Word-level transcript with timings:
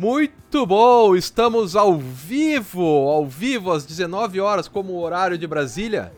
Muito 0.00 0.64
bom, 0.64 1.14
estamos 1.14 1.76
ao 1.76 1.98
vivo, 1.98 2.80
ao 2.82 3.26
vivo 3.26 3.70
às 3.70 3.84
19 3.84 4.40
horas, 4.40 4.66
como 4.66 4.98
horário 4.98 5.36
de 5.36 5.46
Brasília. 5.46 6.10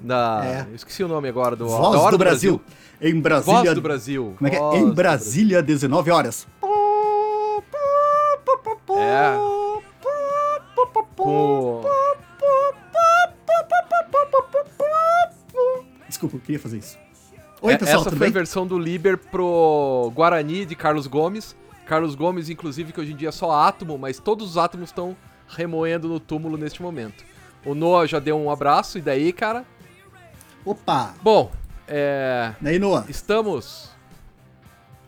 Da, 0.00 0.42
É. 0.44 0.66
eu 0.68 0.74
esqueci 0.74 1.04
o 1.04 1.06
nome 1.06 1.28
agora 1.28 1.54
do 1.54 1.68
Voz 1.68 1.94
hora 1.96 2.10
do 2.10 2.18
Brasil. 2.18 2.60
Em 3.00 3.20
Brasília. 3.20 3.60
Voz 3.62 3.74
do 3.76 3.80
Brasil. 3.80 4.34
Como 4.36 4.48
é 4.48 4.50
que 4.50 4.56
é? 4.56 4.58
Voz 4.58 4.80
Em 4.80 4.86
do 4.86 4.94
Brasília, 4.94 5.62
19 5.62 6.10
horas. 6.10 6.44
É. 8.98 9.36
Com... 11.14 11.82
Desculpa, 16.08 16.34
eu 16.36 16.40
queria 16.40 16.58
fazer 16.58 16.78
isso. 16.78 16.98
Oi, 17.62 17.74
É, 17.74 17.78
pessoal, 17.78 18.00
Essa 18.00 18.10
foi 18.10 18.18
bem? 18.18 18.28
a 18.28 18.32
versão 18.32 18.66
do 18.66 18.76
Liber 18.76 19.16
pro 19.18 20.10
Guarani 20.16 20.64
de 20.66 20.74
Carlos 20.74 21.06
Gomes. 21.06 21.54
Carlos 21.88 22.14
Gomes, 22.14 22.50
inclusive, 22.50 22.92
que 22.92 23.00
hoje 23.00 23.14
em 23.14 23.16
dia 23.16 23.30
é 23.30 23.32
só 23.32 23.50
átomo, 23.50 23.96
mas 23.96 24.18
todos 24.18 24.50
os 24.50 24.58
átomos 24.58 24.90
estão 24.90 25.16
remoendo 25.48 26.06
no 26.06 26.20
túmulo 26.20 26.58
neste 26.58 26.82
momento. 26.82 27.24
O 27.64 27.74
Noah 27.74 28.06
já 28.06 28.18
deu 28.18 28.38
um 28.38 28.50
abraço, 28.50 28.98
e 28.98 29.00
daí, 29.00 29.32
cara? 29.32 29.64
Opa! 30.66 31.14
Bom, 31.22 31.50
é. 31.86 32.54
Daí, 32.60 32.78
Noah? 32.78 33.06
Estamos. 33.08 33.88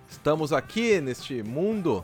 Estamos 0.09 0.55
aqui 0.55 1.03
neste 1.03 1.43
mundo. 1.43 2.03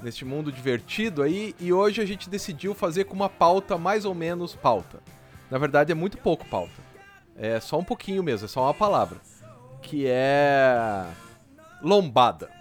Neste 0.00 0.24
mundo 0.24 0.52
divertido 0.52 1.20
aí. 1.20 1.52
E 1.58 1.72
hoje 1.72 2.00
a 2.00 2.06
gente 2.06 2.30
decidiu 2.30 2.76
fazer 2.76 3.02
com 3.02 3.14
uma 3.14 3.28
pauta 3.28 3.76
mais 3.76 4.04
ou 4.04 4.14
menos 4.14 4.54
pauta. 4.54 5.00
Na 5.50 5.58
verdade 5.58 5.90
é 5.90 5.94
muito 5.96 6.16
pouco 6.18 6.46
pauta. 6.46 6.80
É 7.34 7.58
só 7.58 7.76
um 7.76 7.84
pouquinho 7.84 8.22
mesmo, 8.22 8.44
é 8.44 8.48
só 8.48 8.62
uma 8.62 8.74
palavra. 8.74 9.18
Que 9.82 10.04
é. 10.06 11.04
Lombada. 11.82 12.57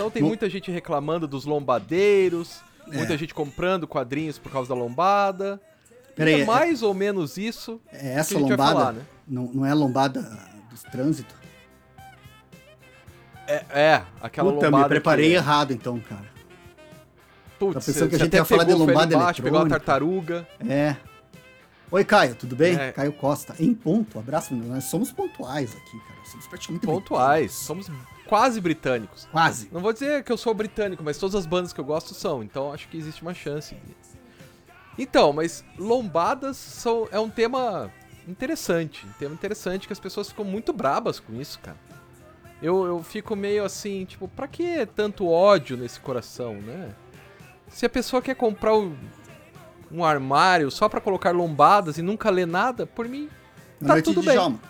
Então 0.00 0.10
tem 0.10 0.22
muita 0.22 0.48
gente 0.48 0.70
reclamando 0.70 1.28
dos 1.28 1.44
lombadeiros. 1.44 2.62
É. 2.90 2.96
Muita 2.96 3.18
gente 3.18 3.34
comprando 3.34 3.86
quadrinhos 3.86 4.38
por 4.38 4.50
causa 4.50 4.70
da 4.70 4.74
lombada. 4.74 5.60
Peraí, 6.16 6.34
é 6.36 6.40
é- 6.40 6.44
mais 6.46 6.82
ou 6.82 6.94
menos 6.94 7.36
isso. 7.36 7.78
É 7.92 8.14
essa 8.14 8.38
lombada? 8.38 8.56
falar, 8.56 8.92
né? 8.94 9.02
não, 9.28 9.44
não 9.52 9.66
é 9.66 9.70
a 9.70 9.74
lombada 9.74 10.22
dos 10.70 10.82
trânsito? 10.84 11.34
É, 13.46 13.64
é 13.70 14.02
aquela 14.22 14.52
Puta, 14.52 14.66
lombada. 14.66 14.84
me 14.84 14.88
preparei 14.88 15.28
que- 15.30 15.34
errado 15.34 15.72
então, 15.72 16.00
cara. 16.00 16.30
Putz, 17.58 17.74
Tá 17.74 17.80
pensando 17.80 18.08
que 18.08 18.16
a 18.16 18.18
gente 18.18 18.34
ia 18.34 18.44
falar 18.44 18.64
de 18.64 18.72
lombada 18.72 19.14
embaixo, 19.14 19.42
pegou 19.42 19.60
a 19.60 19.68
tartaruga. 19.68 20.48
É. 20.66 20.96
Oi, 21.90 22.04
Caio, 22.04 22.34
tudo 22.36 22.56
bem? 22.56 22.74
É. 22.76 22.92
Caio 22.92 23.12
Costa. 23.12 23.54
Em 23.58 23.74
ponto, 23.74 24.18
abraço, 24.18 24.54
menino. 24.54 24.72
Nós 24.74 24.84
somos 24.84 25.12
pontuais 25.12 25.76
aqui, 25.76 25.98
cara. 26.06 26.20
Somos 26.24 26.46
praticamente 26.46 26.86
Pontuais. 26.86 27.52
britânicos. 27.52 27.66
Somos 27.66 27.88
quase 28.30 28.60
britânicos. 28.60 29.28
Quase. 29.30 29.68
Não 29.72 29.80
vou 29.80 29.92
dizer 29.92 30.22
que 30.24 30.30
eu 30.32 30.38
sou 30.38 30.54
britânico, 30.54 31.02
mas 31.04 31.18
todas 31.18 31.34
as 31.34 31.44
bandas 31.44 31.72
que 31.72 31.80
eu 31.80 31.84
gosto 31.84 32.14
são. 32.14 32.42
Então 32.42 32.72
acho 32.72 32.88
que 32.88 32.96
existe 32.96 33.20
uma 33.20 33.34
chance. 33.34 33.76
Então, 34.98 35.32
mas 35.32 35.64
lombadas 35.76 36.56
são, 36.56 37.08
é 37.10 37.18
um 37.18 37.28
tema 37.28 37.90
interessante. 38.28 39.04
Um 39.06 39.12
tema 39.18 39.34
interessante 39.34 39.86
que 39.86 39.92
as 39.92 40.00
pessoas 40.00 40.28
ficam 40.28 40.44
muito 40.44 40.72
brabas 40.72 41.18
com 41.18 41.34
isso, 41.40 41.58
cara. 41.60 41.76
Eu, 42.62 42.84
eu 42.86 43.02
fico 43.02 43.34
meio 43.34 43.64
assim, 43.64 44.04
tipo, 44.04 44.28
pra 44.28 44.46
que 44.46 44.86
tanto 44.94 45.26
ódio 45.28 45.76
nesse 45.76 45.98
coração, 45.98 46.54
né? 46.54 46.94
Se 47.68 47.86
a 47.86 47.88
pessoa 47.88 48.20
quer 48.20 48.34
comprar 48.36 48.74
o- 48.76 48.94
um 49.90 50.04
armário 50.04 50.70
só 50.70 50.88
pra 50.88 51.00
colocar 51.00 51.30
lombadas 51.32 51.98
e 51.98 52.02
nunca 52.02 52.30
ler 52.30 52.46
nada, 52.46 52.86
por 52.86 53.08
mim, 53.08 53.28
tá 53.84 53.94
tudo 54.02 54.22
bem. 54.22 54.34
Djalma. 54.34 54.60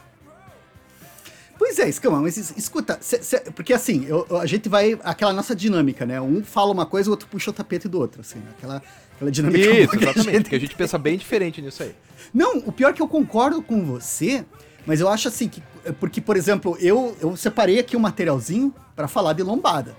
Pois 1.60 1.78
é, 1.78 1.90
Escama, 1.90 2.22
mas 2.22 2.38
es- 2.38 2.54
escuta, 2.56 2.96
cê- 3.02 3.22
cê- 3.22 3.40
porque 3.54 3.74
assim, 3.74 4.06
eu- 4.06 4.26
a 4.40 4.46
gente 4.46 4.66
vai. 4.66 4.98
Aquela 5.04 5.30
nossa 5.30 5.54
dinâmica, 5.54 6.06
né? 6.06 6.18
Um 6.18 6.42
fala 6.42 6.72
uma 6.72 6.86
coisa, 6.86 7.10
o 7.10 7.12
outro 7.12 7.28
puxa 7.28 7.50
o 7.50 7.52
tapete 7.52 7.86
do 7.86 7.98
outro, 7.98 8.22
assim, 8.22 8.38
né? 8.38 8.46
Aquela, 8.56 8.82
aquela 9.14 9.30
dinâmica. 9.30 9.60
Isso, 9.70 9.90
que 9.90 9.96
a 9.98 10.00
exatamente. 10.10 10.32
gente 10.32 10.42
Porque 10.44 10.56
a 10.56 10.58
gente 10.58 10.74
pensa 10.74 10.96
bem 10.96 11.18
diferente 11.18 11.60
nisso 11.60 11.82
aí. 11.82 11.94
Não, 12.32 12.56
o 12.60 12.72
pior 12.72 12.88
é 12.88 12.92
que 12.94 13.02
eu 13.02 13.06
concordo 13.06 13.60
com 13.60 13.84
você, 13.84 14.42
mas 14.86 15.00
eu 15.00 15.08
acho 15.10 15.28
assim 15.28 15.48
que. 15.50 15.62
Porque, 16.00 16.18
por 16.22 16.34
exemplo, 16.34 16.78
eu, 16.80 17.14
eu 17.20 17.36
separei 17.36 17.78
aqui 17.78 17.94
um 17.94 18.00
materialzinho 18.00 18.74
pra 18.96 19.06
falar 19.06 19.34
de 19.34 19.42
lombada, 19.42 19.94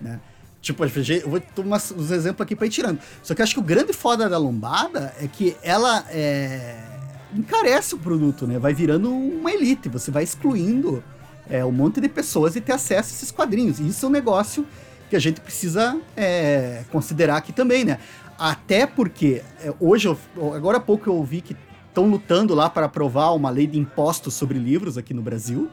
né? 0.00 0.18
Tipo, 0.62 0.82
eu 0.84 1.28
vou 1.28 1.40
tomar 1.40 1.76
uns 1.76 2.10
exemplos 2.10 2.40
aqui 2.40 2.56
pra 2.56 2.66
ir 2.66 2.70
tirando. 2.70 2.98
Só 3.22 3.34
que 3.34 3.42
eu 3.42 3.44
acho 3.44 3.52
que 3.52 3.60
o 3.60 3.62
grande 3.62 3.92
foda 3.92 4.30
da 4.30 4.38
lombada 4.38 5.14
é 5.20 5.26
que 5.28 5.56
ela 5.62 6.06
é, 6.08 6.91
encarece 7.34 7.94
o 7.94 7.98
produto, 7.98 8.46
né? 8.46 8.58
Vai 8.58 8.74
virando 8.74 9.10
uma 9.10 9.50
elite, 9.52 9.88
você 9.88 10.10
vai 10.10 10.22
excluindo 10.22 11.02
é, 11.48 11.64
um 11.64 11.72
monte 11.72 12.00
de 12.00 12.08
pessoas 12.08 12.54
e 12.56 12.60
ter 12.60 12.72
acesso 12.72 13.10
a 13.10 13.16
esses 13.16 13.30
quadrinhos. 13.30 13.78
E 13.80 13.88
isso 13.88 14.04
é 14.06 14.08
um 14.08 14.12
negócio 14.12 14.66
que 15.10 15.16
a 15.16 15.18
gente 15.18 15.40
precisa 15.40 16.00
é, 16.16 16.84
considerar 16.90 17.36
aqui 17.36 17.52
também, 17.52 17.84
né? 17.84 17.98
Até 18.38 18.86
porque 18.86 19.42
é, 19.60 19.72
hoje, 19.78 20.08
eu- 20.08 20.18
agora 20.54 20.78
há 20.78 20.80
pouco 20.80 21.08
eu 21.08 21.14
ouvi 21.14 21.40
que 21.40 21.56
estão 21.88 22.08
lutando 22.08 22.54
lá 22.54 22.70
para 22.70 22.86
aprovar 22.86 23.32
uma 23.34 23.50
lei 23.50 23.66
de 23.66 23.78
impostos 23.78 24.32
sobre 24.34 24.58
livros 24.58 24.96
aqui 24.96 25.12
no 25.12 25.20
Brasil, 25.22 25.68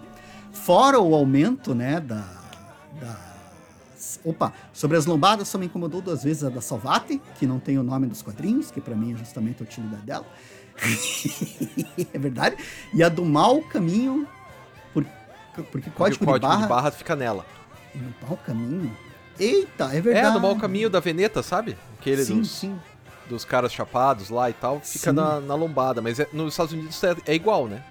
fora 0.51 0.99
o 0.99 1.15
aumento, 1.15 1.73
né, 1.73 1.99
da, 2.01 2.25
das- 2.99 4.19
Opa, 4.23 4.51
sobre 4.73 4.97
as 4.97 5.05
lombadas 5.05 5.47
só 5.47 5.57
me 5.57 5.65
incomodou 5.67 6.01
duas 6.01 6.23
vezes 6.23 6.43
a 6.43 6.49
da 6.49 6.59
Salvati, 6.61 7.21
que 7.37 7.45
não 7.47 7.59
tem 7.59 7.77
o 7.77 7.83
nome 7.83 8.07
dos 8.07 8.21
quadrinhos, 8.21 8.69
que 8.71 8.81
para 8.81 8.95
mim 8.95 9.13
é 9.13 9.17
justamente 9.17 9.61
a 9.61 9.65
utilidade 9.65 10.03
dela. 10.03 10.25
é 12.13 12.17
verdade. 12.17 12.57
E 12.93 13.03
a 13.03 13.09
do 13.09 13.25
mau 13.25 13.61
caminho, 13.61 14.27
por, 14.93 15.03
porque 15.53 15.63
Porque 15.71 15.89
código, 15.91 16.23
o 16.23 16.27
código 16.27 16.39
de 16.39 16.47
barra... 16.47 16.61
de 16.61 16.67
barra 16.67 16.91
fica 16.91 17.15
nela. 17.15 17.45
No 17.93 18.13
mau 18.27 18.37
caminho? 18.37 18.95
Eita, 19.39 19.85
é 19.93 20.01
verdade. 20.01 20.27
É, 20.27 20.31
do 20.31 20.39
mau 20.39 20.55
caminho 20.55 20.89
da 20.89 20.99
Veneta, 20.99 21.41
sabe? 21.41 21.77
Aquele 21.99 22.23
Sim, 22.23 22.39
dos, 22.39 22.51
sim. 22.51 22.79
dos 23.27 23.45
caras 23.45 23.71
chapados 23.71 24.29
lá 24.29 24.49
e 24.49 24.53
tal, 24.53 24.81
fica 24.81 25.11
Sim. 25.11 25.15
na, 25.15 25.39
na 25.39 25.55
lombada. 25.55 26.01
Mas 26.01 26.19
é- 26.19 26.27
nos 26.33 26.53
Estados 26.53 26.73
Unidos 26.73 27.01
é, 27.03 27.15
é 27.25 27.35
igual, 27.35 27.67
né? 27.67 27.83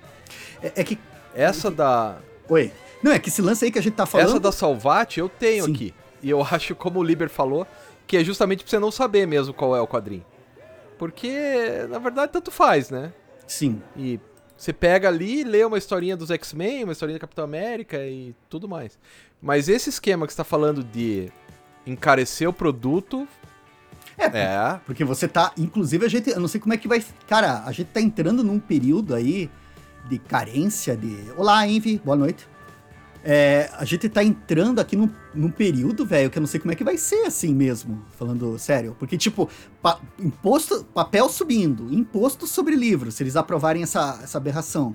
É, 0.62 0.72
é 0.76 0.84
que... 0.84 0.98
Essa 1.34 1.70
da, 1.70 2.16
Oi. 2.48 2.72
Não, 3.02 3.12
é 3.12 3.18
que 3.18 3.28
esse 3.28 3.42
lance 3.42 3.64
aí 3.64 3.70
que 3.70 3.78
a 3.78 3.82
gente 3.82 3.94
tá 3.94 4.06
falando... 4.06 4.28
essa 4.28 4.40
da 4.40 4.50
Salvati 4.50 5.20
eu 5.20 5.28
tenho 5.28 5.64
Sim. 5.64 5.72
aqui. 5.72 5.94
E 6.22 6.30
eu 6.30 6.42
acho, 6.50 6.74
como 6.74 6.98
o 6.98 7.02
Liber 7.02 7.28
falou, 7.28 7.66
que 8.06 8.16
é 8.16 8.24
justamente 8.24 8.64
pra 8.64 8.70
você 8.70 8.78
não 8.78 8.90
saber 8.90 9.26
mesmo 9.26 9.52
qual 9.54 9.76
é 9.76 9.80
o 9.80 9.86
quadrinho. 9.86 10.24
Porque, 10.98 11.86
na 11.88 11.98
verdade, 11.98 12.32
tanto 12.32 12.50
faz, 12.50 12.90
né? 12.90 13.12
Sim. 13.46 13.80
E 13.96 14.20
você 14.56 14.72
pega 14.72 15.08
ali, 15.08 15.44
lê 15.44 15.64
uma 15.64 15.78
historinha 15.78 16.16
dos 16.16 16.30
X-Men, 16.30 16.84
uma 16.84 16.92
historinha 16.92 17.18
do 17.18 17.20
Capitão 17.20 17.44
América 17.44 18.04
e 18.04 18.34
tudo 18.50 18.68
mais. 18.68 18.98
Mas 19.40 19.68
esse 19.68 19.88
esquema 19.88 20.26
que 20.26 20.32
você 20.32 20.38
tá 20.38 20.44
falando 20.44 20.82
de 20.82 21.30
encarecer 21.86 22.48
o 22.48 22.52
produto. 22.52 23.26
É, 24.16 24.24
É. 24.24 24.80
Porque 24.84 25.04
você 25.04 25.28
tá, 25.28 25.52
inclusive 25.56 26.04
a 26.04 26.08
gente, 26.08 26.30
eu 26.30 26.40
não 26.40 26.48
sei 26.48 26.60
como 26.60 26.74
é 26.74 26.76
que 26.76 26.88
vai, 26.88 27.04
cara, 27.28 27.62
a 27.64 27.70
gente 27.70 27.88
tá 27.88 28.00
entrando 28.00 28.42
num 28.42 28.58
período 28.58 29.14
aí 29.14 29.48
de 30.08 30.18
carência 30.18 30.96
de, 30.96 31.16
olá 31.36 31.66
Envy, 31.66 32.00
boa 32.04 32.16
noite. 32.16 32.46
É, 33.24 33.68
a 33.76 33.84
gente 33.84 34.08
tá 34.08 34.22
entrando 34.22 34.78
aqui 34.78 34.94
num, 34.96 35.10
num 35.34 35.50
período, 35.50 36.06
velho, 36.06 36.30
que 36.30 36.38
eu 36.38 36.40
não 36.40 36.46
sei 36.46 36.60
como 36.60 36.72
é 36.72 36.74
que 36.76 36.84
vai 36.84 36.96
ser 36.96 37.26
assim 37.26 37.52
mesmo, 37.54 38.02
falando 38.16 38.58
sério. 38.58 38.96
Porque, 38.98 39.18
tipo, 39.18 39.48
pa- 39.82 40.00
imposto, 40.18 40.84
papel 40.94 41.28
subindo, 41.28 41.92
imposto 41.92 42.46
sobre 42.46 42.74
livro, 42.76 43.10
se 43.10 43.22
eles 43.22 43.36
aprovarem 43.36 43.82
essa, 43.82 44.20
essa 44.22 44.38
aberração. 44.38 44.94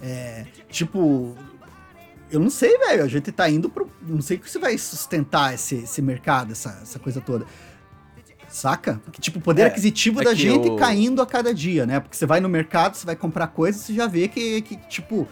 É, 0.00 0.46
tipo, 0.70 1.36
eu 2.30 2.38
não 2.40 2.48
sei, 2.50 2.78
velho, 2.78 3.02
a 3.02 3.08
gente 3.08 3.30
tá 3.32 3.48
indo 3.50 3.68
pro. 3.68 3.88
Não 4.06 4.22
sei 4.22 4.40
se 4.44 4.58
vai 4.58 4.78
sustentar 4.78 5.52
esse, 5.54 5.76
esse 5.76 6.00
mercado, 6.00 6.52
essa, 6.52 6.78
essa 6.82 6.98
coisa 6.98 7.20
toda. 7.20 7.44
Saca? 8.48 9.00
Porque, 9.04 9.20
tipo, 9.20 9.38
o 9.40 9.42
poder 9.42 9.62
É, 9.62 9.66
aquisitivo 9.66 10.20
é 10.20 10.24
da 10.24 10.34
gente 10.34 10.68
o- 10.68 10.76
caindo 10.76 11.20
a 11.20 11.26
cada 11.26 11.52
dia, 11.52 11.84
né? 11.84 11.98
Porque 11.98 12.16
você 12.16 12.24
vai 12.24 12.38
no 12.40 12.48
mercado, 12.48 12.94
você 12.94 13.04
vai 13.04 13.16
comprar 13.16 13.48
coisas, 13.48 13.82
você 13.82 13.92
já 13.94 14.06
vê 14.06 14.28
que, 14.28 14.62
que, 14.62 14.76
tipo, 14.88 15.26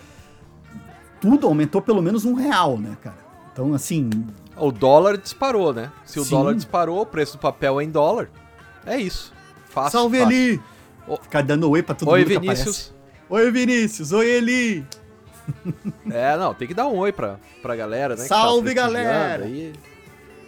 tudo 1.22 1.46
aumentou 1.46 1.80
pelo 1.80 2.02
menos 2.02 2.26
um 2.26 2.34
real, 2.34 2.76
né, 2.76 2.96
cara? 3.00 3.16
Então, 3.52 3.72
assim, 3.72 4.10
O 4.56 4.70
dólar 4.70 5.16
disparou, 5.16 5.72
né? 5.72 5.90
Se 6.04 6.18
o 6.20 6.24
Sim. 6.24 6.30
dólar 6.30 6.54
disparou, 6.54 7.00
o 7.00 7.06
preço 7.06 7.38
do 7.38 7.40
papel 7.40 7.80
é 7.80 7.84
em 7.84 7.88
dólar. 7.90 8.28
É 8.84 8.96
isso. 8.98 9.32
Fácil. 9.70 9.92
salve 10.00 10.18
fácil. 10.18 10.32
Eli! 10.36 10.60
Ô- 11.08 11.16
Ficar 11.16 11.42
dando 11.42 11.70
oi 11.70 11.82
pra 11.82 11.94
todo 11.94 12.10
Oi, 12.10 12.20
mundo 12.20 12.28
Vinícius. 12.28 12.58
aparece. 12.58 12.92
Oi, 13.30 13.50
Vinícius! 13.50 14.12
Oi, 14.12 14.26
Eli! 14.28 14.86
É, 16.10 16.36
não, 16.36 16.52
tem 16.54 16.68
que 16.68 16.74
dar 16.74 16.86
um 16.86 16.96
oi 16.98 17.10
pra, 17.12 17.36
pra 17.62 17.74
galera, 17.74 18.14
né? 18.14 18.22
tá 18.22 18.28
Salve, 18.28 18.72
prestigiando 18.74 18.92
galera! 18.94 19.44
aí. 19.44 19.72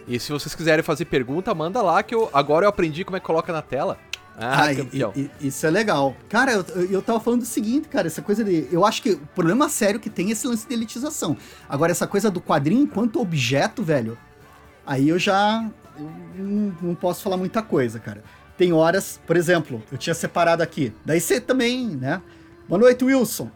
E 0.07 0.19
se 0.19 0.31
vocês 0.31 0.53
quiserem 0.53 0.83
fazer 0.83 1.05
pergunta, 1.05 1.53
manda 1.55 1.81
lá 1.81 2.01
que 2.03 2.13
eu 2.13 2.29
agora 2.31 2.65
eu 2.65 2.69
aprendi 2.69 3.03
como 3.03 3.17
é 3.17 3.19
que 3.19 3.25
coloca 3.25 3.51
na 3.51 3.61
tela. 3.61 3.97
Ah, 4.37 4.71
e- 4.71 4.75
campeão. 4.75 5.13
e- 5.15 5.29
e- 5.41 5.47
isso 5.47 5.65
é 5.65 5.69
legal. 5.69 6.15
Cara, 6.29 6.51
eu, 6.51 6.65
eu 6.91 7.01
tava 7.01 7.19
falando 7.19 7.41
o 7.43 7.45
seguinte, 7.45 7.87
cara, 7.87 8.07
essa 8.07 8.21
coisa 8.21 8.43
de. 8.43 8.67
Eu 8.71 8.85
acho 8.85 9.01
que 9.01 9.11
o 9.11 9.19
problema 9.33 9.69
sério 9.69 9.99
que 9.99 10.09
tem 10.09 10.29
é 10.29 10.31
esse 10.31 10.45
lance 10.47 10.67
de 10.67 10.73
elitização. 10.73 11.37
Agora, 11.69 11.91
essa 11.91 12.05
coisa 12.05 12.29
do 12.29 12.41
quadrinho 12.41 12.83
enquanto 12.83 13.21
objeto, 13.21 13.81
velho, 13.83 14.17
aí 14.85 15.07
eu 15.09 15.17
já. 15.17 15.69
eu 15.97 16.11
não, 16.43 16.75
não 16.81 16.95
posso 16.95 17.21
falar 17.23 17.37
muita 17.37 17.61
coisa, 17.61 17.99
cara. 17.99 18.23
Tem 18.57 18.71
horas, 18.73 19.19
por 19.27 19.35
exemplo, 19.37 19.83
eu 19.91 19.97
tinha 19.97 20.13
separado 20.13 20.61
aqui. 20.63 20.93
Daí 21.05 21.19
você 21.19 21.39
também, 21.41 21.87
né? 21.87 22.21
Boa 22.69 22.79
noite, 22.79 23.03
Wilson. 23.03 23.49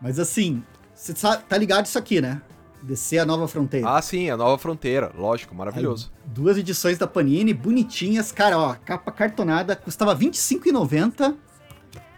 Mas 0.00 0.18
assim, 0.18 0.62
você 0.94 1.12
tá 1.14 1.56
ligado 1.56 1.86
isso 1.86 1.98
aqui, 1.98 2.20
né? 2.20 2.40
DC 2.82 3.18
A 3.18 3.26
Nova 3.26 3.48
Fronteira. 3.48 3.88
Ah, 3.88 4.00
sim, 4.00 4.30
A 4.30 4.36
Nova 4.36 4.58
Fronteira, 4.58 5.12
lógico, 5.16 5.54
maravilhoso. 5.54 6.12
Aí, 6.14 6.30
duas 6.32 6.56
edições 6.56 6.98
da 6.98 7.06
Panini, 7.06 7.52
bonitinhas. 7.52 8.32
Cara, 8.32 8.58
ó, 8.58 8.74
capa 8.84 9.10
cartonada, 9.10 9.76
custava 9.76 10.14
R$25,90. 10.14 11.34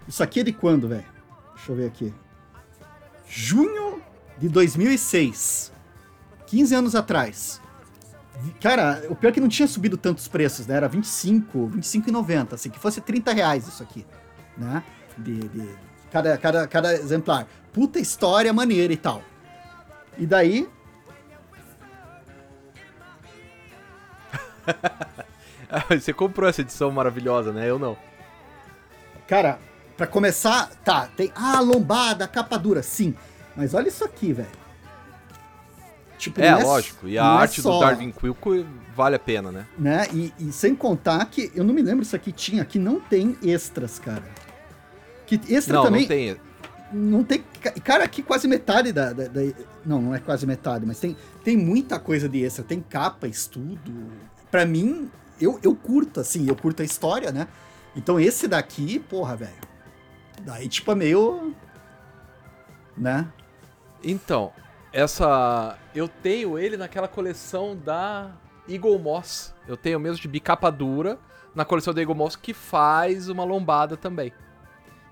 Isso 0.06 0.22
aqui 0.22 0.40
é 0.40 0.42
de 0.42 0.52
quando, 0.52 0.88
velho? 0.88 1.04
Deixa 1.54 1.72
eu 1.72 1.76
ver 1.76 1.86
aqui. 1.86 2.12
Junho 3.26 4.02
de 4.38 4.48
2006. 4.48 5.72
15 6.46 6.74
anos 6.74 6.94
atrás. 6.94 7.60
Cara, 8.60 9.04
o 9.08 9.14
pior 9.14 9.30
é 9.30 9.32
que 9.32 9.40
não 9.40 9.48
tinha 9.48 9.68
subido 9.68 9.96
tantos 9.96 10.26
preços, 10.26 10.66
né? 10.66 10.76
Era 10.76 10.88
25, 10.88 11.70
25,90, 11.76 12.54
assim, 12.54 12.70
que 12.70 12.78
fosse 12.78 13.00
30 13.00 13.32
reais 13.32 13.68
isso 13.68 13.82
aqui, 13.82 14.04
né? 14.56 14.82
De, 15.16 15.48
de 15.48 15.68
cada, 16.10 16.36
cada, 16.38 16.66
cada 16.66 16.94
exemplar. 16.94 17.46
Puta 17.72 18.00
história 18.00 18.52
maneira 18.52 18.92
e 18.92 18.96
tal. 18.96 19.22
E 20.20 20.26
daí. 20.26 20.68
Você 25.88 26.12
comprou 26.12 26.48
essa 26.48 26.60
edição 26.60 26.90
maravilhosa, 26.90 27.52
né? 27.52 27.68
Eu 27.68 27.78
não. 27.78 27.96
Cara, 29.26 29.58
para 29.96 30.06
começar, 30.06 30.70
tá, 30.84 31.08
tem. 31.16 31.32
Ah, 31.34 31.60
lombada, 31.60 32.28
capa 32.28 32.58
dura, 32.58 32.82
sim. 32.82 33.14
Mas 33.56 33.72
olha 33.72 33.88
isso 33.88 34.04
aqui, 34.04 34.34
velho. 34.34 34.60
Tipo, 36.18 36.42
é, 36.42 36.48
é, 36.48 36.56
lógico. 36.56 37.08
E 37.08 37.16
a 37.16 37.24
arte 37.24 37.60
é 37.60 37.62
só, 37.62 37.72
do 37.72 37.80
Darwin 37.80 38.12
Quilco 38.12 38.66
vale 38.94 39.16
a 39.16 39.18
pena, 39.18 39.50
né? 39.50 39.66
Né? 39.78 40.06
E, 40.12 40.34
e, 40.38 40.52
sem 40.52 40.74
contar 40.74 41.24
que 41.24 41.50
eu 41.54 41.64
não 41.64 41.72
me 41.72 41.80
lembro 41.80 42.04
se 42.04 42.14
aqui 42.14 42.30
tinha, 42.30 42.62
que 42.62 42.78
não 42.78 43.00
tem 43.00 43.38
extras, 43.42 43.98
cara. 43.98 44.24
Que 45.24 45.40
extra 45.48 45.76
não, 45.76 45.84
também. 45.84 46.02
Não 46.02 46.08
tem. 46.08 46.36
Não 46.92 47.22
tem. 47.22 47.42
Cara, 47.84 48.04
aqui 48.04 48.22
quase 48.22 48.48
metade 48.48 48.92
da, 48.92 49.12
da, 49.12 49.28
da, 49.28 49.40
Não, 49.84 50.02
não 50.02 50.14
é 50.14 50.18
quase 50.18 50.46
metade, 50.46 50.84
mas 50.84 50.98
tem, 50.98 51.16
tem 51.44 51.56
muita 51.56 51.98
coisa 51.98 52.28
de 52.28 52.44
extra. 52.44 52.64
Tem 52.64 52.80
capa, 52.80 53.28
estudo. 53.28 54.10
Pra 54.50 54.66
mim, 54.66 55.10
eu, 55.40 55.58
eu 55.62 55.74
curto, 55.74 56.20
assim, 56.20 56.48
eu 56.48 56.56
curto 56.56 56.82
a 56.82 56.84
história, 56.84 57.30
né? 57.30 57.46
Então 57.94 58.18
esse 58.18 58.48
daqui, 58.48 58.98
porra, 58.98 59.36
velho. 59.36 59.70
Daí, 60.42 60.68
tipo, 60.68 60.90
é 60.90 60.94
meio. 60.94 61.54
Né? 62.96 63.26
Então, 64.02 64.52
essa. 64.92 65.78
Eu 65.94 66.08
tenho 66.08 66.58
ele 66.58 66.76
naquela 66.76 67.08
coleção 67.08 67.76
da 67.76 68.32
Eagle 68.68 68.98
Moss. 68.98 69.54
Eu 69.66 69.76
tenho 69.76 70.00
mesmo 70.00 70.20
de 70.20 70.28
bicapa 70.28 70.70
dura 70.70 71.18
na 71.54 71.64
coleção 71.64 71.92
da 71.94 72.00
Eagle 72.00 72.14
Moss 72.14 72.36
que 72.36 72.52
faz 72.52 73.28
uma 73.28 73.44
lombada 73.44 73.96
também. 73.96 74.32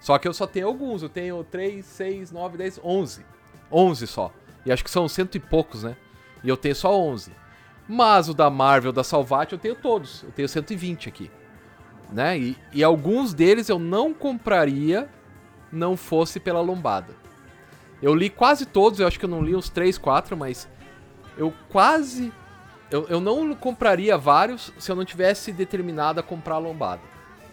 Só 0.01 0.19
que 0.19 0.29
eu 0.29 0.33
só 0.33 0.47
tenho 0.47 0.67
alguns. 0.67 1.03
Eu 1.03 1.09
tenho 1.09 1.43
3, 1.45 1.85
6, 1.85 2.33
9, 2.33 2.59
10, 2.59 2.81
11. 2.83 3.25
11 3.71 4.07
só. 4.07 4.33
E 4.65 4.73
acho 4.73 4.85
que 4.85 4.91
são 4.91 5.09
cento 5.09 5.35
e 5.37 5.41
poucos, 5.41 5.83
né? 5.83 5.97
E 6.43 6.49
eu 6.49 6.57
tenho 6.57 6.75
só 6.75 6.99
11. 6.99 7.33
Mas 7.89 8.29
o 8.29 8.35
da 8.35 8.51
Marvel, 8.51 8.93
da 8.93 9.03
Salvat, 9.03 9.53
eu 9.53 9.59
tenho 9.59 9.75
todos. 9.75 10.23
Eu 10.23 10.31
tenho 10.31 10.49
120 10.49 11.09
aqui. 11.09 11.31
Né? 12.13 12.39
E, 12.39 12.57
e 12.73 12.85
alguns 12.85 13.35
deles 13.35 13.69
eu 13.69 13.79
não 13.79 14.15
compraria 14.15 15.09
não 15.71 15.97
fosse 15.97 16.41
pela 16.41 16.61
lombada. 16.61 17.15
Eu 18.01 18.15
li 18.15 18.31
quase 18.31 18.65
todos, 18.65 19.01
eu 19.01 19.07
acho 19.07 19.19
que 19.19 19.25
eu 19.25 19.29
não 19.29 19.43
li 19.43 19.55
uns 19.55 19.69
3, 19.69 19.99
4, 19.99 20.37
mas 20.37 20.69
eu 21.37 21.53
quase. 21.69 22.33
Eu, 22.91 23.07
eu 23.09 23.21
não 23.21 23.55
compraria 23.55 24.17
vários 24.17 24.73
se 24.79 24.91
eu 24.91 24.97
não 24.97 25.05
tivesse 25.05 25.53
determinado 25.53 26.21
a 26.21 26.23
comprar 26.23 26.55
a 26.55 26.59
lombada. 26.59 27.03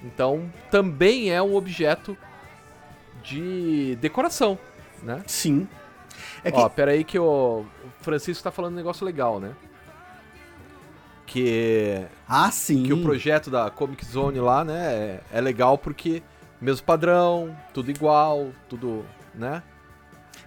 Então 0.04 0.52
também 0.70 1.32
é 1.32 1.42
um 1.42 1.56
objeto 1.56 2.18
de 3.26 3.96
decoração, 3.98 4.58
né? 5.02 5.24
Sim. 5.26 5.68
É 6.44 6.52
que... 6.52 6.58
Ó, 6.58 6.70
peraí 6.70 7.04
que 7.04 7.18
o 7.18 7.66
Francisco 8.02 8.44
tá 8.44 8.52
falando 8.52 8.74
um 8.74 8.78
negócio 8.78 9.06
legal, 9.06 9.40
né? 9.40 9.54
Que. 11.26 12.06
Ah, 12.28 12.52
sim. 12.52 12.84
Que 12.84 12.94
o 12.94 13.02
projeto 13.02 13.50
da 13.50 13.70
Comic 13.72 14.06
Zone 14.06 14.40
lá, 14.40 14.64
né, 14.64 14.94
é, 15.34 15.38
é 15.38 15.42
legal 15.42 15.78
porque 15.78 16.22
mesmo 16.62 16.86
padrão, 16.86 17.56
tudo 17.74 17.90
igual, 17.90 18.52
tudo, 18.70 19.04
né? 19.34 19.64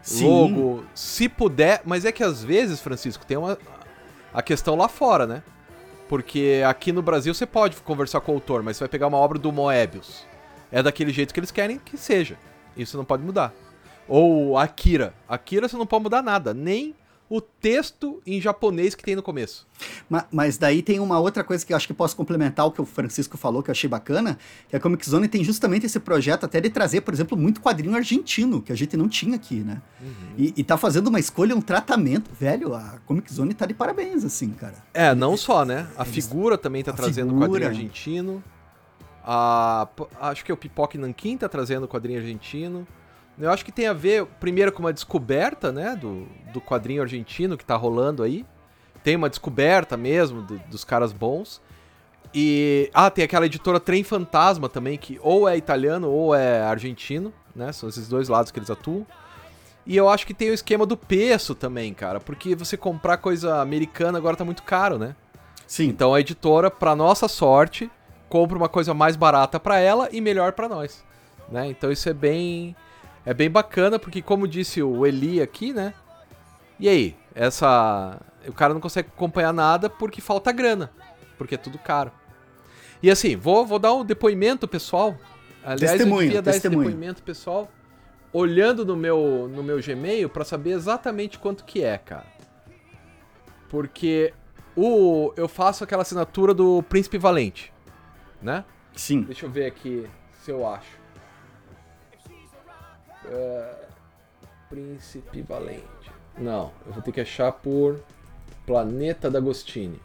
Sim. 0.00 0.26
Logo, 0.26 0.84
se 0.94 1.28
puder, 1.28 1.82
mas 1.84 2.04
é 2.04 2.12
que 2.12 2.22
às 2.22 2.42
vezes, 2.42 2.80
Francisco, 2.80 3.26
tem 3.26 3.36
uma 3.36 3.58
a 4.32 4.40
questão 4.40 4.76
lá 4.76 4.88
fora, 4.88 5.26
né? 5.26 5.42
Porque 6.08 6.62
aqui 6.66 6.92
no 6.92 7.02
Brasil 7.02 7.34
você 7.34 7.44
pode 7.44 7.76
conversar 7.78 8.20
com 8.20 8.32
o 8.32 8.34
autor, 8.36 8.62
mas 8.62 8.76
você 8.76 8.84
vai 8.84 8.88
pegar 8.88 9.08
uma 9.08 9.18
obra 9.18 9.38
do 9.38 9.52
Moebius. 9.52 10.24
É 10.70 10.82
daquele 10.82 11.12
jeito 11.12 11.34
que 11.34 11.40
eles 11.40 11.50
querem 11.50 11.78
que 11.78 11.96
seja. 11.96 12.38
Isso 12.78 12.96
não 12.96 13.04
pode 13.04 13.22
mudar. 13.22 13.52
Ou 14.06 14.56
Akira. 14.56 15.12
Akira 15.28 15.68
você 15.68 15.76
não 15.76 15.86
pode 15.86 16.04
mudar 16.04 16.22
nada, 16.22 16.54
nem 16.54 16.94
o 17.30 17.40
texto 17.40 18.22
em 18.26 18.40
japonês 18.40 18.94
que 18.94 19.04
tem 19.04 19.14
no 19.14 19.22
começo. 19.22 19.66
Mas, 20.08 20.24
mas, 20.32 20.58
daí 20.58 20.82
tem 20.82 20.98
uma 20.98 21.20
outra 21.20 21.44
coisa 21.44 21.64
que 21.64 21.72
eu 21.72 21.76
acho 21.76 21.86
que 21.86 21.92
posso 21.92 22.16
complementar 22.16 22.66
o 22.66 22.72
que 22.72 22.80
o 22.80 22.86
Francisco 22.86 23.36
falou, 23.36 23.62
que 23.62 23.70
eu 23.70 23.72
achei 23.72 23.88
bacana, 23.88 24.38
que 24.68 24.74
a 24.74 24.80
Comic 24.80 25.08
Zone 25.08 25.28
tem 25.28 25.44
justamente 25.44 25.84
esse 25.84 26.00
projeto 26.00 26.44
até 26.44 26.60
de 26.60 26.70
trazer, 26.70 27.02
por 27.02 27.12
exemplo, 27.12 27.36
muito 27.36 27.60
quadrinho 27.60 27.94
argentino, 27.94 28.62
que 28.62 28.72
a 28.72 28.74
gente 28.74 28.96
não 28.96 29.08
tinha 29.08 29.36
aqui, 29.36 29.56
né? 29.56 29.82
Uhum. 30.00 30.34
E, 30.38 30.54
e 30.56 30.64
tá 30.64 30.78
fazendo 30.78 31.08
uma 31.08 31.20
escolha, 31.20 31.54
um 31.54 31.60
tratamento. 31.60 32.30
Velho, 32.32 32.74
a 32.74 32.98
Comic 33.04 33.32
Zone 33.32 33.52
tá 33.52 33.66
de 33.66 33.74
parabéns, 33.74 34.24
assim, 34.24 34.50
cara. 34.50 34.76
É, 34.94 35.14
não 35.14 35.36
só, 35.36 35.64
né? 35.64 35.86
A 35.96 36.04
figura 36.04 36.56
também 36.56 36.82
tá 36.82 36.92
a 36.92 36.94
trazendo 36.94 37.28
figura... 37.28 37.48
quadrinho 37.48 37.68
argentino. 37.68 38.42
A, 39.30 39.86
acho 40.22 40.42
que 40.42 40.50
é 40.50 40.54
o 40.54 40.56
Pipoque 40.56 40.96
Nankin 40.96 41.36
tá 41.36 41.50
trazendo 41.50 41.86
quadrinho 41.86 42.18
argentino. 42.18 42.88
Eu 43.38 43.50
acho 43.50 43.62
que 43.62 43.70
tem 43.70 43.86
a 43.86 43.92
ver, 43.92 44.24
primeiro, 44.40 44.72
com 44.72 44.80
uma 44.80 44.92
descoberta, 44.92 45.70
né, 45.70 45.94
do, 45.94 46.26
do 46.50 46.62
quadrinho 46.62 47.02
argentino 47.02 47.58
que 47.58 47.64
tá 47.64 47.76
rolando 47.76 48.22
aí. 48.22 48.46
Tem 49.04 49.16
uma 49.16 49.28
descoberta 49.28 49.98
mesmo 49.98 50.40
do, 50.40 50.58
dos 50.70 50.82
caras 50.82 51.12
bons. 51.12 51.60
E. 52.32 52.90
Ah, 52.94 53.10
tem 53.10 53.22
aquela 53.22 53.44
editora 53.44 53.78
Trem 53.78 54.02
Fantasma 54.02 54.66
também, 54.66 54.96
que 54.96 55.20
ou 55.22 55.46
é 55.46 55.58
italiano 55.58 56.10
ou 56.10 56.34
é 56.34 56.62
argentino, 56.62 57.30
né? 57.54 57.70
São 57.70 57.86
esses 57.86 58.08
dois 58.08 58.30
lados 58.30 58.50
que 58.50 58.58
eles 58.58 58.70
atuam. 58.70 59.06
E 59.86 59.94
eu 59.94 60.08
acho 60.08 60.26
que 60.26 60.32
tem 60.32 60.48
o 60.48 60.54
esquema 60.54 60.86
do 60.86 60.96
preço 60.96 61.54
também, 61.54 61.92
cara, 61.92 62.18
porque 62.18 62.54
você 62.54 62.78
comprar 62.78 63.18
coisa 63.18 63.60
americana 63.60 64.16
agora 64.16 64.36
tá 64.36 64.44
muito 64.44 64.62
caro, 64.62 64.96
né? 64.98 65.14
Sim. 65.66 65.88
Então 65.88 66.14
a 66.14 66.20
editora, 66.20 66.70
pra 66.70 66.96
nossa 66.96 67.28
sorte, 67.28 67.90
compra 68.28 68.56
uma 68.56 68.68
coisa 68.68 68.92
mais 68.94 69.16
barata 69.16 69.58
para 69.58 69.78
ela 69.78 70.08
e 70.12 70.20
melhor 70.20 70.52
para 70.52 70.68
nós, 70.68 71.04
né? 71.50 71.68
Então 71.68 71.90
isso 71.90 72.08
é 72.08 72.14
bem 72.14 72.76
é 73.24 73.34
bem 73.34 73.50
bacana, 73.50 73.98
porque 73.98 74.22
como 74.22 74.48
disse 74.48 74.82
o 74.82 75.04
Eli 75.06 75.42
aqui, 75.42 75.72
né? 75.72 75.92
E 76.80 76.88
aí, 76.88 77.16
essa. 77.34 78.20
O 78.46 78.52
cara 78.52 78.72
não 78.72 78.80
consegue 78.80 79.08
acompanhar 79.14 79.52
nada 79.52 79.90
porque 79.90 80.20
falta 80.20 80.50
grana. 80.52 80.90
Porque 81.36 81.54
é 81.54 81.58
tudo 81.58 81.78
caro. 81.78 82.10
E 83.02 83.10
assim, 83.10 83.36
vou, 83.36 83.66
vou 83.66 83.78
dar 83.78 83.92
um 83.92 84.04
depoimento 84.04 84.66
pessoal. 84.66 85.16
Aliás, 85.64 85.92
testemunho, 85.92 86.22
eu 86.22 86.26
devia 86.26 86.42
dar 86.42 86.52
testemunho. 86.52 86.82
esse 86.82 86.90
depoimento 86.90 87.22
pessoal 87.22 87.68
olhando 88.32 88.84
no 88.84 88.96
meu, 88.96 89.50
no 89.52 89.62
meu 89.62 89.80
Gmail 89.80 90.28
para 90.28 90.44
saber 90.44 90.70
exatamente 90.70 91.38
quanto 91.38 91.64
que 91.64 91.82
é, 91.82 91.98
cara. 91.98 92.26
Porque 93.68 94.32
o, 94.74 95.32
eu 95.36 95.48
faço 95.48 95.84
aquela 95.84 96.02
assinatura 96.02 96.54
do 96.54 96.82
Príncipe 96.84 97.18
Valente, 97.18 97.72
né? 98.40 98.64
Sim. 98.94 99.22
Deixa 99.22 99.46
eu 99.46 99.50
ver 99.50 99.66
aqui 99.66 100.08
se 100.42 100.50
eu 100.50 100.66
acho. 100.66 100.98
Uh, 103.24 103.86
Príncipe 104.68 105.42
Valente. 105.42 105.82
Não, 106.36 106.72
eu 106.86 106.92
vou 106.92 107.02
ter 107.02 107.12
que 107.12 107.20
achar 107.20 107.52
por 107.52 108.00
Planeta 108.66 109.30
D'Agostini. 109.30 110.00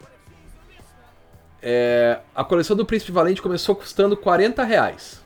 É, 1.61 2.19
a 2.35 2.43
coleção 2.43 2.75
do 2.75 2.85
Príncipe 2.85 3.11
Valente 3.11 3.41
começou 3.41 3.75
custando 3.75 4.17
40 4.17 4.63
reais. 4.63 5.21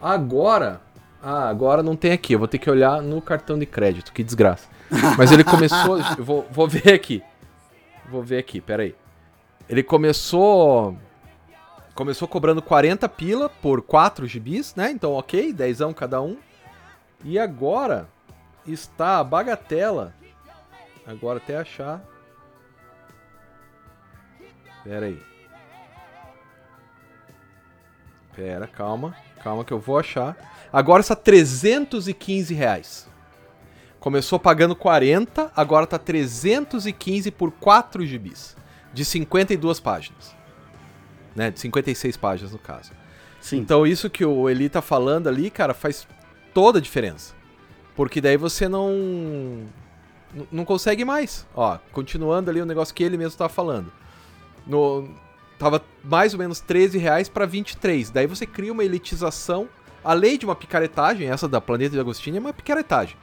Agora. 0.00 0.80
Ah, 1.22 1.48
agora 1.48 1.82
não 1.82 1.96
tem 1.96 2.12
aqui. 2.12 2.32
Eu 2.32 2.38
vou 2.38 2.48
ter 2.48 2.58
que 2.58 2.70
olhar 2.70 3.02
no 3.02 3.20
cartão 3.20 3.58
de 3.58 3.66
crédito. 3.66 4.12
Que 4.12 4.22
desgraça. 4.22 4.68
Mas 5.18 5.32
ele 5.32 5.44
começou. 5.44 5.98
eu 5.98 6.04
vou, 6.24 6.46
vou 6.50 6.68
ver 6.68 6.94
aqui. 6.94 7.22
Vou 8.08 8.22
ver 8.22 8.38
aqui, 8.38 8.60
peraí. 8.60 8.94
Ele 9.68 9.82
começou. 9.82 10.96
Começou 11.98 12.28
cobrando 12.28 12.62
40 12.62 13.08
pila 13.08 13.48
por 13.48 13.82
4 13.82 14.24
gibis, 14.24 14.72
né? 14.76 14.88
Então, 14.88 15.14
ok, 15.14 15.52
10 15.52 15.78
cada 15.96 16.22
um. 16.22 16.36
E 17.24 17.36
agora 17.36 18.08
está 18.64 19.18
a 19.18 19.24
bagatela. 19.24 20.14
Agora 21.04 21.38
até 21.38 21.56
achar. 21.56 22.00
Pera 24.84 25.06
aí. 25.06 25.20
Pera, 28.32 28.68
calma. 28.68 29.16
Calma 29.42 29.64
que 29.64 29.72
eu 29.72 29.80
vou 29.80 29.98
achar. 29.98 30.36
Agora 30.72 31.00
está 31.00 31.16
315 31.16 32.54
reais. 32.54 33.08
Começou 33.98 34.38
pagando 34.38 34.76
40, 34.76 35.50
agora 35.56 35.82
está 35.82 35.98
315 35.98 37.32
por 37.32 37.50
4 37.50 38.06
gibis. 38.06 38.56
De 38.94 39.04
52 39.04 39.80
páginas. 39.80 40.37
Né? 41.38 41.52
De 41.52 41.60
56 41.60 42.16
páginas 42.16 42.50
no 42.50 42.58
caso. 42.58 42.90
Sim. 43.40 43.58
Então 43.58 43.86
isso 43.86 44.10
que 44.10 44.24
o 44.24 44.50
Eli 44.50 44.68
tá 44.68 44.82
falando 44.82 45.28
ali, 45.28 45.50
cara, 45.50 45.72
faz 45.72 46.04
toda 46.52 46.80
a 46.80 46.82
diferença. 46.82 47.32
Porque 47.94 48.20
daí 48.20 48.36
você 48.36 48.68
não 48.68 49.64
não 50.50 50.64
consegue 50.64 51.04
mais. 51.04 51.46
Ó, 51.54 51.78
continuando 51.92 52.50
ali 52.50 52.60
o 52.60 52.66
negócio 52.66 52.92
que 52.92 53.04
ele 53.04 53.16
mesmo 53.16 53.30
estava 53.30 53.48
falando. 53.48 53.92
No, 54.66 55.08
tava 55.60 55.80
mais 56.02 56.32
ou 56.32 56.40
menos 56.40 56.58
13 56.58 56.98
reais 56.98 57.28
para 57.28 57.46
23. 57.46 58.10
Daí 58.10 58.26
você 58.26 58.44
cria 58.44 58.72
uma 58.72 58.82
elitização. 58.84 59.68
A 60.02 60.14
lei 60.14 60.38
de 60.38 60.44
uma 60.44 60.56
picaretagem, 60.56 61.30
essa 61.30 61.46
da 61.46 61.60
Planeta 61.60 61.90
de 61.90 62.00
Agostinho, 62.00 62.38
é 62.38 62.40
uma 62.40 62.52
picaretagem. 62.52 63.16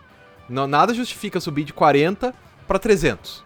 Não, 0.47 0.67
nada 0.67 0.93
justifica 0.93 1.41
subir 1.41 1.65
de 1.65 1.73
40 1.73 2.33
para 2.65 2.79
300. 2.79 3.43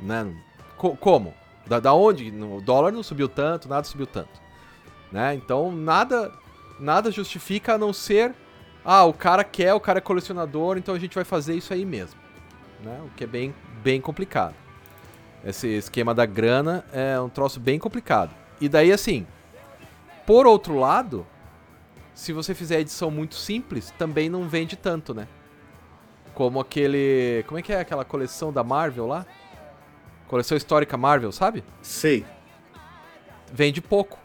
Né? 0.00 0.34
Co 0.76 0.94
como? 0.98 1.32
Da, 1.66 1.80
da 1.80 1.94
onde? 1.94 2.30
O 2.30 2.60
dólar 2.60 2.92
não 2.92 3.02
subiu 3.02 3.28
tanto, 3.28 3.68
nada 3.68 3.84
subiu 3.84 4.06
tanto. 4.06 4.42
Né? 5.10 5.34
Então 5.34 5.72
nada 5.72 6.32
nada 6.78 7.10
justifica 7.10 7.74
a 7.74 7.78
não 7.78 7.92
ser 7.92 8.34
ah, 8.84 9.04
o 9.04 9.14
cara 9.14 9.42
quer, 9.42 9.72
o 9.72 9.80
cara 9.80 9.98
é 9.98 10.02
colecionador, 10.02 10.76
então 10.76 10.94
a 10.94 10.98
gente 10.98 11.14
vai 11.14 11.24
fazer 11.24 11.54
isso 11.54 11.72
aí 11.72 11.86
mesmo. 11.86 12.20
Né? 12.82 13.00
O 13.06 13.08
que 13.16 13.24
é 13.24 13.26
bem, 13.26 13.54
bem 13.82 13.98
complicado. 13.98 14.54
Esse 15.42 15.68
esquema 15.68 16.14
da 16.14 16.26
grana 16.26 16.84
é 16.92 17.18
um 17.18 17.30
troço 17.30 17.58
bem 17.58 17.78
complicado. 17.78 18.30
E 18.60 18.68
daí, 18.68 18.92
assim, 18.92 19.26
por 20.26 20.46
outro 20.46 20.78
lado, 20.78 21.26
se 22.14 22.32
você 22.32 22.54
fizer 22.54 22.80
edição 22.80 23.10
muito 23.10 23.34
simples, 23.34 23.90
também 23.98 24.28
não 24.28 24.48
vende 24.48 24.76
tanto, 24.76 25.14
né? 25.14 25.26
Como 26.34 26.60
aquele. 26.60 27.44
Como 27.46 27.58
é 27.58 27.62
que 27.62 27.72
é 27.72 27.80
aquela 27.80 28.04
coleção 28.04 28.52
da 28.52 28.64
Marvel 28.64 29.06
lá? 29.06 29.24
Coleção 30.28 30.56
histórica 30.56 30.96
Marvel, 30.96 31.32
sabe? 31.32 31.62
Sei. 31.82 32.24
Vende 33.52 33.80
pouco. 33.80 34.18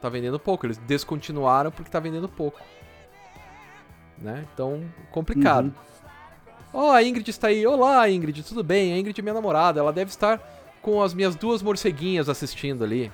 Tá 0.00 0.08
vendendo 0.08 0.38
pouco. 0.38 0.66
Eles 0.66 0.78
descontinuaram 0.78 1.70
porque 1.70 1.90
tá 1.90 2.00
vendendo 2.00 2.28
pouco 2.28 2.60
né? 4.22 4.44
Então, 4.54 4.82
complicado. 5.10 5.66
Uhum. 5.66 5.72
Ó, 6.72 6.88
oh, 6.88 6.90
a 6.90 7.02
Ingrid 7.02 7.28
está 7.28 7.48
aí. 7.48 7.66
Olá, 7.66 8.08
Ingrid, 8.08 8.42
tudo 8.42 8.62
bem? 8.62 8.92
A 8.92 8.98
Ingrid 8.98 9.18
é 9.18 9.22
minha 9.22 9.34
namorada. 9.34 9.80
Ela 9.80 9.92
deve 9.92 10.10
estar 10.10 10.40
com 10.80 11.02
as 11.02 11.12
minhas 11.12 11.34
duas 11.34 11.60
morceguinhas 11.60 12.28
assistindo 12.28 12.82
ali. 12.82 13.12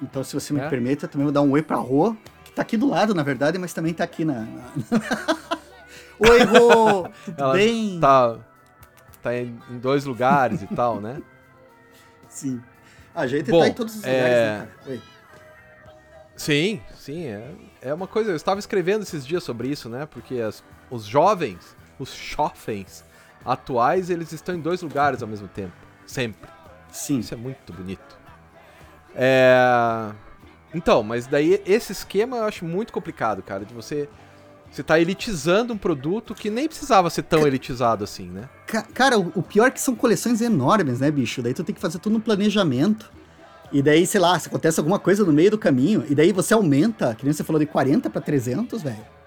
Então, 0.00 0.22
se 0.22 0.32
você 0.32 0.52
me 0.52 0.60
é? 0.60 0.68
permite, 0.68 1.02
eu 1.02 1.08
também 1.08 1.24
vou 1.24 1.32
dar 1.32 1.42
um 1.42 1.50
oi 1.50 1.62
pra 1.62 1.76
Rô, 1.76 2.16
que 2.44 2.52
tá 2.52 2.62
aqui 2.62 2.76
do 2.76 2.88
lado, 2.88 3.14
na 3.14 3.22
verdade, 3.22 3.58
mas 3.58 3.74
também 3.74 3.92
tá 3.92 4.04
aqui 4.04 4.24
na. 4.24 4.40
na... 4.42 4.70
oi, 6.30 6.42
Rô! 6.44 7.08
Tudo 7.24 7.42
Ela 7.42 7.52
bem? 7.52 8.00
Tá, 8.00 8.38
tá 9.20 9.36
em, 9.36 9.58
dois 9.80 10.04
lugares 10.04 10.62
e 10.62 10.66
tal, 10.74 11.00
né? 11.00 11.22
Sim. 12.28 12.60
A 13.14 13.26
gente 13.26 13.50
Bom, 13.50 13.60
tá 13.60 13.68
em 13.68 13.72
todos 13.72 13.96
os 13.96 14.02
lugares, 14.02 14.24
é... 14.24 14.58
né, 14.58 14.58
cara? 14.58 14.92
Oi. 14.92 15.02
Sim, 16.36 16.80
sim. 16.94 17.26
É, 17.26 17.52
é 17.82 17.94
uma 17.94 18.06
coisa. 18.06 18.30
Eu 18.30 18.36
estava 18.36 18.58
escrevendo 18.58 19.02
esses 19.02 19.26
dias 19.26 19.42
sobre 19.42 19.68
isso, 19.68 19.88
né? 19.88 20.06
Porque 20.06 20.40
as, 20.40 20.64
os 20.90 21.04
jovens, 21.04 21.76
os 21.98 22.14
jovens 22.14 23.04
atuais, 23.44 24.08
eles 24.08 24.32
estão 24.32 24.54
em 24.54 24.60
dois 24.60 24.80
lugares 24.80 25.22
ao 25.22 25.28
mesmo 25.28 25.48
tempo. 25.48 25.74
Sempre. 26.06 26.50
Sim. 26.90 27.18
Isso 27.18 27.34
é 27.34 27.36
muito 27.36 27.72
bonito. 27.72 28.18
É. 29.14 30.12
Então, 30.72 31.02
mas 31.02 31.26
daí 31.26 31.62
esse 31.66 31.92
esquema 31.92 32.38
eu 32.38 32.44
acho 32.44 32.64
muito 32.64 32.92
complicado, 32.92 33.42
cara, 33.42 33.64
de 33.64 33.74
você 33.74 34.08
você 34.70 34.82
tá 34.82 35.00
elitizando 35.00 35.72
um 35.74 35.78
produto 35.78 36.34
que 36.34 36.48
nem 36.48 36.68
precisava 36.68 37.10
ser 37.10 37.22
tão 37.22 37.46
elitizado 37.46 38.04
assim, 38.04 38.28
né? 38.28 38.48
Cara, 38.94 39.18
o 39.18 39.42
pior 39.42 39.66
é 39.66 39.70
que 39.70 39.80
são 39.80 39.96
coleções 39.96 40.40
enormes, 40.40 41.00
né, 41.00 41.10
bicho? 41.10 41.42
Daí 41.42 41.52
tu 41.52 41.64
tem 41.64 41.74
que 41.74 41.80
fazer 41.80 41.98
tudo 41.98 42.12
no 42.14 42.20
planejamento. 42.20 43.10
E 43.72 43.82
daí, 43.82 44.06
sei 44.06 44.20
lá, 44.20 44.38
se 44.38 44.48
acontece 44.48 44.78
alguma 44.78 44.98
coisa 44.98 45.24
no 45.24 45.32
meio 45.32 45.50
do 45.50 45.58
caminho, 45.58 46.04
e 46.08 46.14
daí 46.14 46.32
você 46.32 46.54
aumenta, 46.54 47.14
que 47.14 47.24
nem 47.24 47.32
você 47.32 47.44
falou, 47.44 47.58
de 47.58 47.66
40 47.66 48.10
para 48.10 48.20
300, 48.20 48.82
velho. 48.82 49.20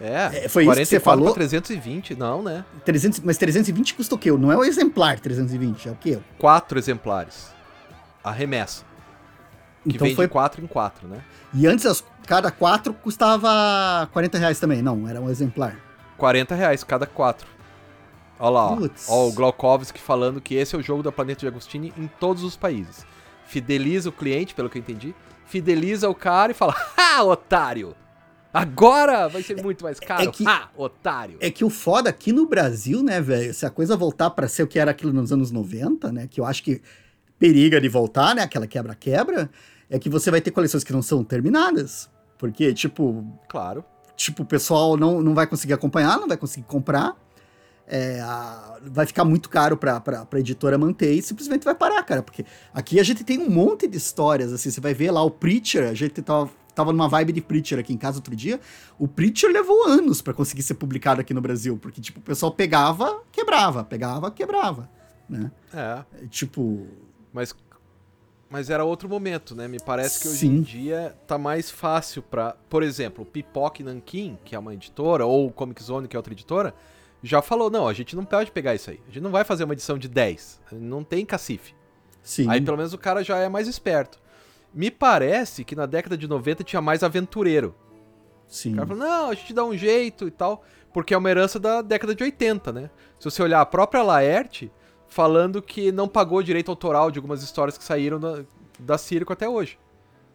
É, 0.00 0.44
é, 0.44 0.48
foi 0.48 0.64
isso 0.64 0.74
que 0.74 0.86
você 0.86 1.00
falou. 1.00 1.32
320, 1.34 2.14
não, 2.14 2.42
né? 2.42 2.64
300, 2.84 3.20
mas 3.20 3.36
320 3.36 3.94
custa 3.94 4.14
o 4.14 4.18
quê? 4.18 4.30
Não 4.30 4.52
é 4.52 4.56
o 4.56 4.64
exemplar 4.64 5.18
320, 5.18 5.88
é 5.88 5.92
o 5.92 5.96
quê? 5.96 6.18
Quatro 6.38 6.78
exemplares. 6.78 7.48
A 8.22 8.30
remessa. 8.30 8.84
Que 9.84 9.90
então 9.90 10.06
vem 10.06 10.16
foi... 10.16 10.26
de 10.26 10.32
4 10.32 10.64
em 10.64 10.66
4, 10.66 11.08
né? 11.08 11.22
E 11.54 11.66
antes, 11.66 11.86
as, 11.86 12.04
cada 12.26 12.50
4 12.50 12.92
custava 12.94 14.08
40 14.12 14.38
reais 14.38 14.60
também. 14.60 14.82
Não, 14.82 15.08
era 15.08 15.20
um 15.20 15.30
exemplar. 15.30 15.76
40 16.16 16.54
reais 16.54 16.84
cada 16.84 17.06
4. 17.06 17.46
Olha 18.40 18.50
lá, 18.50 18.72
ó. 18.72 18.88
ó. 19.08 19.28
o 19.28 19.32
Glaukovski 19.32 20.00
falando 20.00 20.40
que 20.40 20.54
esse 20.54 20.74
é 20.74 20.78
o 20.78 20.82
jogo 20.82 21.02
da 21.02 21.10
Planeta 21.10 21.40
de 21.40 21.48
Agostini 21.48 21.92
em 21.96 22.08
todos 22.20 22.42
os 22.42 22.56
países. 22.56 23.04
Fideliza 23.46 24.10
o 24.10 24.12
cliente, 24.12 24.54
pelo 24.54 24.68
que 24.68 24.78
eu 24.78 24.80
entendi. 24.80 25.14
Fideliza 25.46 26.08
o 26.08 26.14
cara 26.14 26.52
e 26.52 26.54
fala: 26.54 26.74
Ha, 26.96 27.22
otário! 27.22 27.94
Agora 28.52 29.28
vai 29.28 29.42
ser 29.42 29.62
muito 29.62 29.84
mais 29.84 30.00
caro. 30.00 30.22
É 30.22 30.26
que, 30.26 30.46
ha, 30.46 30.68
otário! 30.76 31.36
É 31.40 31.50
que 31.50 31.64
o 31.64 31.70
foda 31.70 32.10
aqui 32.10 32.32
no 32.32 32.46
Brasil, 32.46 33.02
né, 33.02 33.20
velho? 33.20 33.52
Se 33.52 33.66
a 33.66 33.70
coisa 33.70 33.96
voltar 33.96 34.30
para 34.30 34.48
ser 34.48 34.62
o 34.62 34.66
que 34.66 34.78
era 34.78 34.90
aquilo 34.90 35.12
nos 35.12 35.32
anos 35.32 35.50
90, 35.50 36.12
né? 36.12 36.26
Que 36.28 36.40
eu 36.40 36.46
acho 36.46 36.62
que 36.62 36.80
periga 37.38 37.80
de 37.80 37.88
voltar, 37.88 38.34
né? 38.34 38.42
Aquela 38.42 38.66
quebra-quebra. 38.66 39.50
É 39.90 39.98
que 39.98 40.08
você 40.08 40.30
vai 40.30 40.40
ter 40.40 40.50
coleções 40.50 40.84
que 40.84 40.92
não 40.92 41.02
são 41.02 41.24
terminadas. 41.24 42.10
Porque, 42.36 42.72
tipo. 42.74 43.24
Claro. 43.48 43.84
Tipo, 44.16 44.42
o 44.42 44.46
pessoal 44.46 44.96
não, 44.96 45.22
não 45.22 45.34
vai 45.34 45.46
conseguir 45.46 45.72
acompanhar, 45.72 46.18
não 46.18 46.28
vai 46.28 46.36
conseguir 46.36 46.66
comprar 46.66 47.16
é, 47.88 48.20
a, 48.20 48.78
vai 48.82 49.06
ficar 49.06 49.24
muito 49.24 49.48
caro 49.48 49.76
pra, 49.76 49.98
pra, 49.98 50.26
pra 50.26 50.38
editora 50.38 50.76
manter 50.76 51.14
e 51.14 51.22
simplesmente 51.22 51.64
vai 51.64 51.74
parar, 51.74 52.02
cara. 52.02 52.22
Porque 52.22 52.44
aqui 52.72 53.00
a 53.00 53.02
gente 53.02 53.24
tem 53.24 53.38
um 53.38 53.48
monte 53.48 53.88
de 53.88 53.96
histórias, 53.96 54.52
assim, 54.52 54.70
você 54.70 54.80
vai 54.80 54.92
ver 54.92 55.10
lá 55.10 55.22
o 55.22 55.30
Preacher, 55.30 55.88
a 55.88 55.94
gente 55.94 56.20
tava, 56.20 56.50
tava 56.74 56.92
numa 56.92 57.08
vibe 57.08 57.32
de 57.32 57.40
Preacher 57.40 57.78
aqui 57.78 57.92
em 57.92 57.96
casa 57.96 58.18
outro 58.18 58.36
dia. 58.36 58.60
O 58.98 59.08
Preacher 59.08 59.50
levou 59.50 59.86
anos 59.86 60.20
para 60.20 60.34
conseguir 60.34 60.62
ser 60.62 60.74
publicado 60.74 61.22
aqui 61.22 61.32
no 61.32 61.40
Brasil, 61.40 61.78
porque, 61.78 62.00
tipo, 62.00 62.20
o 62.20 62.22
pessoal 62.22 62.52
pegava, 62.52 63.22
quebrava, 63.32 63.82
pegava, 63.82 64.30
quebrava, 64.30 64.88
né? 65.28 65.50
É. 65.72 66.24
é 66.24 66.26
tipo... 66.28 66.86
Mas 67.38 67.54
mas 68.50 68.70
era 68.70 68.82
outro 68.82 69.08
momento, 69.08 69.54
né? 69.54 69.68
Me 69.68 69.78
parece 69.78 70.20
que 70.20 70.28
hoje 70.28 70.38
Sim. 70.38 70.56
em 70.56 70.62
dia 70.62 71.14
tá 71.26 71.36
mais 71.36 71.70
fácil 71.70 72.22
para, 72.22 72.56
por 72.70 72.82
exemplo, 72.82 73.24
Pipoque 73.24 73.82
Nankin, 73.82 74.38
que 74.42 74.54
é 74.54 74.58
uma 74.58 74.72
editora, 74.72 75.26
ou 75.26 75.50
Comic 75.52 75.82
Zone, 75.82 76.08
que 76.08 76.16
é 76.16 76.18
outra 76.18 76.32
editora, 76.32 76.74
já 77.22 77.42
falou, 77.42 77.70
não, 77.70 77.86
a 77.86 77.92
gente 77.92 78.16
não 78.16 78.24
pode 78.24 78.50
pegar 78.50 78.74
isso 78.74 78.88
aí. 78.88 79.00
A 79.06 79.10
gente 79.10 79.22
não 79.22 79.30
vai 79.30 79.44
fazer 79.44 79.64
uma 79.64 79.74
edição 79.74 79.98
de 79.98 80.08
10. 80.08 80.62
Não 80.72 81.04
tem 81.04 81.26
cacife. 81.26 81.74
Sim. 82.22 82.48
Aí 82.48 82.60
pelo 82.60 82.78
menos 82.78 82.94
o 82.94 82.98
cara 82.98 83.22
já 83.22 83.36
é 83.36 83.50
mais 83.50 83.68
esperto. 83.68 84.18
Me 84.72 84.90
parece 84.90 85.62
que 85.62 85.76
na 85.76 85.84
década 85.84 86.16
de 86.16 86.26
90 86.26 86.64
tinha 86.64 86.80
mais 86.80 87.02
aventureiro. 87.02 87.74
Sim. 88.46 88.72
O 88.72 88.76
cara 88.76 88.86
falou, 88.86 89.04
não, 89.04 89.30
a 89.30 89.34
gente 89.34 89.52
dá 89.52 89.62
um 89.62 89.76
jeito 89.76 90.26
e 90.26 90.30
tal. 90.30 90.64
Porque 90.90 91.12
é 91.12 91.18
uma 91.18 91.28
herança 91.28 91.60
da 91.60 91.82
década 91.82 92.14
de 92.14 92.24
80, 92.24 92.72
né? 92.72 92.90
Se 93.18 93.26
você 93.26 93.42
olhar 93.42 93.60
a 93.60 93.66
própria 93.66 94.02
Laerte 94.02 94.72
falando 95.08 95.60
que 95.62 95.90
não 95.90 96.06
pagou 96.06 96.42
direito 96.42 96.70
autoral 96.70 97.10
de 97.10 97.18
algumas 97.18 97.42
histórias 97.42 97.76
que 97.76 97.84
saíram 97.84 98.20
da, 98.20 98.42
da 98.78 98.98
Circo 98.98 99.32
até 99.32 99.48
hoje. 99.48 99.78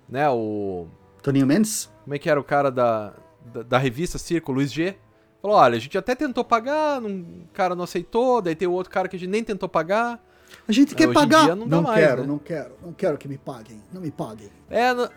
Né? 0.09 0.29
O. 0.29 0.87
Toninho 1.21 1.47
Mendes? 1.47 1.89
Como 2.03 2.13
é 2.13 2.19
que 2.19 2.29
era 2.29 2.39
o 2.39 2.43
cara 2.43 2.69
da, 2.69 3.13
da, 3.45 3.63
da 3.63 3.77
revista 3.77 4.17
Circo? 4.17 4.51
Luiz 4.51 4.71
G. 4.71 4.95
Falou, 5.41 5.57
olha, 5.57 5.75
a 5.75 5.79
gente 5.79 5.97
até 5.97 6.15
tentou 6.15 6.43
pagar, 6.43 7.01
um 7.01 7.45
cara 7.53 7.75
não 7.75 7.83
aceitou, 7.83 8.41
daí 8.41 8.55
tem 8.55 8.67
o 8.67 8.71
outro 8.71 8.91
cara 8.91 9.09
que 9.09 9.17
a 9.17 9.19
gente 9.19 9.29
nem 9.29 9.43
tentou 9.43 9.67
pagar. 9.67 10.23
A 10.67 10.71
gente 10.71 10.95
quer 10.95 11.11
pagar. 11.11 11.53
não, 11.55 11.65
não 11.65 11.81
mais, 11.81 11.99
quero, 11.99 12.21
né? 12.21 12.27
não 12.27 12.37
quero, 12.37 12.75
não 12.81 12.93
quero 12.93 13.17
que 13.17 13.27
me 13.27 13.37
paguem, 13.37 13.81
não 13.91 14.01
me 14.01 14.09
paguem. 14.09 14.49
É, 14.69 14.93
no... 14.93 15.09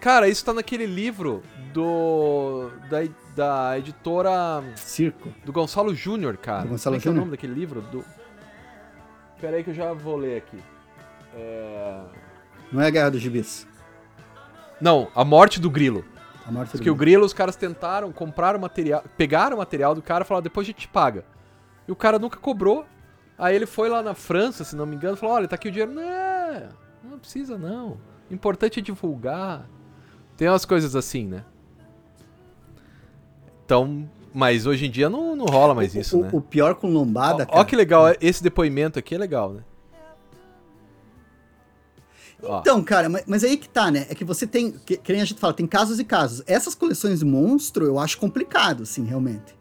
cara, 0.00 0.28
isso 0.28 0.42
tá 0.44 0.54
naquele 0.54 0.86
livro 0.86 1.42
do 1.74 2.70
da, 2.88 2.98
da 3.34 3.78
editora 3.78 4.64
Circo, 4.76 5.28
do 5.44 5.52
Gonçalo 5.52 5.94
Júnior, 5.94 6.38
cara. 6.38 6.62
Do 6.62 6.70
Gonçalo 6.70 6.98
Como 6.98 7.08
é, 7.08 7.08
é 7.08 7.12
o 7.12 7.18
nome 7.18 7.30
daquele 7.32 7.52
livro? 7.52 7.82
Do 7.82 8.02
Pera 9.40 9.56
aí 9.56 9.64
que 9.64 9.70
eu 9.70 9.74
já 9.74 9.92
vou 9.92 10.16
ler 10.16 10.38
aqui. 10.38 10.62
É... 11.34 12.00
Não 12.72 12.80
é 12.80 12.86
a 12.86 12.90
Guerra 12.90 13.10
dos 13.10 13.20
Gibis. 13.20 13.66
Não, 14.80 15.08
A 15.14 15.24
Morte 15.24 15.60
do 15.60 15.70
Grilo. 15.70 16.04
A 16.46 16.52
morte 16.52 16.78
que 16.78 16.88
o 16.88 16.94
grilo, 16.94 17.26
os 17.26 17.32
caras 17.32 17.56
tentaram, 17.56 18.12
comprar 18.12 18.54
o 18.54 18.60
material, 18.60 19.02
pegaram 19.16 19.56
o 19.56 19.58
material 19.58 19.96
do 19.96 20.02
cara 20.02 20.22
e 20.22 20.26
falaram, 20.26 20.44
depois 20.44 20.64
a 20.64 20.70
gente 20.70 20.86
paga. 20.86 21.24
E 21.88 21.90
o 21.92 21.96
cara 21.96 22.20
nunca 22.20 22.38
cobrou. 22.38 22.86
Aí 23.36 23.56
ele 23.56 23.66
foi 23.66 23.88
lá 23.88 24.00
na 24.00 24.14
França, 24.14 24.62
se 24.62 24.76
não 24.76 24.86
me 24.86 24.94
engano, 24.94 25.16
e 25.16 25.18
falou, 25.18 25.34
olha, 25.34 25.48
tá 25.48 25.56
aqui 25.56 25.68
o 25.68 25.72
dinheiro. 25.72 25.92
Não, 25.92 27.10
não 27.10 27.18
precisa 27.18 27.58
não. 27.58 27.98
Importante 28.30 28.78
é 28.78 28.82
divulgar. 28.82 29.68
Tem 30.36 30.48
umas 30.48 30.64
coisas 30.64 30.94
assim, 30.94 31.26
né? 31.26 31.44
Então, 33.64 34.08
mas 34.36 34.66
hoje 34.66 34.84
em 34.84 34.90
dia 34.90 35.08
não, 35.08 35.34
não 35.34 35.46
rola 35.46 35.74
mais 35.74 35.94
o, 35.94 35.98
isso, 35.98 36.18
o, 36.18 36.22
né? 36.22 36.28
O 36.30 36.42
pior 36.42 36.74
com 36.74 36.90
lombada, 36.90 37.44
ó, 37.44 37.46
cara. 37.46 37.58
Ó 37.58 37.64
que 37.64 37.74
legal, 37.74 38.14
esse 38.20 38.42
depoimento 38.42 38.98
aqui 38.98 39.14
é 39.14 39.18
legal, 39.18 39.54
né? 39.54 39.62
Então, 42.60 42.84
cara, 42.84 43.08
mas, 43.08 43.24
mas, 43.26 43.42
aí 43.42 43.56
que 43.56 43.66
tá, 43.66 43.90
né? 43.90 44.06
É 44.10 44.14
que 44.14 44.26
você 44.26 44.46
tem, 44.46 44.72
que, 44.72 44.98
que 44.98 45.10
nem 45.10 45.22
a 45.22 45.24
gente 45.24 45.40
fala, 45.40 45.54
tem 45.54 45.66
casos 45.66 45.98
e 45.98 46.04
casos. 46.04 46.42
Essas 46.46 46.74
coleções 46.74 47.22
monstro 47.22 47.86
eu 47.86 47.98
acho 47.98 48.18
complicado, 48.18 48.82
assim, 48.82 49.06
realmente. 49.06 49.56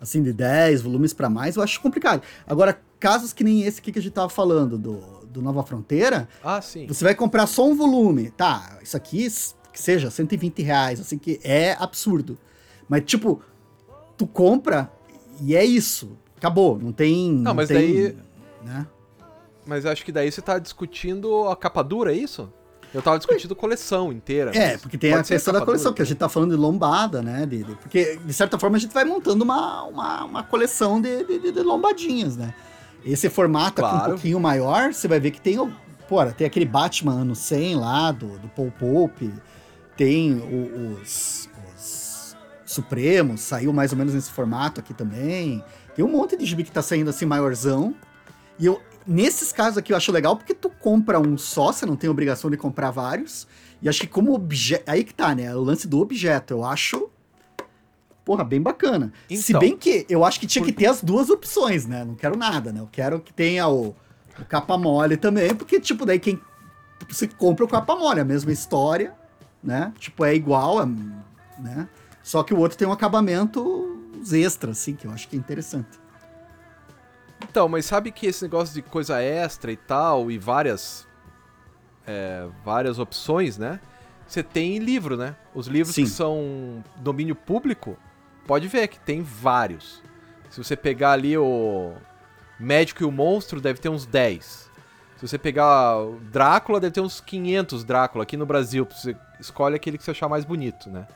Assim, 0.00 0.20
de 0.20 0.32
10 0.32 0.82
volumes 0.82 1.12
para 1.12 1.30
mais, 1.30 1.54
eu 1.54 1.62
acho 1.62 1.80
complicado. 1.80 2.20
Agora, 2.44 2.80
casos 2.98 3.32
que 3.32 3.44
nem 3.44 3.62
esse 3.62 3.78
aqui 3.78 3.92
que 3.92 4.00
a 4.00 4.02
gente 4.02 4.12
tava 4.12 4.28
falando, 4.28 4.76
do, 4.76 4.98
do 5.30 5.40
Nova 5.40 5.62
Fronteira. 5.62 6.28
Ah, 6.42 6.60
sim. 6.60 6.84
Você 6.88 7.04
vai 7.04 7.14
comprar 7.14 7.46
só 7.46 7.64
um 7.64 7.76
volume. 7.76 8.32
Tá, 8.32 8.80
isso 8.82 8.96
aqui, 8.96 9.28
que 9.72 9.80
seja 9.80 10.10
120 10.10 10.62
reais, 10.62 11.00
assim, 11.00 11.16
que 11.16 11.38
é 11.44 11.76
absurdo. 11.78 12.36
Mas, 12.88 13.04
tipo, 13.04 13.40
tu 14.16 14.26
compra 14.26 14.90
e 15.40 15.54
é 15.56 15.64
isso. 15.64 16.16
acabou, 16.36 16.78
não 16.78 16.92
tem. 16.92 17.32
Não, 17.32 17.54
mas 17.54 17.68
tem, 17.68 17.76
daí- 17.76 18.16
Né? 18.64 18.86
Mas 19.66 19.84
acho 19.86 20.04
que 20.04 20.12
daí 20.12 20.30
você 20.30 20.40
tá 20.42 20.58
discutindo 20.58 21.48
a 21.48 21.56
capa 21.56 21.82
dura, 21.82 22.12
é 22.12 22.16
isso? 22.16 22.52
Eu 22.94 23.02
tava 23.02 23.18
discutindo 23.18 23.54
coleção 23.54 24.12
inteira. 24.12 24.56
É, 24.56 24.78
porque 24.78 24.96
tem 24.96 25.12
a 25.12 25.22
questão 25.22 25.52
da 25.52 25.60
coleção, 25.60 25.86
dura 25.90 25.96
que 25.96 26.02
a 26.02 26.04
gente 26.04 26.18
tá 26.18 26.28
falando 26.28 26.50
de 26.52 26.56
lombada, 26.56 27.20
né? 27.20 27.44
De, 27.44 27.64
de- 27.64 27.74
porque, 27.76 28.16
de 28.24 28.32
certa 28.32 28.58
forma, 28.58 28.76
a 28.76 28.80
gente 28.80 28.94
vai 28.94 29.04
montando 29.04 29.42
uma, 29.44 29.82
uma, 29.84 30.24
uma 30.24 30.42
coleção 30.44 31.00
de, 31.00 31.24
de, 31.24 31.52
de- 31.52 31.62
lombadinhas, 31.62 32.36
né? 32.36 32.54
Esse 33.04 33.28
formato 33.28 33.84
aqui 33.84 33.94
um 33.94 33.98
Claro. 33.98 34.12
pouquinho 34.12 34.40
maior, 34.40 34.92
você 34.94 35.06
vai 35.08 35.18
ver 35.20 35.30
que 35.32 35.40
tem, 35.40 35.56
pô, 36.08 36.24
tem 36.26 36.46
aquele 36.46 36.64
Batman 36.64 37.12
ano 37.22 37.34
100 37.34 37.74
lá, 37.76 38.12
do, 38.12 38.38
do 38.38 38.48
Paul 38.48 38.70
Pope, 38.78 39.32
tem 39.96 40.34
os, 41.02 41.48
os 42.78 42.84
Supremos, 42.84 43.40
saiu 43.40 43.72
mais 43.72 43.92
ou 43.92 43.98
menos 43.98 44.14
nesse 44.14 44.30
formato 44.30 44.80
aqui 44.80 44.92
também. 44.92 45.64
Tem 45.94 46.04
um 46.04 46.10
monte 46.10 46.36
de 46.36 46.44
gibi 46.44 46.62
que 46.62 46.70
tá 46.70 46.82
saindo 46.82 47.10
assim 47.10 47.24
maiorzão. 47.24 47.94
E 48.58 48.66
eu, 48.66 48.80
nesses 49.06 49.52
casos 49.52 49.78
aqui 49.78 49.92
eu 49.92 49.96
acho 49.96 50.12
legal 50.12 50.36
porque 50.36 50.54
tu 50.54 50.68
compra 50.68 51.18
um 51.18 51.38
só, 51.38 51.72
você 51.72 51.86
não 51.86 51.96
tem 51.96 52.08
obrigação 52.08 52.50
de 52.50 52.56
comprar 52.56 52.90
vários. 52.90 53.46
E 53.80 53.88
acho 53.88 54.00
que 54.00 54.06
como 54.06 54.34
objeto. 54.34 54.84
Aí 54.90 55.04
que 55.04 55.14
tá, 55.14 55.34
né? 55.34 55.54
O 55.54 55.60
lance 55.60 55.88
do 55.88 56.00
objeto. 56.00 56.52
Eu 56.52 56.64
acho. 56.64 57.08
Porra, 58.24 58.44
bem 58.44 58.60
bacana. 58.60 59.12
Se 59.28 59.52
Então, 59.52 59.60
bem 59.60 59.76
que 59.76 60.04
eu 60.08 60.24
acho 60.24 60.40
que 60.40 60.46
tinha 60.46 60.64
que 60.64 60.72
ter 60.72 60.86
as 60.86 61.02
duas 61.02 61.30
opções, 61.30 61.86
né? 61.86 62.04
Não 62.04 62.14
quero 62.14 62.36
nada, 62.36 62.72
né? 62.72 62.80
Eu 62.80 62.88
quero 62.90 63.20
que 63.20 63.32
tenha 63.32 63.68
o, 63.68 63.94
o 64.38 64.44
capa 64.48 64.76
mole 64.76 65.16
também, 65.16 65.54
porque, 65.54 65.80
tipo, 65.80 66.04
daí 66.04 66.18
quem. 66.18 66.40
Você 67.08 67.28
compra 67.28 67.64
o 67.64 67.68
capa 67.68 67.94
mole, 67.94 68.20
a 68.20 68.24
mesma 68.24 68.50
história, 68.50 69.14
né? 69.62 69.92
Tipo, 69.98 70.24
é 70.24 70.34
igual, 70.34 70.82
é, 70.82 70.86
né? 71.58 71.88
Só 72.26 72.42
que 72.42 72.52
o 72.52 72.58
outro 72.58 72.76
tem 72.76 72.88
um 72.88 72.92
acabamento 72.92 74.02
extra, 74.32 74.72
assim, 74.72 74.96
que 74.96 75.06
eu 75.06 75.12
acho 75.12 75.28
que 75.28 75.36
é 75.36 75.38
interessante. 75.38 75.96
Então, 77.48 77.68
mas 77.68 77.86
sabe 77.86 78.10
que 78.10 78.26
esse 78.26 78.42
negócio 78.42 78.74
de 78.74 78.82
coisa 78.82 79.22
extra 79.22 79.70
e 79.70 79.76
tal, 79.76 80.28
e 80.28 80.36
várias. 80.36 81.06
é, 82.04 82.48
várias 82.64 82.98
opções, 82.98 83.56
né? 83.56 83.78
Você 84.26 84.42
tem 84.42 84.78
livro, 84.78 85.16
né? 85.16 85.36
Os 85.54 85.68
livros 85.68 85.94
Sim. 85.94 86.02
que 86.02 86.10
são 86.10 86.82
domínio 86.96 87.36
público, 87.36 87.96
pode 88.44 88.66
ver 88.66 88.88
que 88.88 88.98
tem 88.98 89.22
vários. 89.22 90.02
Se 90.50 90.58
você 90.58 90.74
pegar 90.74 91.12
ali 91.12 91.38
o 91.38 91.92
Médico 92.58 93.04
e 93.04 93.06
o 93.06 93.12
Monstro, 93.12 93.60
deve 93.60 93.78
ter 93.78 93.88
uns 93.88 94.04
10. 94.04 94.68
Se 95.16 95.28
você 95.28 95.38
pegar 95.38 95.96
o 95.98 96.18
Drácula, 96.32 96.80
deve 96.80 96.94
ter 96.94 97.00
uns 97.00 97.20
500 97.20 97.84
Drácula 97.84 98.24
aqui 98.24 98.36
no 98.36 98.44
Brasil. 98.44 98.84
Você 98.90 99.16
escolhe 99.38 99.76
aquele 99.76 99.96
que 99.96 100.02
você 100.02 100.10
achar 100.10 100.28
mais 100.28 100.44
bonito, 100.44 100.90
né? 100.90 101.06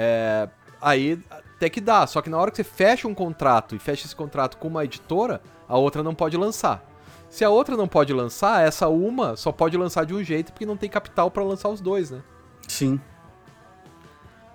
É, 0.00 0.48
aí 0.80 1.20
até 1.28 1.68
que 1.68 1.80
dá, 1.80 2.06
só 2.06 2.22
que 2.22 2.30
na 2.30 2.38
hora 2.38 2.52
que 2.52 2.56
você 2.56 2.62
fecha 2.62 3.08
um 3.08 3.14
contrato 3.14 3.74
e 3.74 3.80
fecha 3.80 4.06
esse 4.06 4.14
contrato 4.14 4.56
com 4.56 4.68
uma 4.68 4.84
editora, 4.84 5.42
a 5.68 5.76
outra 5.76 6.04
não 6.04 6.14
pode 6.14 6.36
lançar. 6.36 6.84
Se 7.28 7.44
a 7.44 7.50
outra 7.50 7.76
não 7.76 7.88
pode 7.88 8.12
lançar, 8.12 8.64
essa 8.64 8.88
uma 8.88 9.36
só 9.36 9.50
pode 9.50 9.76
lançar 9.76 10.06
de 10.06 10.14
um 10.14 10.22
jeito 10.22 10.52
porque 10.52 10.64
não 10.64 10.76
tem 10.76 10.88
capital 10.88 11.32
pra 11.32 11.42
lançar 11.42 11.68
os 11.68 11.80
dois, 11.80 12.12
né? 12.12 12.22
Sim. 12.68 13.00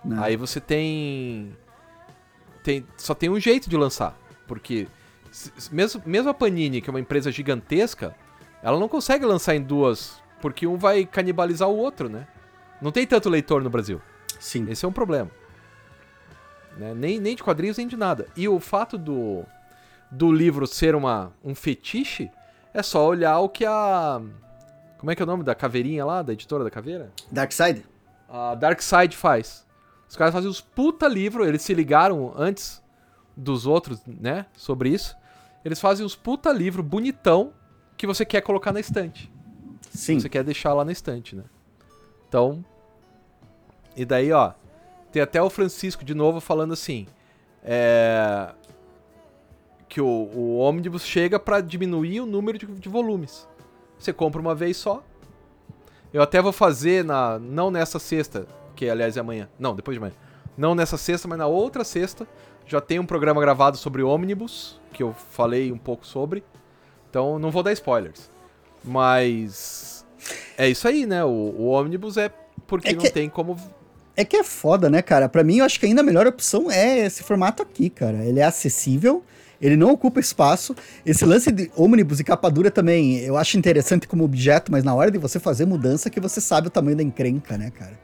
Né? 0.05 0.17
Aí 0.21 0.37
você 0.37 0.61
tem 0.61 1.53
tem 2.63 2.87
só 2.95 3.13
tem 3.13 3.29
um 3.29 3.39
jeito 3.39 3.69
de 3.69 3.75
lançar, 3.75 4.17
porque 4.47 4.87
mesmo 5.69 6.01
mesmo 6.05 6.29
a 6.29 6.33
Panini, 6.33 6.79
que 6.79 6.89
é 6.89 6.91
uma 6.91 7.01
empresa 7.01 7.33
gigantesca, 7.33 8.15
ela 8.61 8.79
não 8.79 8.87
consegue 8.87 9.25
lançar 9.25 9.55
em 9.55 9.61
duas, 9.61 10.21
porque 10.41 10.65
um 10.65 10.77
vai 10.77 11.05
canibalizar 11.05 11.67
o 11.67 11.75
outro, 11.75 12.07
né? 12.07 12.25
Não 12.81 12.93
tem 12.93 13.05
tanto 13.05 13.29
leitor 13.29 13.61
no 13.61 13.69
Brasil. 13.69 14.01
Sim. 14.43 14.69
Esse 14.69 14.83
é 14.83 14.87
um 14.87 14.91
problema. 14.91 15.31
Né? 16.77 16.93
Nem, 16.93 17.17
nem 17.17 17.33
de 17.33 17.41
quadrinhos, 17.41 17.77
nem 17.77 17.87
de 17.87 17.95
nada. 17.95 18.27
E 18.35 18.45
o 18.47 18.59
fato 18.59 18.97
do, 18.97 19.45
do 20.11 20.33
livro 20.33 20.67
ser 20.67 20.95
uma, 20.95 21.31
um 21.41 21.55
fetiche 21.55 22.29
é 22.73 22.83
só 22.83 23.07
olhar 23.07 23.39
o 23.39 23.47
que 23.47 23.65
a. 23.65 24.21
Como 24.97 25.09
é 25.09 25.15
que 25.15 25.21
é 25.21 25.25
o 25.25 25.27
nome 25.27 25.43
da 25.43 25.55
caveirinha 25.55 26.03
lá, 26.03 26.21
da 26.21 26.33
editora 26.33 26.63
da 26.63 26.69
caveira? 26.69 27.09
Darkseid? 27.31 27.85
A 28.27 28.53
Dark 28.55 28.81
Side 28.81 29.15
faz. 29.15 29.65
Os 30.09 30.17
caras 30.17 30.33
fazem 30.33 30.49
os 30.49 30.59
puta 30.59 31.07
livro, 31.07 31.45
eles 31.45 31.61
se 31.61 31.73
ligaram 31.73 32.33
antes 32.35 32.83
dos 33.35 33.65
outros, 33.65 34.01
né, 34.05 34.45
sobre 34.55 34.89
isso. 34.89 35.15
Eles 35.63 35.79
fazem 35.79 36.05
uns 36.05 36.15
puta 36.15 36.51
livro 36.51 36.83
bonitão 36.83 37.53
que 37.95 38.05
você 38.05 38.25
quer 38.25 38.41
colocar 38.41 38.73
na 38.73 38.79
estante. 38.79 39.31
Sim. 39.89 40.19
Você 40.19 40.27
quer 40.27 40.43
deixar 40.43 40.73
lá 40.73 40.83
na 40.83 40.91
estante, 40.91 41.33
né? 41.33 41.43
Então. 42.27 42.63
E 43.95 44.05
daí, 44.05 44.31
ó. 44.31 44.53
Tem 45.11 45.21
até 45.21 45.41
o 45.41 45.49
Francisco 45.49 46.03
de 46.03 46.13
novo 46.13 46.39
falando 46.39 46.73
assim. 46.73 47.05
É. 47.63 48.49
Que 49.87 50.01
o, 50.01 50.05
o 50.05 50.57
ônibus 50.57 51.05
chega 51.05 51.39
pra 51.39 51.61
diminuir 51.61 52.21
o 52.21 52.25
número 52.25 52.57
de, 52.57 52.65
de 52.65 52.89
volumes. 52.89 53.47
Você 53.99 54.11
compra 54.11 54.41
uma 54.41 54.55
vez 54.55 54.77
só. 54.77 55.03
Eu 56.11 56.21
até 56.21 56.41
vou 56.41 56.51
fazer 56.51 57.03
na. 57.05 57.37
Não 57.39 57.69
nessa 57.69 57.99
sexta, 57.99 58.47
que 58.75 58.89
aliás 58.89 59.15
é 59.17 59.19
amanhã. 59.19 59.47
Não, 59.59 59.75
depois 59.75 59.95
de 59.95 59.99
amanhã. 59.99 60.13
Não 60.57 60.73
nessa 60.75 60.97
sexta, 60.97 61.27
mas 61.27 61.37
na 61.37 61.47
outra 61.47 61.83
sexta. 61.83 62.27
Já 62.65 62.79
tem 62.79 62.97
um 62.97 63.05
programa 63.05 63.41
gravado 63.41 63.75
sobre 63.77 64.01
ônibus, 64.01 64.79
que 64.93 65.03
eu 65.03 65.13
falei 65.13 65.71
um 65.71 65.77
pouco 65.77 66.07
sobre. 66.07 66.43
Então 67.09 67.37
não 67.37 67.51
vou 67.51 67.61
dar 67.61 67.71
spoilers. 67.73 68.29
Mas. 68.83 70.05
É 70.57 70.67
isso 70.69 70.87
aí, 70.87 71.05
né? 71.05 71.23
O, 71.23 71.27
o 71.29 71.65
ônibus 71.67 72.17
é 72.17 72.31
porque 72.65 72.89
É 72.89 72.93
não 72.93 73.01
que- 73.03 73.11
tem 73.11 73.29
como. 73.29 73.57
É 74.15 74.23
que 74.23 74.35
é 74.37 74.43
foda, 74.43 74.89
né, 74.89 75.01
cara? 75.01 75.27
Pra 75.27 75.43
mim, 75.43 75.57
eu 75.57 75.65
acho 75.65 75.79
que 75.79 75.85
ainda 75.85 76.01
a 76.01 76.03
melhor 76.03 76.27
opção 76.27 76.69
é 76.69 76.99
esse 76.99 77.23
formato 77.23 77.63
aqui, 77.63 77.89
cara. 77.89 78.23
Ele 78.23 78.39
é 78.39 78.43
acessível, 78.43 79.23
ele 79.59 79.75
não 79.75 79.89
ocupa 79.91 80.19
espaço. 80.19 80.75
Esse 81.05 81.25
lance 81.25 81.51
de 81.51 81.71
ônibus 81.75 82.19
e 82.19 82.23
capa 82.23 82.49
dura 82.51 82.69
também, 82.69 83.19
eu 83.19 83.35
acho 83.37 83.57
interessante 83.57 84.07
como 84.07 84.23
objeto, 84.23 84.71
mas 84.71 84.83
na 84.83 84.93
hora 84.93 85.09
de 85.09 85.17
você 85.17 85.39
fazer 85.39 85.65
mudança 85.65 86.09
que 86.11 86.19
você 86.19 86.39
sabe 86.39 86.67
o 86.67 86.69
tamanho 86.69 86.95
da 86.97 87.01
encrenca, 87.03 87.57
né, 87.57 87.71
cara? 87.71 87.99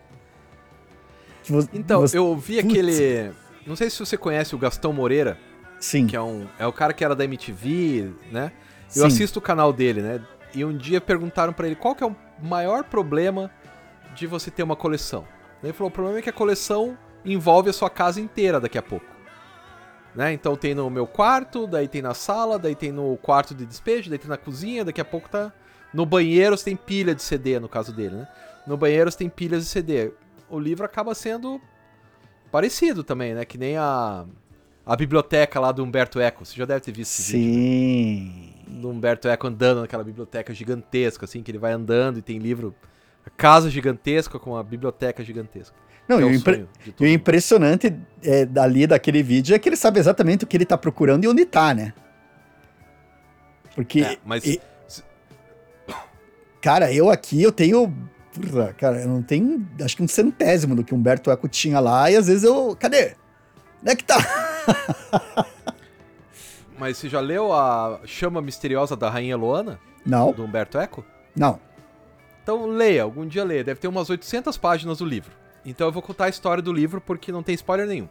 Que 1.44 1.52
vo- 1.52 1.70
Então, 1.74 2.02
você- 2.02 2.18
eu 2.18 2.36
vi 2.36 2.56
Putz. 2.62 2.66
aquele. 2.74 3.32
Não 3.68 3.76
sei 3.76 3.90
se 3.90 4.00
você 4.00 4.18
conhece 4.18 4.56
o 4.56 4.58
Gastão 4.58 4.92
Moreira, 4.92 5.38
Sim, 5.80 6.08
que 6.08 6.16
é 6.16 6.22
um. 6.22 6.48
É 6.58 6.66
o 6.66 6.74
cara 6.74 6.92
que 6.92 7.04
era 7.06 7.16
da 7.16 7.24
MTV, 7.24 8.10
né? 8.32 8.52
Eu 8.96 9.02
sim. 9.04 9.08
assisto 9.08 9.38
o 9.38 9.42
canal 9.42 9.72
dele, 9.72 10.02
né? 10.02 10.20
E 10.56 10.66
um 10.66 10.76
dia 10.76 11.00
perguntaram 11.00 11.54
pra 11.54 11.68
ele 11.68 11.76
qual 11.76 11.94
que 11.94 12.04
é 12.04 12.08
o 12.08 12.16
maior 12.42 12.84
problema 12.84 13.52
de 14.16 14.26
você 14.26 14.50
ter 14.50 14.64
uma 14.64 14.76
coleção. 14.76 15.24
Ele 15.64 15.74
falou: 15.74 15.90
o 15.90 15.94
problema 15.94 16.20
é 16.20 16.22
que 16.22 16.30
a 16.30 16.34
coleção 16.34 16.98
envolve 17.24 17.70
a 17.70 17.74
sua 17.74 17.90
casa 17.90 18.20
inteira 18.22 18.60
daqui 18.60 18.78
a 18.78 18.82
pouco. 18.82 19.06
Né? 20.16 20.34
Então 20.34 20.56
tem 20.56 20.74
no 20.74 20.90
meu 20.90 21.06
quarto, 21.06 21.68
daí 21.68 21.88
tem 21.88 22.02
na 22.02 22.14
sala, 22.14 22.58
daí 22.58 22.76
tem 22.76 22.92
no 22.92 23.18
quarto 23.18 23.54
de 23.54 23.66
despejo, 23.66 24.10
daí 24.10 24.18
tem 24.18 24.30
na 24.30 24.38
cozinha, 24.38 24.84
daqui 24.84 25.02
a 25.02 25.06
pouco 25.06 25.30
tá. 25.30 25.54
No 25.94 26.06
banheiro 26.06 26.58
você 26.58 26.66
tem 26.66 26.76
pilha 26.76 27.16
de 27.16 27.22
CD, 27.22 27.60
no 27.60 27.70
caso 27.70 27.92
dele, 27.92 28.16
né? 28.16 28.28
No 28.66 28.78
banheiro 28.78 29.12
você 29.12 29.18
tem 29.18 29.30
pilhas 29.30 29.64
de 29.64 29.70
CD. 29.70 30.12
O 30.50 30.60
livro 30.60 30.86
acaba 30.86 31.14
sendo 31.16 31.62
parecido 32.52 33.04
também, 33.04 33.34
né? 33.34 33.46
Que 33.46 33.58
nem 33.58 33.78
a, 33.78 34.26
a 34.86 34.96
biblioteca 34.96 35.60
lá 35.60 35.72
do 35.72 35.84
Humberto 35.84 36.20
Eco. 36.20 36.46
Você 36.46 36.56
já 36.56 36.66
deve 36.66 36.82
ter 36.82 36.92
visto 36.92 37.20
esse 37.20 37.32
vídeo 37.32 37.54
Sim. 37.54 38.54
do 38.68 38.90
Humberto 38.90 39.28
Eco 39.28 39.48
andando 39.48 39.82
naquela 39.82 40.04
biblioteca 40.04 40.54
gigantesca, 40.54 41.26
assim, 41.26 41.42
que 41.42 41.52
ele 41.52 41.58
vai 41.60 41.72
andando 41.72 42.18
e 42.18 42.22
tem 42.22 42.40
livro. 42.40 42.74
Casa 43.38 43.70
gigantesca 43.70 44.38
com 44.40 44.56
a 44.58 44.64
biblioteca 44.64 45.24
gigantesca. 45.24 45.76
Não, 46.08 46.20
e 46.20 46.24
é 46.24 46.34
impre- 46.36 46.68
e 46.86 46.92
todo 46.92 47.06
o 47.06 47.10
impressionante 47.10 47.96
é, 48.24 48.44
dali 48.46 48.88
daquele 48.88 49.22
vídeo 49.22 49.56
é 49.56 49.60
que 49.60 49.70
ele 49.70 49.76
sabe 49.76 50.00
exatamente 50.00 50.44
o 50.44 50.48
que 50.48 50.58
ele 50.58 50.66
tá 50.66 50.78
procurando 50.78 51.24
e 51.24 51.28
onde 51.28 51.46
tá, 51.46 51.74
né? 51.74 51.94
Porque, 53.76 54.02
É, 54.02 54.18
mas 54.26 54.44
e- 54.46 54.60
cara, 56.62 56.92
eu 56.92 57.10
aqui, 57.10 57.42
eu 57.42 57.52
tenho. 57.52 57.94
Porra, 58.34 58.74
cara, 58.74 59.02
eu 59.02 59.08
não 59.08 59.22
tenho. 59.22 59.68
Acho 59.84 59.96
que 59.96 60.04
um 60.04 60.08
centésimo 60.08 60.76
do 60.76 60.84
que 60.84 60.94
Humberto 60.96 61.30
Eco 61.32 61.48
tinha 61.48 61.80
lá, 61.80 62.10
e 62.10 62.16
às 62.16 62.28
vezes 62.28 62.44
eu. 62.44 62.76
Cadê? 62.80 63.16
Onde 63.82 63.92
é 63.92 63.96
que 63.96 64.04
tá? 64.04 64.18
Mas 66.78 66.98
você 66.98 67.10
já 67.10 67.20
leu 67.20 67.52
a 67.54 68.00
Chama 68.06 68.42
Misteriosa 68.42 68.96
da 68.96 69.10
Rainha 69.10 69.36
Luana, 69.36 69.80
Não, 70.06 70.32
do 70.32 70.44
Humberto 70.44 70.78
Eco? 70.78 71.06
não. 71.36 71.60
Então 72.50 72.66
leia, 72.66 73.04
algum 73.04 73.28
dia 73.28 73.44
leia. 73.44 73.64
Deve 73.64 73.80
ter 73.80 73.88
umas 73.88 74.10
800 74.10 74.58
páginas 74.58 74.98
do 74.98 75.06
livro. 75.06 75.32
Então 75.64 75.88
eu 75.88 75.92
vou 75.92 76.02
contar 76.02 76.26
a 76.26 76.30
história 76.30 76.64
do 76.64 76.74
livro 76.74 77.00
porque 77.00 77.32
não 77.32 77.44
tem 77.44 77.54
spoiler 77.54 77.86
nenhum. 77.86 78.10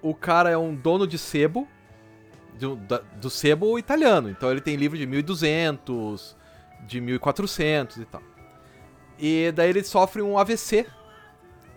O 0.00 0.14
cara 0.14 0.48
é 0.48 0.56
um 0.56 0.74
dono 0.74 1.06
de 1.06 1.18
sebo, 1.18 1.68
do, 2.58 2.76
da- 2.76 3.02
do 3.20 3.28
sebo 3.28 3.78
italiano. 3.78 4.30
Então 4.30 4.50
ele 4.50 4.62
tem 4.62 4.76
livro 4.76 4.96
de 4.96 5.06
1200, 5.06 6.34
de 6.86 7.02
1400 7.02 7.98
e 7.98 8.04
tal. 8.06 8.22
E 9.18 9.52
daí 9.54 9.68
ele 9.68 9.84
sofre 9.84 10.22
um 10.22 10.38
AVC. 10.38 10.86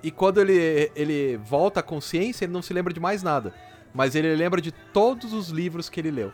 E 0.01 0.09
quando 0.09 0.39
ele, 0.39 0.89
ele 0.95 1.35
volta 1.35 1.81
à 1.81 1.83
consciência, 1.83 2.45
ele 2.45 2.53
não 2.53 2.61
se 2.61 2.73
lembra 2.73 2.93
de 2.93 2.99
mais 3.01 3.21
nada. 3.21 3.53
Mas 3.93 4.15
ele 4.15 4.33
lembra 4.37 4.61
de 4.61 4.71
todos 4.71 5.33
os 5.33 5.49
livros 5.49 5.89
que 5.89 5.99
ele 5.99 6.11
leu. 6.11 6.31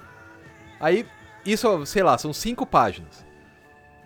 Aí, 0.80 1.08
isso, 1.43 1.84
sei 1.88 2.04
lá, 2.04 2.19
são 2.19 2.32
cinco 2.32 2.67
páginas. 2.67 3.26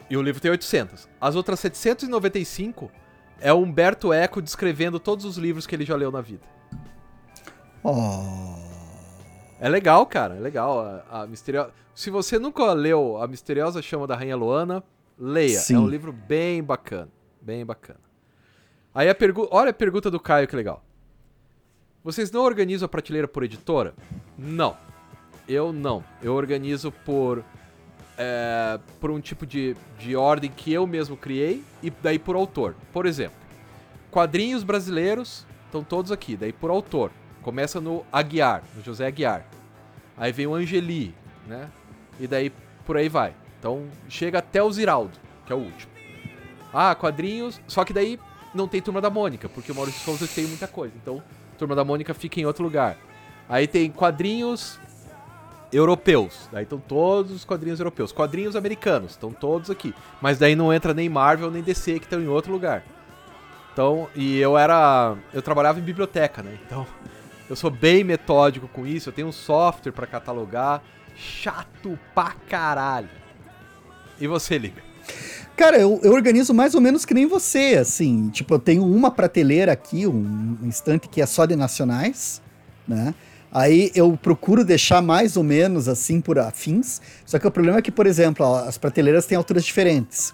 E 0.09 0.15
o 0.15 0.21
livro 0.21 0.41
tem 0.41 0.49
800. 0.51 1.07
As 1.19 1.35
outras 1.35 1.59
795 1.59 2.91
é 3.39 3.51
o 3.51 3.57
Humberto 3.57 4.13
Eco 4.13 4.41
descrevendo 4.41 4.99
todos 4.99 5.25
os 5.25 5.37
livros 5.37 5.67
que 5.67 5.75
ele 5.75 5.85
já 5.85 5.95
leu 5.95 6.11
na 6.11 6.21
vida. 6.21 6.43
Oh. 7.83 8.55
É 9.59 9.67
legal, 9.67 10.05
cara, 10.05 10.35
é 10.35 10.39
legal. 10.39 10.79
A, 10.79 11.21
a 11.21 11.27
misterio... 11.27 11.67
Se 11.93 12.09
você 12.09 12.37
nunca 12.37 12.73
leu 12.73 13.19
A 13.19 13.27
Misteriosa 13.27 13.81
Chama 13.81 14.05
da 14.05 14.15
Rainha 14.15 14.35
Luana, 14.35 14.83
leia. 15.17 15.59
Sim. 15.59 15.75
É 15.75 15.79
um 15.79 15.87
livro 15.87 16.13
bem 16.13 16.63
bacana. 16.63 17.09
Bem 17.41 17.65
bacana. 17.65 17.99
Aí 18.93 19.09
a 19.09 19.15
pergunta. 19.15 19.49
Olha 19.51 19.71
a 19.71 19.73
pergunta 19.73 20.11
do 20.11 20.19
Caio, 20.19 20.47
que 20.47 20.55
legal. 20.55 20.83
Vocês 22.03 22.31
não 22.31 22.41
organizam 22.41 22.85
a 22.85 22.89
prateleira 22.89 23.27
por 23.27 23.43
editora? 23.43 23.93
Não. 24.37 24.77
Eu 25.47 25.73
não. 25.73 26.03
Eu 26.21 26.33
organizo 26.33 26.91
por. 26.91 27.43
É, 28.17 28.79
por 28.99 29.11
um 29.11 29.19
tipo 29.19 29.45
de, 29.45 29.75
de 29.99 30.15
ordem 30.15 30.49
que 30.49 30.73
eu 30.73 30.87
mesmo 30.87 31.15
criei 31.15 31.63
e 31.83 31.89
daí 31.89 32.17
por 32.17 32.35
autor. 32.35 32.75
Por 32.91 33.05
exemplo, 33.05 33.37
quadrinhos 34.09 34.63
brasileiros 34.63 35.45
estão 35.65 35.83
todos 35.83 36.11
aqui, 36.11 36.35
daí 36.35 36.51
por 36.51 36.71
autor. 36.71 37.11
Começa 37.43 37.79
no 37.79 38.03
Aguiar, 38.11 38.63
no 38.75 38.83
José 38.83 39.05
Aguiar. 39.05 39.45
Aí 40.17 40.31
vem 40.31 40.47
o 40.47 40.55
Angeli, 40.55 41.13
né? 41.45 41.69
E 42.19 42.25
daí 42.25 42.51
por 42.85 42.97
aí 42.97 43.07
vai. 43.07 43.35
Então 43.59 43.85
chega 44.09 44.39
até 44.39 44.63
o 44.63 44.71
Ziraldo, 44.71 45.17
que 45.45 45.53
é 45.53 45.55
o 45.55 45.59
último. 45.59 45.91
Ah, 46.73 46.95
quadrinhos. 46.95 47.61
Só 47.67 47.85
que 47.85 47.93
daí 47.93 48.19
não 48.53 48.67
tem 48.67 48.81
Turma 48.81 48.99
da 48.99 49.09
Mônica, 49.09 49.47
porque 49.47 49.71
o 49.71 49.75
Maurício 49.75 50.01
Souza 50.01 50.27
tem 50.27 50.45
muita 50.45 50.67
coisa. 50.67 50.93
Então, 50.95 51.21
Turma 51.57 51.75
da 51.75 51.83
Mônica 51.83 52.13
fica 52.13 52.39
em 52.39 52.45
outro 52.45 52.63
lugar. 52.63 52.97
Aí 53.47 53.67
tem 53.67 53.89
quadrinhos 53.91 54.79
europeus. 55.71 56.49
Daí 56.51 56.63
estão 56.63 56.79
todos 56.79 57.31
os 57.31 57.45
quadrinhos 57.45 57.79
europeus. 57.79 58.11
Quadrinhos 58.11 58.55
americanos, 58.55 59.11
estão 59.11 59.31
todos 59.31 59.69
aqui. 59.69 59.93
Mas 60.21 60.37
daí 60.37 60.55
não 60.55 60.73
entra 60.73 60.93
nem 60.93 61.09
Marvel 61.09 61.51
nem 61.51 61.61
DC, 61.61 61.99
que 61.99 62.05
estão 62.05 62.21
em 62.21 62.27
outro 62.27 62.51
lugar. 62.51 62.83
Então, 63.73 64.07
e 64.15 64.37
eu 64.39 64.57
era. 64.57 65.15
Eu 65.33 65.41
trabalhava 65.41 65.79
em 65.79 65.83
biblioteca, 65.83 66.41
né? 66.41 66.57
Então, 66.65 66.85
eu 67.49 67.55
sou 67.55 67.69
bem 67.69 68.03
metódico 68.03 68.67
com 68.67 68.87
isso. 68.87 69.09
Eu 69.09 69.13
tenho 69.13 69.27
um 69.27 69.31
software 69.31 69.91
para 69.91 70.07
catalogar. 70.07 70.81
Chato 71.15 71.97
pra 72.13 72.33
caralho. 72.47 73.09
E 74.19 74.27
você, 74.27 74.57
Liga? 74.57 74.81
Cara, 75.55 75.77
eu, 75.77 75.99
eu, 76.03 76.13
organizo 76.13 76.53
mais 76.53 76.75
ou 76.75 76.81
menos 76.81 77.03
que 77.05 77.13
nem 77.13 77.25
você, 77.25 77.77
assim. 77.79 78.29
Tipo, 78.29 78.55
eu 78.55 78.59
tenho 78.59 78.85
uma 78.85 79.09
prateleira 79.09 79.71
aqui, 79.71 80.05
um, 80.05 80.57
um 80.61 80.67
instante 80.67 81.07
que 81.07 81.21
é 81.21 81.25
só 81.25 81.45
de 81.45 81.55
nacionais, 81.55 82.41
né? 82.87 83.15
Aí 83.51 83.91
eu 83.95 84.17
procuro 84.21 84.63
deixar 84.65 85.01
mais 85.01 85.37
ou 85.37 85.43
menos 85.43 85.87
assim 85.87 86.19
por 86.19 86.37
afins. 86.37 87.01
Só 87.25 87.39
que 87.39 87.47
o 87.47 87.51
problema 87.51 87.79
é 87.79 87.81
que, 87.81 87.91
por 87.91 88.05
exemplo, 88.05 88.45
ó, 88.45 88.59
as 88.59 88.77
prateleiras 88.77 89.25
têm 89.25 89.37
alturas 89.37 89.63
diferentes. 89.63 90.33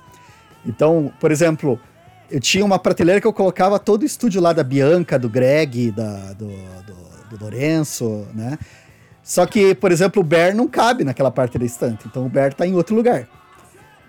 Então, 0.66 1.12
por 1.20 1.32
exemplo, 1.32 1.80
eu 2.32 2.40
tinha 2.40 2.66
uma 2.66 2.80
prateleira 2.80 3.22
que 3.22 3.28
eu 3.28 3.34
colocava 3.34 3.78
todo 3.78 4.04
o 4.04 4.06
estúdio 4.06 4.42
lá 4.42 4.54
da 4.54 4.64
Bianca, 4.64 5.20
do 5.20 5.30
Greg, 5.30 5.92
da, 5.92 6.34
do, 6.34 6.48
do, 6.48 7.30
do 7.30 7.42
Lourenço, 7.42 8.26
né? 8.34 8.58
Só 9.22 9.46
que, 9.46 9.74
por 9.74 9.92
exemplo, 9.92 10.22
o 10.22 10.26
Bear 10.26 10.54
não 10.54 10.68
cabe 10.68 11.04
naquela 11.04 11.32
parte 11.32 11.58
da 11.58 11.66
estante. 11.66 12.06
Então 12.08 12.26
o 12.26 12.30
Bear 12.30 12.54
tá 12.54 12.68
em 12.68 12.76
outro 12.76 12.96
lugar. 12.96 13.28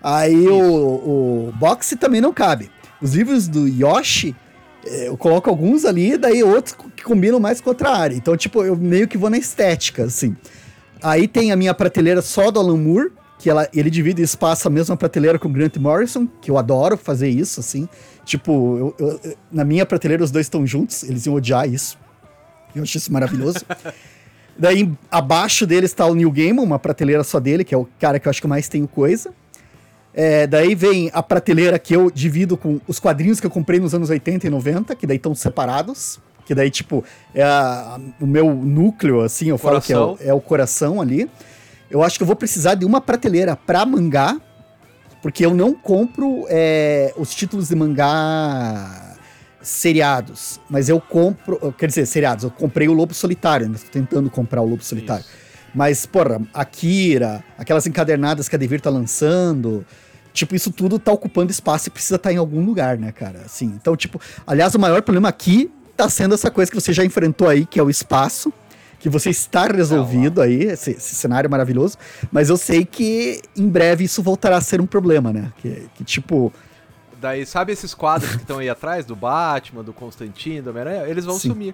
Aí 0.03 0.47
o, 0.47 1.49
o 1.49 1.53
boxe 1.55 1.95
também 1.95 2.19
não 2.19 2.33
cabe. 2.33 2.69
Os 3.01 3.15
livros 3.15 3.47
do 3.47 3.67
Yoshi 3.67 4.35
eu 4.85 5.17
coloco 5.17 5.49
alguns 5.49 5.85
ali, 5.85 6.17
daí 6.17 6.43
outros 6.43 6.75
que 6.95 7.03
combinam 7.03 7.39
mais 7.39 7.59
com 7.59 7.69
outra 7.69 7.89
área. 7.89 8.15
Então, 8.15 8.35
tipo, 8.37 8.63
eu 8.63 8.75
meio 8.75 9.07
que 9.07 9.17
vou 9.17 9.29
na 9.29 9.37
estética, 9.37 10.03
assim. 10.03 10.35
Aí 11.01 11.27
tem 11.27 11.51
a 11.51 11.55
minha 11.55 11.73
prateleira 11.73 12.21
só 12.21 12.51
do 12.51 12.59
Alan 12.59 12.77
Moore, 12.77 13.11
que 13.39 13.49
ela, 13.49 13.67
ele 13.73 13.89
divide 13.89 14.21
espaço 14.21 14.67
a 14.67 14.71
mesma 14.71 14.95
prateleira 14.95 15.37
com 15.37 15.47
o 15.47 15.51
Grant 15.51 15.77
Morrison, 15.77 16.27
que 16.41 16.49
eu 16.49 16.57
adoro 16.57 16.97
fazer 16.97 17.29
isso, 17.29 17.59
assim. 17.59 17.87
Tipo, 18.23 18.95
eu, 18.99 19.19
eu, 19.23 19.37
na 19.51 19.63
minha 19.63 19.85
prateleira 19.85 20.23
os 20.23 20.31
dois 20.31 20.45
estão 20.45 20.65
juntos, 20.65 21.03
eles 21.03 21.25
iam 21.25 21.35
odiar 21.35 21.69
isso. 21.69 21.97
Eu 22.75 22.83
acho 22.83 22.97
isso 22.97 23.11
maravilhoso. 23.11 23.59
Daí, 24.57 24.89
abaixo 25.11 25.67
dele 25.67 25.85
está 25.85 26.05
o 26.05 26.15
Neil 26.15 26.31
Gaiman, 26.31 26.63
uma 26.63 26.79
prateleira 26.79 27.23
só 27.23 27.39
dele, 27.39 27.63
que 27.63 27.75
é 27.75 27.77
o 27.77 27.87
cara 27.99 28.19
que 28.19 28.27
eu 28.27 28.29
acho 28.29 28.41
que 28.41 28.47
mais 28.47 28.69
tenho 28.69 28.87
coisa. 28.87 29.33
É, 30.17 30.47
daí 30.47 30.73
vem 30.73 31.11
a 31.13 31.21
prateleira 31.21 31.77
que 31.77 31.93
eu 31.93 32.09
divido 32.09 32.55
com 32.55 32.79
os 32.87 33.01
quadrinhos 33.01 33.41
que 33.41 33.45
eu 33.45 33.51
comprei 33.51 33.81
nos 33.81 33.93
anos 33.93 34.09
80 34.09 34.47
e 34.47 34.49
90, 34.49 34.95
que 34.95 35.05
daí 35.05 35.17
estão 35.17 35.35
separados. 35.35 36.19
Que 36.45 36.55
daí, 36.55 36.71
tipo, 36.71 37.03
é 37.33 37.43
a, 37.43 37.99
o 38.21 38.25
meu 38.25 38.53
núcleo, 38.53 39.21
assim, 39.21 39.49
eu 39.49 39.59
coração. 39.59 39.81
falo 40.05 40.17
que 40.17 40.23
é 40.23 40.27
o, 40.27 40.31
é 40.31 40.33
o 40.33 40.39
coração 40.39 41.01
ali. 41.01 41.29
Eu 41.91 42.01
acho 42.01 42.17
que 42.17 42.23
eu 42.23 42.27
vou 42.27 42.35
precisar 42.35 42.75
de 42.75 42.85
uma 42.85 43.01
prateleira 43.01 43.57
pra 43.57 43.85
mangá, 43.85 44.39
porque 45.21 45.45
eu 45.45 45.53
não 45.53 45.73
compro 45.73 46.45
é, 46.49 47.13
os 47.17 47.33
títulos 47.35 47.67
de 47.67 47.75
mangá 47.75 49.17
seriados, 49.61 50.61
mas 50.69 50.87
eu 50.87 51.01
compro, 51.01 51.73
quer 51.73 51.87
dizer, 51.87 52.05
seriados, 52.05 52.43
eu 52.43 52.51
comprei 52.51 52.87
o 52.87 52.93
Lobo 52.93 53.13
Solitário, 53.15 53.65
ainda 53.65 53.77
estou 53.77 53.91
tentando 53.91 54.29
comprar 54.29 54.61
o 54.61 54.65
Lobo 54.65 54.83
Solitário. 54.83 55.25
Isso. 55.25 55.45
Mas, 55.73 56.05
porra, 56.05 56.41
Akira, 56.53 57.43
aquelas 57.57 57.85
encadernadas 57.85 58.47
que 58.47 58.55
a 58.55 58.59
Devir 58.59 58.79
tá 58.79 58.89
lançando, 58.89 59.85
Tipo, 60.35 60.53
isso 60.53 60.69
tudo 60.69 60.99
tá 60.99 61.13
ocupando 61.13 61.49
espaço 61.49 61.87
e 61.87 61.89
precisa 61.89 62.17
estar 62.17 62.29
tá 62.29 62.33
em 62.33 62.37
algum 62.37 62.63
lugar, 62.63 62.97
né, 62.97 63.09
cara? 63.13 63.43
Assim, 63.45 63.67
então, 63.67 63.95
tipo, 63.95 64.19
aliás, 64.45 64.75
o 64.75 64.79
maior 64.79 65.01
problema 65.01 65.29
aqui 65.29 65.71
tá 65.95 66.09
sendo 66.09 66.35
essa 66.35 66.51
coisa 66.51 66.69
que 66.69 66.79
você 66.79 66.91
já 66.91 67.05
enfrentou 67.05 67.47
aí, 67.47 67.65
que 67.65 67.79
é 67.79 67.83
o 67.83 67.89
espaço, 67.89 68.51
que 68.99 69.07
você 69.07 69.29
está 69.29 69.65
resolvido 69.65 70.41
aí, 70.41 70.63
esse, 70.63 70.91
esse, 70.91 71.15
cenário 71.15 71.49
maravilhoso, 71.49 71.97
mas 72.33 72.49
eu 72.49 72.57
sei 72.57 72.83
que 72.83 73.41
em 73.55 73.69
breve 73.69 74.03
isso 74.03 74.21
voltará 74.21 74.57
a 74.57 74.61
ser 74.61 74.81
um 74.81 74.85
problema, 74.85 75.31
né? 75.31 75.53
Que, 75.57 75.87
que 75.95 76.03
tipo. 76.03 76.51
Daí, 77.21 77.45
sabe 77.45 77.71
esses 77.71 77.93
quadros 77.93 78.31
que 78.35 78.41
estão 78.41 78.59
aí 78.59 78.67
atrás, 78.67 79.05
do 79.05 79.15
Batman, 79.15 79.85
do 79.85 79.93
Constantino, 79.93 80.63
do 80.63 80.69
Homem-Aranha? 80.71 81.07
Eles 81.07 81.23
vão 81.23 81.39
Sim. 81.39 81.49
sumir. 81.49 81.73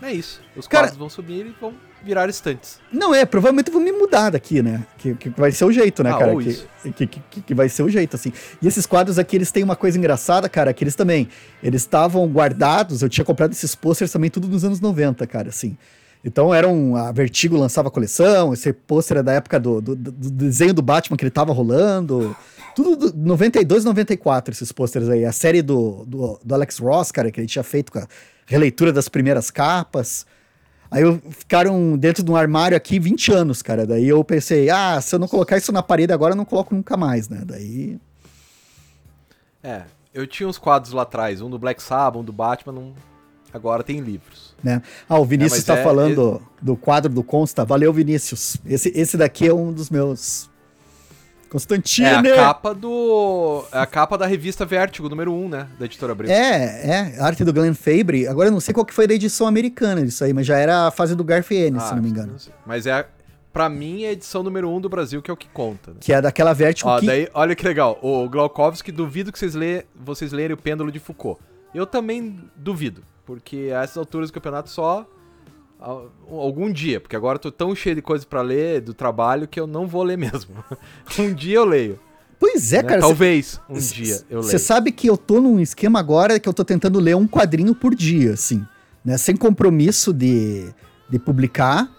É 0.00 0.12
isso. 0.12 0.40
Os 0.56 0.68
Cara, 0.68 0.84
quadros 0.84 0.98
vão 0.98 1.10
sumir 1.10 1.46
e 1.46 1.56
vão 1.60 1.74
virar 2.04 2.28
estantes. 2.28 2.78
Não, 2.92 3.14
é, 3.14 3.24
provavelmente 3.24 3.68
eu 3.68 3.72
vou 3.72 3.82
me 3.82 3.90
mudar 3.90 4.30
daqui, 4.30 4.62
né? 4.62 4.84
Que, 4.98 5.14
que 5.14 5.28
vai 5.30 5.50
ser 5.50 5.64
o 5.64 5.72
jeito, 5.72 6.02
né, 6.04 6.10
ah, 6.10 6.18
cara? 6.18 6.36
Que, 6.36 6.92
que, 6.92 7.06
que, 7.06 7.40
que, 7.42 7.54
vai 7.54 7.68
ser 7.68 7.82
o 7.82 7.88
jeito, 7.88 8.14
assim. 8.14 8.32
E 8.60 8.66
esses 8.68 8.86
quadros 8.86 9.18
aqui, 9.18 9.36
eles 9.36 9.50
têm 9.50 9.62
uma 9.62 9.76
coisa 9.76 9.96
engraçada, 9.96 10.48
cara, 10.48 10.72
que 10.72 10.84
eles 10.84 10.94
também, 10.94 11.28
eles 11.62 11.82
estavam 11.82 12.26
guardados, 12.28 13.02
eu 13.02 13.08
tinha 13.08 13.24
comprado 13.24 13.52
esses 13.52 13.74
posters 13.74 14.12
também 14.12 14.30
tudo 14.30 14.46
nos 14.46 14.64
anos 14.64 14.80
90, 14.80 15.26
cara, 15.26 15.48
assim. 15.48 15.76
Então 16.24 16.54
eram, 16.54 16.96
a 16.96 17.12
Vertigo 17.12 17.56
lançava 17.56 17.88
a 17.88 17.90
coleção, 17.90 18.54
esse 18.54 18.72
pôster 18.72 19.18
é 19.18 19.22
da 19.22 19.32
época 19.32 19.60
do, 19.60 19.80
do, 19.80 19.94
do, 19.94 20.30
desenho 20.30 20.72
do 20.72 20.80
Batman 20.80 21.18
que 21.18 21.24
ele 21.24 21.30
tava 21.30 21.52
rolando, 21.52 22.34
tudo 22.74 23.10
do 23.10 23.18
92, 23.18 23.84
94 23.84 24.52
esses 24.52 24.72
pôsteres 24.72 25.08
aí. 25.10 25.24
A 25.24 25.32
série 25.32 25.60
do, 25.60 26.04
do, 26.06 26.40
do 26.42 26.54
Alex 26.54 26.78
Ross, 26.78 27.12
cara, 27.12 27.30
que 27.30 27.38
ele 27.38 27.46
tinha 27.46 27.62
feito 27.62 27.92
com 27.92 27.98
a 27.98 28.08
releitura 28.46 28.90
das 28.90 29.08
primeiras 29.08 29.50
capas. 29.50 30.26
Aí 30.94 31.02
eu 31.02 31.20
ficaram 31.28 31.98
dentro 31.98 32.22
de 32.22 32.30
um 32.30 32.36
armário 32.36 32.76
aqui 32.76 33.00
20 33.00 33.32
anos, 33.32 33.62
cara. 33.62 33.84
Daí 33.84 34.08
eu 34.08 34.22
pensei, 34.22 34.70
ah, 34.70 35.00
se 35.00 35.12
eu 35.12 35.18
não 35.18 35.26
colocar 35.26 35.56
isso 35.56 35.72
na 35.72 35.82
parede 35.82 36.12
agora, 36.12 36.34
eu 36.34 36.36
não 36.36 36.44
coloco 36.44 36.72
nunca 36.72 36.96
mais, 36.96 37.28
né? 37.28 37.42
Daí. 37.44 37.98
É, 39.60 39.82
eu 40.14 40.24
tinha 40.24 40.48
uns 40.48 40.56
quadros 40.56 40.92
lá 40.92 41.02
atrás, 41.02 41.40
um 41.40 41.50
do 41.50 41.58
Black 41.58 41.82
Sabbath, 41.82 42.20
um 42.20 42.24
do 42.24 42.32
Batman, 42.32 42.74
não... 42.74 42.92
agora 43.52 43.82
tem 43.82 43.98
livros. 43.98 44.54
Né? 44.62 44.80
Ah, 45.08 45.18
o 45.18 45.24
Vinícius 45.24 45.58
está 45.58 45.78
é, 45.78 45.82
falando 45.82 46.40
é... 46.40 46.64
do 46.64 46.76
quadro 46.76 47.12
do 47.12 47.24
Consta. 47.24 47.64
Valeu, 47.64 47.92
Vinícius. 47.92 48.56
Esse, 48.64 48.92
esse 48.94 49.16
daqui 49.16 49.48
é 49.48 49.52
um 49.52 49.72
dos 49.72 49.90
meus 49.90 50.48
Constantine. 51.54 52.08
É 52.08 52.32
a 52.32 52.34
capa 52.34 52.74
do. 52.74 53.64
É 53.70 53.78
a 53.78 53.86
capa 53.86 54.18
da 54.18 54.26
revista 54.26 54.66
Vertigo, 54.66 55.08
número 55.08 55.32
1, 55.32 55.48
né? 55.48 55.68
Da 55.78 55.84
editora 55.84 56.10
Abril. 56.10 56.28
É, 56.28 57.14
é. 57.14 57.20
arte 57.20 57.44
do 57.44 57.52
Glenn 57.52 57.74
Fabre. 57.74 58.26
Agora 58.26 58.48
eu 58.48 58.52
não 58.52 58.58
sei 58.58 58.74
qual 58.74 58.84
que 58.84 58.92
foi 58.92 59.06
da 59.06 59.14
edição 59.14 59.46
americana 59.46 60.04
disso 60.04 60.24
aí, 60.24 60.32
mas 60.32 60.46
já 60.46 60.58
era 60.58 60.88
a 60.88 60.90
fase 60.90 61.14
do 61.14 61.22
Garfiene, 61.22 61.78
ah, 61.78 61.80
se 61.80 61.94
não 61.94 62.02
me 62.02 62.08
engano. 62.08 62.32
Não 62.32 62.54
mas 62.66 62.86
é 62.86 62.92
a, 62.92 63.06
pra 63.52 63.68
mim 63.68 64.02
é 64.02 64.08
a 64.08 64.12
edição 64.12 64.42
número 64.42 64.68
1 64.68 64.80
do 64.80 64.88
Brasil, 64.88 65.22
que 65.22 65.30
é 65.30 65.34
o 65.34 65.36
que 65.36 65.46
conta. 65.48 65.92
Né? 65.92 65.98
Que 66.00 66.12
é 66.12 66.20
daquela 66.20 66.52
Vertigo 66.52 66.88
Ó, 66.90 66.98
que... 66.98 67.06
daí, 67.06 67.28
olha 67.32 67.54
que 67.54 67.64
legal. 67.64 68.00
O 68.02 68.28
Glaukovski, 68.28 68.90
duvido 68.90 69.30
que 69.30 69.38
vocês, 69.38 69.54
lê, 69.54 69.84
vocês 69.94 70.32
lerem 70.32 70.54
o 70.54 70.58
Pêndulo 70.58 70.90
de 70.90 70.98
Foucault. 70.98 71.40
Eu 71.72 71.86
também 71.86 72.36
duvido, 72.56 73.04
porque 73.24 73.70
a 73.72 73.84
essas 73.84 73.96
alturas 73.96 74.28
do 74.28 74.34
campeonato 74.34 74.68
só 74.70 75.06
algum 76.30 76.72
dia, 76.72 77.00
porque 77.00 77.14
agora 77.16 77.36
eu 77.36 77.40
tô 77.40 77.52
tão 77.52 77.74
cheio 77.74 77.94
de 77.96 78.02
coisas 78.02 78.24
para 78.24 78.40
ler 78.42 78.80
do 78.80 78.94
trabalho 78.94 79.46
que 79.46 79.58
eu 79.58 79.66
não 79.66 79.86
vou 79.86 80.02
ler 80.02 80.16
mesmo. 80.16 80.54
um 81.18 81.32
dia 81.32 81.56
eu 81.56 81.64
leio. 81.64 81.98
Pois 82.38 82.72
é, 82.72 82.82
né? 82.82 82.88
cara. 82.88 83.00
Talvez 83.00 83.52
cê, 83.52 83.60
um 83.68 83.78
dia 83.78 84.20
eu 84.30 84.40
leio. 84.40 84.50
Você 84.50 84.58
sabe 84.58 84.92
que 84.92 85.06
eu 85.06 85.16
tô 85.16 85.40
num 85.40 85.60
esquema 85.60 85.98
agora 85.98 86.38
que 86.40 86.48
eu 86.48 86.52
tô 86.52 86.64
tentando 86.64 86.98
ler 86.98 87.16
um 87.16 87.26
quadrinho 87.26 87.74
por 87.74 87.94
dia, 87.94 88.32
assim, 88.32 88.64
né? 89.04 89.16
Sem 89.16 89.36
compromisso 89.36 90.12
de, 90.12 90.68
de 91.08 91.18
publicar, 91.18 91.90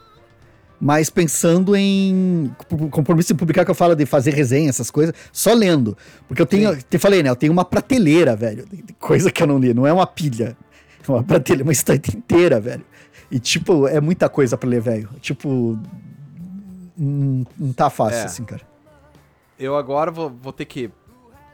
mas 0.80 1.10
pensando 1.10 1.76
em 1.76 2.52
compromisso 2.92 3.30
de 3.30 3.40
publicar 3.40 3.66
que 3.66 3.72
eu 3.72 3.76
falo 3.76 3.96
de 3.96 4.06
fazer 4.06 4.34
resenha, 4.34 4.70
essas 4.70 4.92
coisas, 4.92 5.16
só 5.32 5.54
lendo. 5.54 5.98
Porque 6.28 6.42
eu 6.42 6.46
tenho, 6.46 6.74
Sim. 6.74 6.82
te 6.90 6.98
falei, 6.98 7.24
né? 7.24 7.30
Eu 7.30 7.36
tenho 7.36 7.54
uma 7.54 7.66
prateleira, 7.66 8.36
velho, 8.36 8.66
coisa 9.00 9.32
que 9.32 9.42
eu 9.42 9.48
não 9.48 9.58
li, 9.58 9.74
não 9.74 9.88
é 9.88 9.94
uma 9.94 10.06
pilha. 10.06 10.58
É 11.08 11.12
uma 11.12 11.24
prateleira, 11.24 11.64
uma 11.64 11.72
estante 11.72 12.16
inteira, 12.16 12.60
velho. 12.60 12.84
E, 13.30 13.40
tipo, 13.40 13.88
é 13.88 14.00
muita 14.00 14.30
coisa 14.30 14.58
pra 14.58 14.70
ler, 14.70 14.82
velho. 14.82 15.10
Tipo, 15.20 15.80
não, 16.98 17.46
não 17.58 17.74
tá 17.74 17.90
fácil, 17.90 18.20
é. 18.20 18.24
assim, 18.24 18.44
cara. 18.44 18.62
Eu 19.58 19.76
agora 19.76 20.12
vou, 20.12 20.30
vou 20.30 20.54
ter 20.54 20.66
que. 20.66 20.92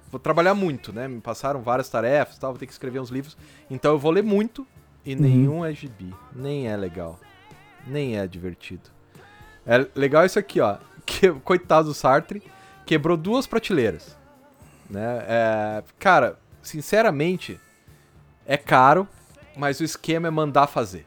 Vou 0.09 0.19
trabalhar 0.19 0.53
muito, 0.53 0.91
né? 0.91 1.07
Me 1.07 1.21
passaram 1.21 1.61
várias 1.61 1.87
tarefas 1.87 2.37
tal, 2.37 2.51
vou 2.51 2.59
ter 2.59 2.65
que 2.65 2.73
escrever 2.73 2.99
uns 2.99 3.09
livros. 3.09 3.37
Então 3.69 3.91
eu 3.91 3.99
vou 3.99 4.11
ler 4.11 4.23
muito 4.23 4.67
e 5.05 5.13
uhum. 5.13 5.21
nenhum 5.21 5.65
é 5.65 5.73
gibi. 5.73 6.13
Nem 6.35 6.67
é 6.67 6.75
legal. 6.75 7.19
Nem 7.87 8.17
é 8.17 8.27
divertido. 8.27 8.89
É 9.65 9.87
legal 9.95 10.25
isso 10.25 10.39
aqui, 10.39 10.59
ó. 10.59 10.77
Que, 11.03 11.31
coitado 11.31 11.87
do 11.87 11.93
Sartre, 11.95 12.43
quebrou 12.85 13.17
duas 13.17 13.47
prateleiras. 13.47 14.15
Né? 14.89 15.25
É, 15.27 15.83
cara, 15.97 16.37
sinceramente, 16.61 17.59
é 18.45 18.55
caro, 18.55 19.07
mas 19.57 19.79
o 19.79 19.83
esquema 19.83 20.27
é 20.27 20.31
mandar 20.31 20.67
fazer. 20.67 21.05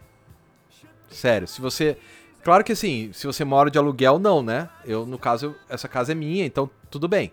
Sério, 1.15 1.47
se 1.47 1.61
você. 1.61 1.97
Claro 2.43 2.63
que 2.63 2.73
assim, 2.73 3.11
se 3.13 3.27
você 3.27 3.45
mora 3.45 3.71
de 3.71 3.79
aluguel, 3.79 4.19
não, 4.19 4.43
né? 4.43 4.69
Eu, 4.85 5.07
no 5.07 5.19
caso, 5.19 5.55
essa 5.69 5.89
casa 5.89 6.13
é 6.13 6.15
minha, 6.15 6.45
então 6.45 6.69
tudo 6.91 7.09
bem. 7.09 7.33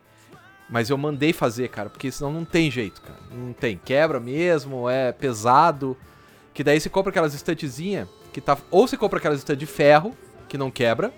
Mas 0.69 0.89
eu 0.89 0.97
mandei 0.97 1.33
fazer, 1.33 1.67
cara, 1.67 1.89
porque 1.89 2.09
senão 2.09 2.31
não 2.31 2.45
tem 2.45 2.71
jeito, 2.71 3.01
cara. 3.01 3.19
Não 3.29 3.51
tem. 3.51 3.77
Quebra 3.83 4.21
mesmo, 4.21 4.89
é 4.89 5.11
pesado. 5.11 5.97
Que 6.53 6.63
daí 6.63 6.79
você 6.79 6.89
compra 6.89 7.09
aquelas 7.09 7.33
estantezinhas 7.33 8.07
que 8.31 8.39
tá. 8.39 8.57
Ou 8.69 8.87
você 8.87 8.95
compra 8.95 9.19
aquelas 9.19 9.39
estantes 9.39 9.59
de 9.59 9.65
ferro, 9.65 10.15
que 10.47 10.57
não 10.57 10.71
quebra, 10.71 11.13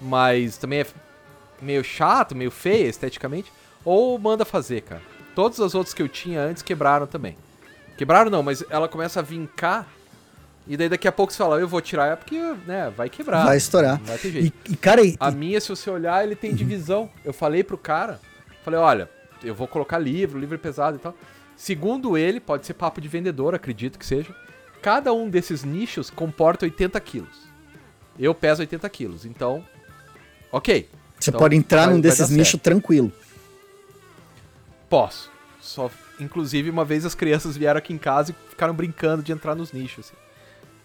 mas 0.00 0.56
também 0.56 0.80
é 0.80 0.86
meio 1.60 1.84
chato, 1.84 2.34
meio 2.34 2.50
feia 2.50 2.86
esteticamente. 2.86 3.52
Ou 3.84 4.18
manda 4.18 4.44
fazer, 4.44 4.82
cara. 4.82 5.02
Todas 5.34 5.60
as 5.60 5.74
outras 5.74 5.92
que 5.92 6.02
eu 6.02 6.08
tinha 6.08 6.40
antes 6.40 6.62
quebraram 6.62 7.06
também. 7.06 7.36
Quebraram 7.96 8.30
não, 8.30 8.42
mas 8.42 8.64
ela 8.70 8.88
começa 8.88 9.20
a 9.20 9.22
vincar. 9.22 9.86
E 10.68 10.76
daí 10.76 10.88
daqui 10.88 11.08
a 11.08 11.12
pouco 11.12 11.32
você 11.32 11.38
fala, 11.38 11.58
eu 11.58 11.66
vou 11.66 11.80
tirar, 11.80 12.12
é 12.12 12.16
porque, 12.16 12.38
né, 12.66 12.92
vai 12.94 13.08
quebrar. 13.08 13.44
Vai 13.46 13.56
estourar. 13.56 13.98
Vai 14.02 14.18
ter 14.18 14.30
jeito. 14.30 14.54
E, 14.68 14.72
e 14.72 14.76
cara, 14.76 15.02
e, 15.02 15.16
A 15.18 15.30
minha, 15.30 15.58
se 15.60 15.68
você 15.70 15.88
olhar, 15.88 16.22
ele 16.22 16.36
tem 16.36 16.54
divisão. 16.54 17.10
Eu 17.24 17.32
falei 17.32 17.64
pro 17.64 17.78
cara, 17.78 18.20
falei, 18.62 18.78
olha, 18.78 19.08
eu 19.42 19.54
vou 19.54 19.66
colocar 19.66 19.98
livro, 19.98 20.38
livro 20.38 20.58
pesado 20.58 20.96
e 20.96 21.00
tal. 21.00 21.14
Segundo 21.56 22.18
ele, 22.18 22.38
pode 22.38 22.66
ser 22.66 22.74
papo 22.74 23.00
de 23.00 23.08
vendedor, 23.08 23.54
acredito 23.54 23.98
que 23.98 24.04
seja. 24.04 24.34
Cada 24.82 25.12
um 25.12 25.28
desses 25.30 25.64
nichos 25.64 26.10
comporta 26.10 26.66
80 26.66 27.00
quilos. 27.00 27.48
Eu 28.18 28.34
peso 28.34 28.60
80 28.60 28.88
quilos, 28.90 29.24
então. 29.24 29.64
Ok. 30.52 30.88
você 31.18 31.30
Então, 31.30 31.40
pode 31.40 31.56
entrar 31.56 31.86
vai- 31.86 31.94
num 31.94 32.00
desses 32.00 32.28
nichos 32.30 32.60
tranquilo. 32.60 33.10
Posso. 34.88 35.30
Só, 35.60 35.90
inclusive, 36.20 36.70
uma 36.70 36.84
vez 36.84 37.04
as 37.04 37.14
crianças 37.14 37.56
vieram 37.56 37.78
aqui 37.78 37.92
em 37.92 37.98
casa 37.98 38.32
e 38.32 38.50
ficaram 38.50 38.74
brincando 38.74 39.22
de 39.22 39.32
entrar 39.32 39.54
nos 39.54 39.72
nichos. 39.72 40.06
assim, 40.06 40.16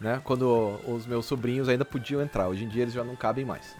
né? 0.03 0.21
Quando 0.25 0.79
os 0.85 1.07
meus 1.07 1.25
sobrinhos 1.25 1.69
ainda 1.69 1.85
podiam 1.85 2.21
entrar. 2.21 2.49
Hoje 2.49 2.65
em 2.65 2.67
dia 2.67 2.81
eles 2.83 2.93
já 2.93 3.03
não 3.05 3.15
cabem 3.15 3.45
mais. 3.45 3.73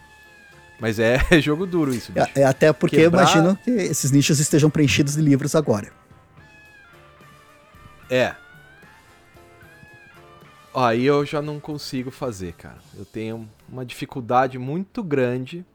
Mas 0.80 0.98
é 0.98 1.20
jogo 1.42 1.66
duro 1.68 1.94
isso, 1.94 2.14
bicho. 2.14 2.26
É, 2.34 2.42
é 2.42 2.46
até 2.46 2.72
porque 2.72 2.96
Quebrar- 2.96 3.24
eu 3.24 3.28
imagino 3.42 3.58
que 3.58 3.70
esses 3.70 4.10
nichos 4.10 4.40
estejam 4.40 4.70
preenchidos 4.70 5.16
de 5.16 5.22
livros 5.22 5.54
agora. 5.54 5.92
É. 8.10 8.34
Aí 10.74 11.06
eu 11.06 11.26
já 11.26 11.42
não 11.42 11.60
consigo 11.60 12.10
fazer, 12.10 12.54
cara. 12.54 12.78
Eu 12.98 13.06
tenho 13.06 13.48
uma 13.70 13.86
dificuldade 13.86 14.58
muito 14.58 15.04
grande 15.04 15.66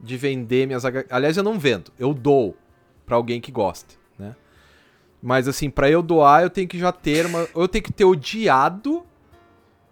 de 0.00 0.16
vender 0.16 0.66
minhas 0.66 0.84
H... 0.84 1.04
Aliás, 1.10 1.36
eu 1.36 1.42
não 1.42 1.58
vendo, 1.58 1.92
eu 1.98 2.14
dou 2.14 2.56
pra 3.04 3.16
alguém 3.16 3.40
que 3.40 3.50
goste, 3.50 3.98
né? 4.18 4.34
Mas 5.20 5.48
assim, 5.48 5.68
pra 5.68 5.90
eu 5.90 6.02
doar, 6.02 6.42
eu 6.44 6.50
tenho 6.50 6.68
que 6.68 6.78
já 6.78 6.92
ter 6.92 7.26
uma, 7.26 7.48
eu 7.54 7.66
tenho 7.66 7.82
que 7.82 7.92
ter 7.92 8.04
odiado 8.04 9.04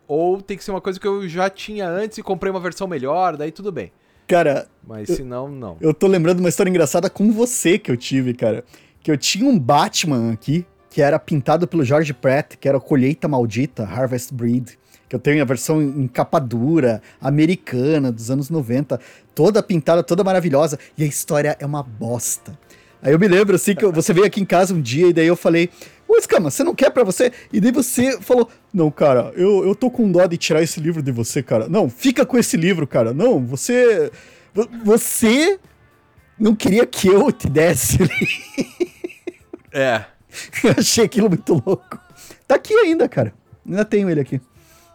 ou 0.06 0.40
tem 0.40 0.56
que 0.56 0.64
ser 0.64 0.70
uma 0.70 0.80
coisa 0.80 0.98
que 0.98 1.06
eu 1.06 1.28
já 1.28 1.48
tinha 1.50 1.88
antes 1.88 2.18
e 2.18 2.22
comprei 2.22 2.50
uma 2.50 2.60
versão 2.60 2.86
melhor, 2.86 3.36
daí 3.36 3.50
tudo 3.50 3.72
bem. 3.72 3.92
Cara, 4.26 4.66
Mas 4.86 5.08
se 5.08 5.22
não, 5.22 5.48
não. 5.48 5.76
eu 5.80 5.94
tô 5.94 6.06
lembrando 6.06 6.40
uma 6.40 6.48
história 6.48 6.68
engraçada 6.68 7.08
com 7.08 7.30
você 7.32 7.78
que 7.78 7.90
eu 7.90 7.96
tive, 7.96 8.34
cara. 8.34 8.64
Que 9.00 9.10
eu 9.10 9.16
tinha 9.16 9.48
um 9.48 9.56
Batman 9.56 10.32
aqui, 10.32 10.66
que 10.90 11.00
era 11.00 11.18
pintado 11.18 11.68
pelo 11.68 11.84
George 11.84 12.12
Pratt, 12.12 12.56
que 12.56 12.68
era 12.68 12.80
Colheita 12.80 13.28
Maldita, 13.28 13.84
Harvest 13.84 14.34
Breed. 14.34 14.70
Que 15.08 15.14
eu 15.14 15.20
tenho 15.20 15.40
a 15.40 15.44
versão 15.44 15.80
em 15.80 16.08
capa 16.08 16.40
dura, 16.40 17.00
americana, 17.20 18.10
dos 18.10 18.28
anos 18.28 18.50
90, 18.50 18.98
toda 19.32 19.62
pintada, 19.62 20.02
toda 20.02 20.24
maravilhosa, 20.24 20.76
e 20.98 21.04
a 21.04 21.06
história 21.06 21.56
é 21.60 21.64
uma 21.64 21.84
bosta. 21.84 22.58
Aí 23.00 23.12
eu 23.12 23.18
me 23.18 23.28
lembro, 23.28 23.54
assim, 23.54 23.76
que 23.76 23.86
você 23.86 24.12
veio 24.12 24.26
aqui 24.26 24.40
em 24.40 24.44
casa 24.44 24.74
um 24.74 24.80
dia, 24.80 25.06
e 25.06 25.12
daí 25.12 25.28
eu 25.28 25.36
falei, 25.36 25.70
ô 26.16 26.18
Escama, 26.18 26.50
você 26.50 26.64
não 26.64 26.74
quer 26.74 26.90
pra 26.90 27.05
você? 27.05 27.33
E 27.52 27.61
daí 27.61 27.70
você 27.72 28.20
falou, 28.20 28.48
não, 28.72 28.90
cara, 28.90 29.33
eu, 29.37 29.64
eu 29.66 29.74
tô 29.74 29.90
com 29.90 30.11
dó 30.11 30.26
de 30.26 30.37
tirar 30.37 30.62
esse 30.62 30.81
livro 30.81 31.02
de 31.02 31.12
você, 31.12 31.42
cara. 31.42 31.68
Não, 31.68 31.88
fica 31.88 32.24
com 32.26 32.37
esse 32.38 32.57
livro, 32.57 32.87
cara. 32.87 33.12
Não, 33.12 33.44
você... 33.44 34.11
vo- 34.55 34.68
Você 34.85 35.59
não 36.38 36.55
queria 36.55 36.85
que 36.87 37.09
eu 37.09 37.31
te 37.33 37.48
desse 37.48 37.98
É. 39.72 40.05
Eu 40.64 40.74
achei 40.79 41.05
aquilo 41.05 41.29
muito 41.29 41.52
louco. 41.55 41.98
Tá 42.46 42.55
aqui 42.57 42.74
ainda, 42.74 43.09
cara. 43.09 43.33
Ainda 43.66 43.85
tenho 43.85 44.09
ele 44.11 44.20
aqui. 44.20 44.40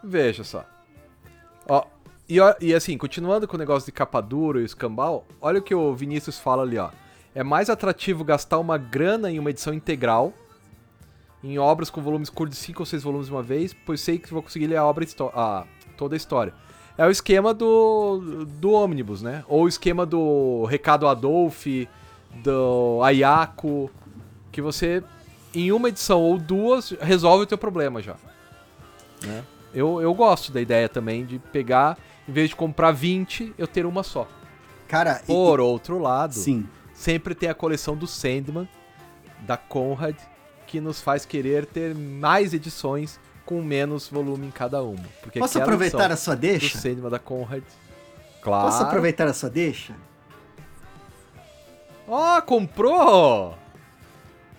Veja 0.03 0.43
só. 0.43 0.65
Ó, 1.67 1.83
e, 2.27 2.39
ó- 2.39 2.55
e 2.59 2.73
assim, 2.73 2.97
continuando 2.97 3.47
com 3.47 3.55
o 3.55 3.59
negócio 3.59 3.85
de 3.85 3.91
capa 3.91 4.21
dura 4.21 4.61
e 4.61 4.65
escambau, 4.65 5.25
olha 5.39 5.59
o 5.59 5.61
que 5.61 5.75
o 5.75 5.93
Vinícius 5.93 6.39
fala 6.39 6.63
ali, 6.63 6.77
ó. 6.77 6.89
É 7.33 7.43
mais 7.43 7.69
atrativo 7.69 8.23
gastar 8.23 8.59
uma 8.59 8.77
grana 8.77 9.31
em 9.31 9.39
uma 9.39 9.49
edição 9.51 9.73
integral, 9.73 10.33
em 11.43 11.57
obras 11.57 11.89
com 11.89 12.01
volumes 12.01 12.29
curtos 12.29 12.57
de 12.57 12.63
5 12.65 12.81
ou 12.81 12.85
6 12.85 13.03
volumes 13.03 13.27
de 13.27 13.33
uma 13.33 13.41
vez, 13.43 13.73
pois 13.85 14.01
sei 14.01 14.19
que 14.19 14.31
vou 14.31 14.43
conseguir 14.43 14.67
ler 14.67 14.77
a 14.77 14.85
obra 14.85 15.05
a, 15.33 15.65
toda 15.97 16.15
a 16.15 16.17
história. 16.17 16.53
É 16.97 17.05
o 17.05 17.09
esquema 17.09 17.53
do, 17.53 18.45
do 18.45 18.71
ônibus, 18.71 19.21
né? 19.21 19.43
Ou 19.47 19.63
o 19.63 19.67
esquema 19.67 20.05
do 20.05 20.65
Recado 20.65 21.07
Adolf, 21.07 21.65
do 22.43 23.01
Ayako, 23.03 23.89
que 24.51 24.61
você, 24.61 25.03
em 25.53 25.71
uma 25.71 25.89
edição 25.89 26.21
ou 26.21 26.37
duas, 26.37 26.91
resolve 27.01 27.43
o 27.43 27.47
teu 27.47 27.57
problema 27.57 28.01
já. 28.01 28.15
Né? 29.23 29.43
Eu, 29.73 30.01
eu 30.01 30.13
gosto 30.13 30.51
da 30.51 30.61
ideia 30.61 30.89
também 30.89 31.25
de 31.25 31.39
pegar, 31.39 31.97
em 32.27 32.31
vez 32.31 32.49
de 32.49 32.55
comprar 32.55 32.91
20, 32.91 33.53
eu 33.57 33.67
ter 33.67 33.85
uma 33.85 34.03
só. 34.03 34.27
Cara, 34.87 35.21
e- 35.23 35.27
Por 35.27 35.59
outro 35.59 35.97
lado, 35.97 36.33
sim. 36.33 36.67
sempre 36.93 37.33
tem 37.33 37.49
a 37.49 37.53
coleção 37.53 37.95
do 37.95 38.05
Sandman, 38.05 38.67
da 39.39 39.55
Conrad, 39.57 40.15
que 40.71 40.79
nos 40.79 41.01
faz 41.01 41.25
querer 41.25 41.65
ter 41.65 41.93
mais 41.93 42.53
edições 42.53 43.19
com 43.45 43.61
menos 43.61 44.07
volume 44.07 44.47
em 44.47 44.51
cada 44.51 44.81
uma. 44.81 45.03
Porque 45.21 45.37
Posso 45.37 45.61
aproveitar 45.61 46.09
a 46.09 46.15
sua 46.15 46.33
do 46.33 46.39
deixa? 46.39 46.77
Sandman 46.77 47.11
da 47.11 47.19
Conrad. 47.19 47.63
Claro. 48.41 48.67
Posso 48.67 48.81
aproveitar 48.81 49.27
a 49.27 49.33
sua 49.33 49.49
deixa? 49.49 49.93
Ó, 52.07 52.39
comprou! 52.41 53.53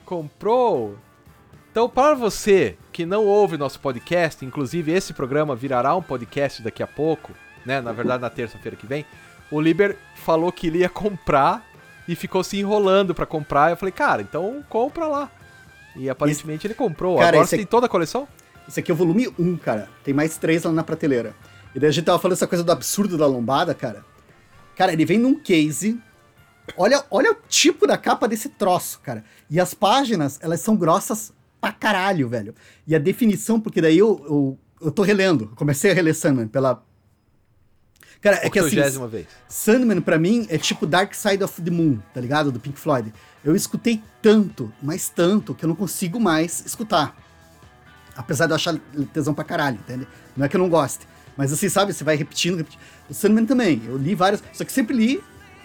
Comprou! 0.05 0.99
Então, 1.71 1.89
para 1.89 2.15
você 2.15 2.77
que 2.93 3.07
não 3.07 3.25
ouve 3.25 3.57
nosso 3.57 3.81
podcast, 3.81 4.45
inclusive 4.45 4.93
esse 4.93 5.15
programa 5.15 5.57
virará 5.57 5.97
um 5.97 6.03
podcast 6.03 6.63
daqui 6.63 6.83
a 6.83 6.87
pouco, 6.87 7.33
né? 7.65 7.81
Na 7.81 7.93
verdade, 7.93 8.21
na 8.21 8.29
terça-feira 8.29 8.77
que 8.77 8.87
vem. 8.87 9.07
O 9.51 9.59
Liber 9.59 9.97
falou 10.15 10.53
que 10.53 10.67
ele 10.67 10.81
ia 10.81 10.91
comprar 10.91 11.67
e 12.07 12.15
ficou 12.15 12.45
se 12.45 12.59
enrolando 12.59 13.15
pra 13.15 13.25
comprar. 13.25 13.71
Eu 13.71 13.79
falei, 13.79 13.93
cara, 13.93 14.21
então 14.21 14.63
compra 14.69 15.07
lá. 15.07 15.31
E 15.97 16.09
aparentemente 16.09 16.67
ele 16.67 16.75
comprou. 16.75 17.17
Cara, 17.17 17.29
Agora 17.29 17.43
esse 17.45 17.51
você 17.51 17.55
aqui- 17.57 17.65
tem 17.65 17.71
toda 17.71 17.87
a 17.87 17.89
coleção? 17.89 18.27
Esse 18.69 18.81
aqui 18.81 18.91
é 18.91 18.95
o 18.95 18.97
volume 18.97 19.29
1, 19.39 19.57
cara. 19.57 19.89
Tem 20.05 20.15
mais 20.15 20.37
três 20.37 20.63
lá 20.65 20.73
na 20.73 20.83
prateleira. 20.85 21.35
E 21.75 21.81
daí 21.81 21.89
a 21.89 21.93
gente 21.93 22.05
tava 22.05 22.19
falando 22.19 22.37
essa 22.37 22.47
coisa 22.47 22.63
do 22.63 22.71
absurdo 22.73 23.17
da 23.19 23.27
lombada, 23.27 23.75
cara. 23.75 24.05
Cara, 24.77 24.93
ele 24.93 25.05
vem 25.05 25.19
num 25.19 25.35
case. 25.35 25.99
Olha, 26.77 27.05
olha 27.11 27.33
o 27.33 27.37
tipo 27.49 27.87
da 27.87 27.99
capa 27.99 28.29
desse 28.29 28.49
troço, 28.51 29.01
cara. 29.01 29.25
E 29.51 29.59
as 29.61 29.75
páginas, 29.75 30.39
elas 30.41 30.61
são 30.61 30.77
grossas 30.77 31.33
pra 31.61 31.73
caralho, 31.73 32.29
velho. 32.29 32.55
E 32.87 32.95
a 32.95 32.99
definição, 32.99 33.61
porque 33.61 33.81
daí 33.81 33.99
eu, 33.99 34.25
eu, 34.29 34.59
eu 34.87 34.91
tô 34.93 35.03
relendo. 35.03 35.49
Eu 35.51 35.57
comecei 35.57 35.91
a 35.91 35.95
reler 35.95 36.15
Sandman 36.15 36.47
pela. 36.49 36.83
Cara, 38.21 38.37
é 38.43 38.49
que 38.49 38.59
assim. 38.59 38.77
80ª 38.77 39.09
vez. 39.09 39.27
Sandman, 39.49 40.01
pra 40.01 40.19
mim, 40.19 40.47
é 40.49 40.57
tipo 40.57 40.87
Dark 40.87 41.13
Side 41.15 41.43
of 41.43 41.61
the 41.61 41.71
Moon, 41.71 41.99
tá 42.15 42.21
ligado? 42.21 42.53
Do 42.53 42.61
Pink 42.61 42.79
Floyd. 42.79 43.13
Eu 43.45 43.57
escutei 43.57 44.03
tanto, 44.21 44.73
mas 44.81 45.09
tanto, 45.09 45.55
que 45.55 45.65
eu 45.65 45.69
não 45.69 45.75
consigo 45.75 46.21
mais 46.21 46.65
escutar. 46.65 47.17
Apesar 48.17 48.47
de 48.47 48.53
eu 48.53 48.57
achar 48.57 48.77
tesão 49.13 49.35
pra 49.35 49.45
caralho, 49.45 49.77
entende? 49.77 50.07
Não 50.37 50.45
é 50.45 50.49
que 50.49 50.57
eu 50.57 50.61
não 50.61 50.69
goste. 50.69 51.09
Mas 51.37 51.53
assim, 51.53 51.69
sabe, 51.69 51.93
você 51.93 52.05
vai 52.05 52.15
repetindo, 52.15 52.59
repetindo. 52.59 52.81
O 53.09 53.15
Sandman 53.15 53.47
também, 53.47 53.83
eu 53.87 53.97
li 53.97 54.15
vários, 54.15 54.43
só 54.53 54.65
que 54.65 54.73
sempre 54.73 54.95
li 54.95 55.23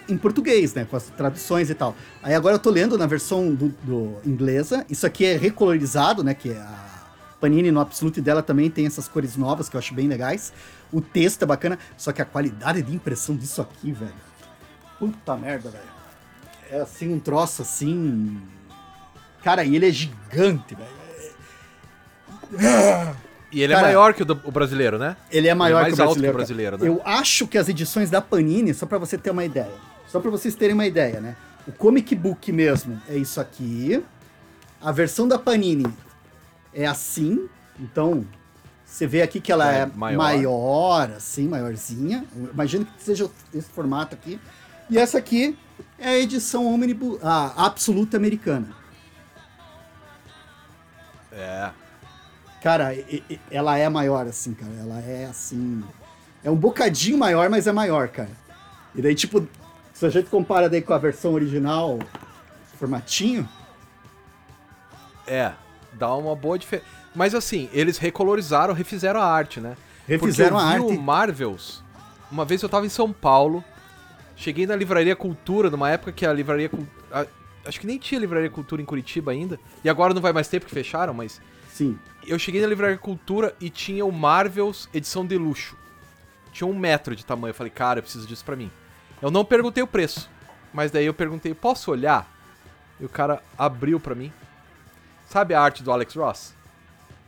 em 0.08 0.16
português, 0.16 0.74
né? 0.74 0.86
Com 0.86 0.96
as 0.96 1.04
traduções 1.04 1.68
e 1.70 1.74
tal. 1.74 1.94
Aí 2.22 2.34
agora 2.34 2.54
eu 2.54 2.58
tô 2.58 2.70
lendo 2.70 2.96
na 2.96 3.06
versão 3.06 3.54
do, 3.54 3.68
do 3.82 4.16
inglesa. 4.24 4.84
Isso 4.88 5.06
aqui 5.06 5.24
é 5.26 5.36
recolorizado, 5.36 6.24
né? 6.24 6.34
Que 6.34 6.52
a 6.52 7.04
Panini 7.40 7.70
no 7.70 7.80
Absolute 7.80 8.20
dela 8.20 8.42
também 8.42 8.70
tem 8.70 8.86
essas 8.86 9.06
cores 9.06 9.36
novas 9.36 9.68
que 9.68 9.76
eu 9.76 9.78
acho 9.78 9.94
bem 9.94 10.08
legais. 10.08 10.52
O 10.90 11.00
texto 11.00 11.42
é 11.42 11.46
bacana, 11.46 11.78
só 11.96 12.12
que 12.12 12.22
a 12.22 12.24
qualidade 12.24 12.82
de 12.82 12.94
impressão 12.94 13.36
disso 13.36 13.60
aqui, 13.60 13.92
velho. 13.92 14.12
Puta 14.98 15.36
merda, 15.36 15.70
velho. 15.70 15.97
É 16.70 16.80
assim, 16.80 17.12
um 17.12 17.18
troço 17.18 17.62
assim. 17.62 18.40
Cara, 19.42 19.64
e 19.64 19.74
ele 19.76 19.88
é 19.88 19.90
gigante, 19.90 20.74
velho. 20.74 20.98
E 23.50 23.62
ele 23.62 23.72
Cara, 23.72 23.86
é 23.86 23.90
maior 23.90 24.12
que 24.14 24.22
o, 24.22 24.26
do- 24.26 24.40
o 24.44 24.50
brasileiro, 24.50 24.98
né? 24.98 25.16
Ele 25.30 25.48
é 25.48 25.54
maior 25.54 25.82
mais 25.82 25.94
que 25.94 26.00
o 26.00 26.04
alto 26.04 26.20
que 26.20 26.28
o 26.28 26.32
brasileiro. 26.32 26.76
brasileiro, 26.76 27.00
cara. 27.02 27.12
Eu 27.14 27.20
acho 27.20 27.46
que 27.46 27.56
as 27.56 27.68
edições 27.68 28.10
da 28.10 28.20
Panini, 28.20 28.74
só 28.74 28.84
pra 28.84 28.98
você 28.98 29.16
ter 29.16 29.30
uma 29.30 29.44
ideia, 29.44 29.72
só 30.06 30.20
pra 30.20 30.30
vocês 30.30 30.54
terem 30.54 30.74
uma 30.74 30.86
ideia, 30.86 31.20
né? 31.20 31.34
O 31.66 31.72
comic 31.72 32.14
book 32.14 32.52
mesmo 32.52 33.00
é 33.08 33.16
isso 33.16 33.40
aqui. 33.40 34.02
A 34.80 34.92
versão 34.92 35.26
da 35.26 35.38
Panini 35.38 35.86
é 36.74 36.86
assim, 36.86 37.48
então 37.80 38.24
Você 38.84 39.06
vê 39.06 39.20
aqui 39.22 39.38
que 39.40 39.52
ela 39.52 39.70
É 39.74 39.80
é, 39.82 39.86
maior. 39.86 40.16
maior. 40.18 41.10
assim, 41.16 41.46
maiorzinha. 41.48 42.24
Imagino 42.52 42.86
que 42.86 43.02
seja 43.02 43.30
esse 43.54 43.68
formato 43.68 44.14
aqui. 44.14 44.40
E 44.88 44.96
essa 44.96 45.18
aqui 45.18 45.58
é 45.98 46.08
a 46.08 46.18
edição 46.18 46.66
Omnibus, 46.66 47.18
a 47.22 47.66
absoluta 47.66 48.16
americana. 48.16 48.68
É. 51.32 51.70
Cara, 52.62 52.90
ela 53.50 53.78
é 53.78 53.88
maior, 53.88 54.26
assim, 54.26 54.52
cara. 54.54 54.72
Ela 54.78 55.00
é 55.00 55.26
assim. 55.26 55.84
É 56.42 56.50
um 56.50 56.56
bocadinho 56.56 57.16
maior, 57.18 57.48
mas 57.48 57.66
é 57.66 57.72
maior, 57.72 58.08
cara. 58.08 58.30
E 58.94 59.02
daí, 59.02 59.14
tipo, 59.14 59.46
se 59.92 60.04
a 60.06 60.10
gente 60.10 60.28
compara 60.28 60.68
daí 60.68 60.82
com 60.82 60.92
a 60.92 60.98
versão 60.98 61.34
original, 61.34 61.98
formatinho, 62.78 63.48
É. 65.26 65.52
Dá 65.92 66.14
uma 66.14 66.34
boa 66.34 66.58
diferença. 66.58 66.86
Mas 67.14 67.34
assim, 67.34 67.68
eles 67.72 67.98
recolorizaram, 67.98 68.72
refizeram 68.72 69.20
a 69.20 69.24
arte, 69.26 69.60
né? 69.60 69.76
Refizeram 70.06 70.56
Porque 70.56 70.64
eu 70.64 70.68
a 70.68 70.78
vi 70.78 70.84
arte. 70.92 70.98
o 70.98 71.02
Marvels. 71.02 71.82
Uma 72.30 72.44
vez 72.44 72.62
eu 72.62 72.68
tava 72.68 72.86
em 72.86 72.88
São 72.88 73.12
Paulo, 73.12 73.62
cheguei 74.38 74.66
na 74.66 74.74
Livraria 74.74 75.14
Cultura, 75.14 75.68
numa 75.68 75.90
época 75.90 76.12
que 76.12 76.24
a 76.24 76.32
Livraria 76.32 76.68
Cul- 76.70 76.86
a- 77.12 77.26
Acho 77.66 77.80
que 77.80 77.86
nem 77.86 77.98
tinha 77.98 78.18
Livraria 78.18 78.48
Cultura 78.48 78.80
em 78.80 78.84
Curitiba 78.86 79.30
ainda. 79.32 79.60
E 79.84 79.90
agora 79.90 80.14
não 80.14 80.22
vai 80.22 80.32
mais 80.32 80.48
ter 80.48 80.58
porque 80.60 80.74
fecharam, 80.74 81.12
mas. 81.12 81.40
sim. 81.72 81.98
Eu 82.26 82.38
cheguei 82.38 82.60
na 82.60 82.66
Livraria 82.66 82.96
Cultura 82.98 83.54
e 83.60 83.68
tinha 83.70 84.04
o 84.04 84.12
Marvels 84.12 84.88
edição 84.92 85.24
de 85.26 85.36
luxo. 85.38 85.76
Tinha 86.52 86.66
um 86.68 86.78
metro 86.78 87.14
de 87.16 87.24
tamanho. 87.24 87.50
Eu 87.50 87.54
falei, 87.54 87.70
cara, 87.70 87.98
eu 88.00 88.02
preciso 88.02 88.26
disso 88.26 88.44
pra 88.44 88.54
mim. 88.56 88.70
Eu 89.22 89.30
não 89.30 89.44
perguntei 89.44 89.82
o 89.82 89.86
preço. 89.86 90.28
Mas 90.72 90.90
daí 90.90 91.06
eu 91.06 91.14
perguntei, 91.14 91.54
posso 91.54 91.90
olhar? 91.90 92.30
E 93.00 93.04
o 93.04 93.08
cara 93.08 93.42
abriu 93.56 93.98
pra 93.98 94.14
mim. 94.14 94.30
Sabe 95.26 95.54
a 95.54 95.60
arte 95.62 95.82
do 95.82 95.90
Alex 95.90 96.14
Ross? 96.14 96.54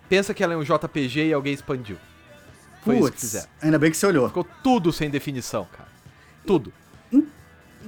Pensa 0.09 0.35
que 0.35 0.43
ela 0.45 0.53
é 0.53 0.57
um 0.57 0.63
JPG 0.65 1.29
e 1.29 1.33
alguém 1.33 1.55
expandiu. 1.55 1.97
Foi 2.83 2.99
isso 2.99 3.13
que 3.13 3.21
fizeram. 3.21 3.49
ainda 3.63 3.79
bem 3.79 3.91
que 3.91 3.97
você 3.97 4.07
olhou. 4.07 4.27
Ficou 4.29 4.47
tudo 4.63 4.93
sem 4.93 5.09
definição, 5.11 5.67
cara. 5.73 5.89
Tudo. 6.47 6.73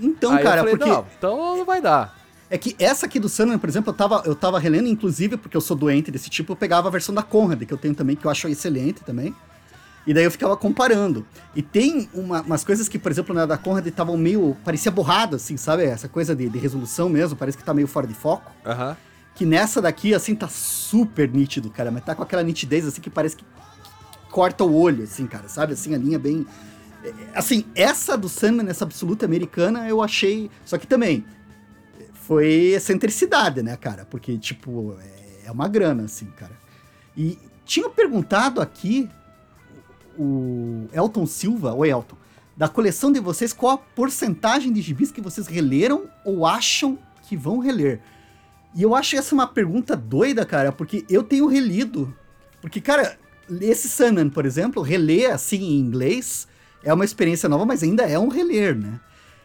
Então, 0.00 0.32
Aí 0.32 0.42
cara, 0.42 0.58
falei, 0.62 0.76
porque 0.76 0.90
não, 0.90 1.06
então 1.18 1.56
não 1.58 1.64
vai 1.64 1.80
dar. 1.80 2.16
é 2.50 2.56
que 2.58 2.74
essa 2.78 3.06
aqui 3.06 3.18
do 3.20 3.28
Sandman, 3.28 3.58
por 3.58 3.68
exemplo, 3.68 3.90
eu 3.90 3.96
tava, 3.96 4.22
eu 4.26 4.34
tava 4.34 4.58
relendo, 4.58 4.88
inclusive, 4.88 5.36
porque 5.36 5.56
eu 5.56 5.60
sou 5.60 5.76
doente 5.76 6.10
desse 6.10 6.28
tipo, 6.30 6.52
eu 6.52 6.56
pegava 6.56 6.88
a 6.88 6.90
versão 6.90 7.14
da 7.14 7.22
Conrad, 7.22 7.62
que 7.64 7.72
eu 7.72 7.78
tenho 7.78 7.94
também, 7.94 8.16
que 8.16 8.24
eu 8.24 8.30
acho 8.30 8.48
excelente 8.48 9.02
também. 9.04 9.34
E 10.04 10.12
daí 10.12 10.24
eu 10.24 10.30
ficava 10.32 10.56
comparando. 10.56 11.24
E 11.54 11.62
tem 11.62 12.08
uma- 12.12 12.40
umas 12.42 12.64
coisas 12.64 12.88
que, 12.88 12.98
por 12.98 13.12
exemplo, 13.12 13.32
na 13.32 13.46
da 13.46 13.56
Conrad 13.56 13.86
estavam 13.86 14.16
meio. 14.16 14.56
parecia 14.64 14.90
borrado, 14.90 15.36
assim, 15.36 15.56
sabe? 15.56 15.84
Essa 15.84 16.08
coisa 16.08 16.34
de, 16.34 16.48
de 16.48 16.58
resolução 16.58 17.08
mesmo, 17.08 17.36
parece 17.36 17.56
que 17.56 17.62
tá 17.62 17.72
meio 17.72 17.86
fora 17.86 18.06
de 18.06 18.14
foco. 18.14 18.50
Aham. 18.66 18.96
Que 19.34 19.46
nessa 19.46 19.80
daqui, 19.80 20.12
assim, 20.12 20.34
tá 20.34 20.48
super 20.48 21.28
nítido, 21.28 21.70
cara. 21.70 21.90
Mas 21.92 22.04
tá 22.04 22.14
com 22.16 22.22
aquela 22.22 22.42
nitidez, 22.42 22.84
assim, 22.86 23.00
que 23.00 23.08
parece 23.08 23.36
que 23.36 23.44
corta 24.30 24.64
o 24.64 24.74
olho, 24.74 25.04
assim, 25.04 25.26
cara. 25.26 25.48
Sabe? 25.48 25.74
Assim, 25.74 25.94
a 25.94 25.98
linha 25.98 26.18
bem. 26.18 26.44
Assim, 27.34 27.64
essa 27.74 28.16
do 28.16 28.28
Sandman, 28.28 28.68
essa 28.68 28.84
absoluta 28.84 29.24
americana, 29.26 29.88
eu 29.88 30.02
achei. 30.02 30.50
Só 30.64 30.78
que 30.78 30.86
também. 30.86 31.24
Foi 32.12 32.46
excentricidade, 32.74 33.62
né, 33.62 33.76
cara? 33.76 34.04
Porque, 34.04 34.38
tipo, 34.38 34.96
é- 35.44 35.50
uma 35.50 35.68
grana, 35.68 36.04
assim, 36.04 36.26
cara. 36.36 36.52
E 37.16 37.38
tinha 37.64 37.90
perguntado 37.90 38.60
aqui 38.60 39.08
o 40.18 40.86
Elton 40.92 41.26
Silva, 41.26 41.74
oi 41.74 41.90
Elton, 41.90 42.16
da 42.56 42.68
coleção 42.68 43.10
de 43.10 43.18
vocês, 43.20 43.52
qual 43.52 43.72
a 43.72 43.78
porcentagem 43.78 44.72
de 44.72 44.80
gibis 44.80 45.10
que 45.10 45.20
vocês 45.20 45.46
releram 45.46 46.08
ou 46.24 46.46
acham 46.46 46.98
que 47.28 47.36
vão 47.36 47.58
reler? 47.58 48.00
E 48.74 48.82
eu 48.82 48.94
acho 48.94 49.16
essa 49.16 49.34
uma 49.34 49.46
pergunta 49.46 49.96
doida, 49.96 50.46
cara, 50.46 50.72
porque 50.72 51.04
eu 51.08 51.22
tenho 51.22 51.46
relido. 51.46 52.14
Porque, 52.60 52.80
cara, 52.80 53.18
esse 53.60 53.88
Sandman, 53.88 54.30
por 54.30 54.46
exemplo, 54.46 54.82
reler 54.82 55.32
assim 55.32 55.62
em 55.62 55.78
inglês 55.78 56.46
é 56.84 56.92
uma 56.92 57.04
experiência 57.04 57.48
nova, 57.48 57.64
mas 57.64 57.82
ainda 57.82 58.02
é 58.04 58.18
um 58.18 58.28
reler, 58.28 58.76
né? 58.76 59.00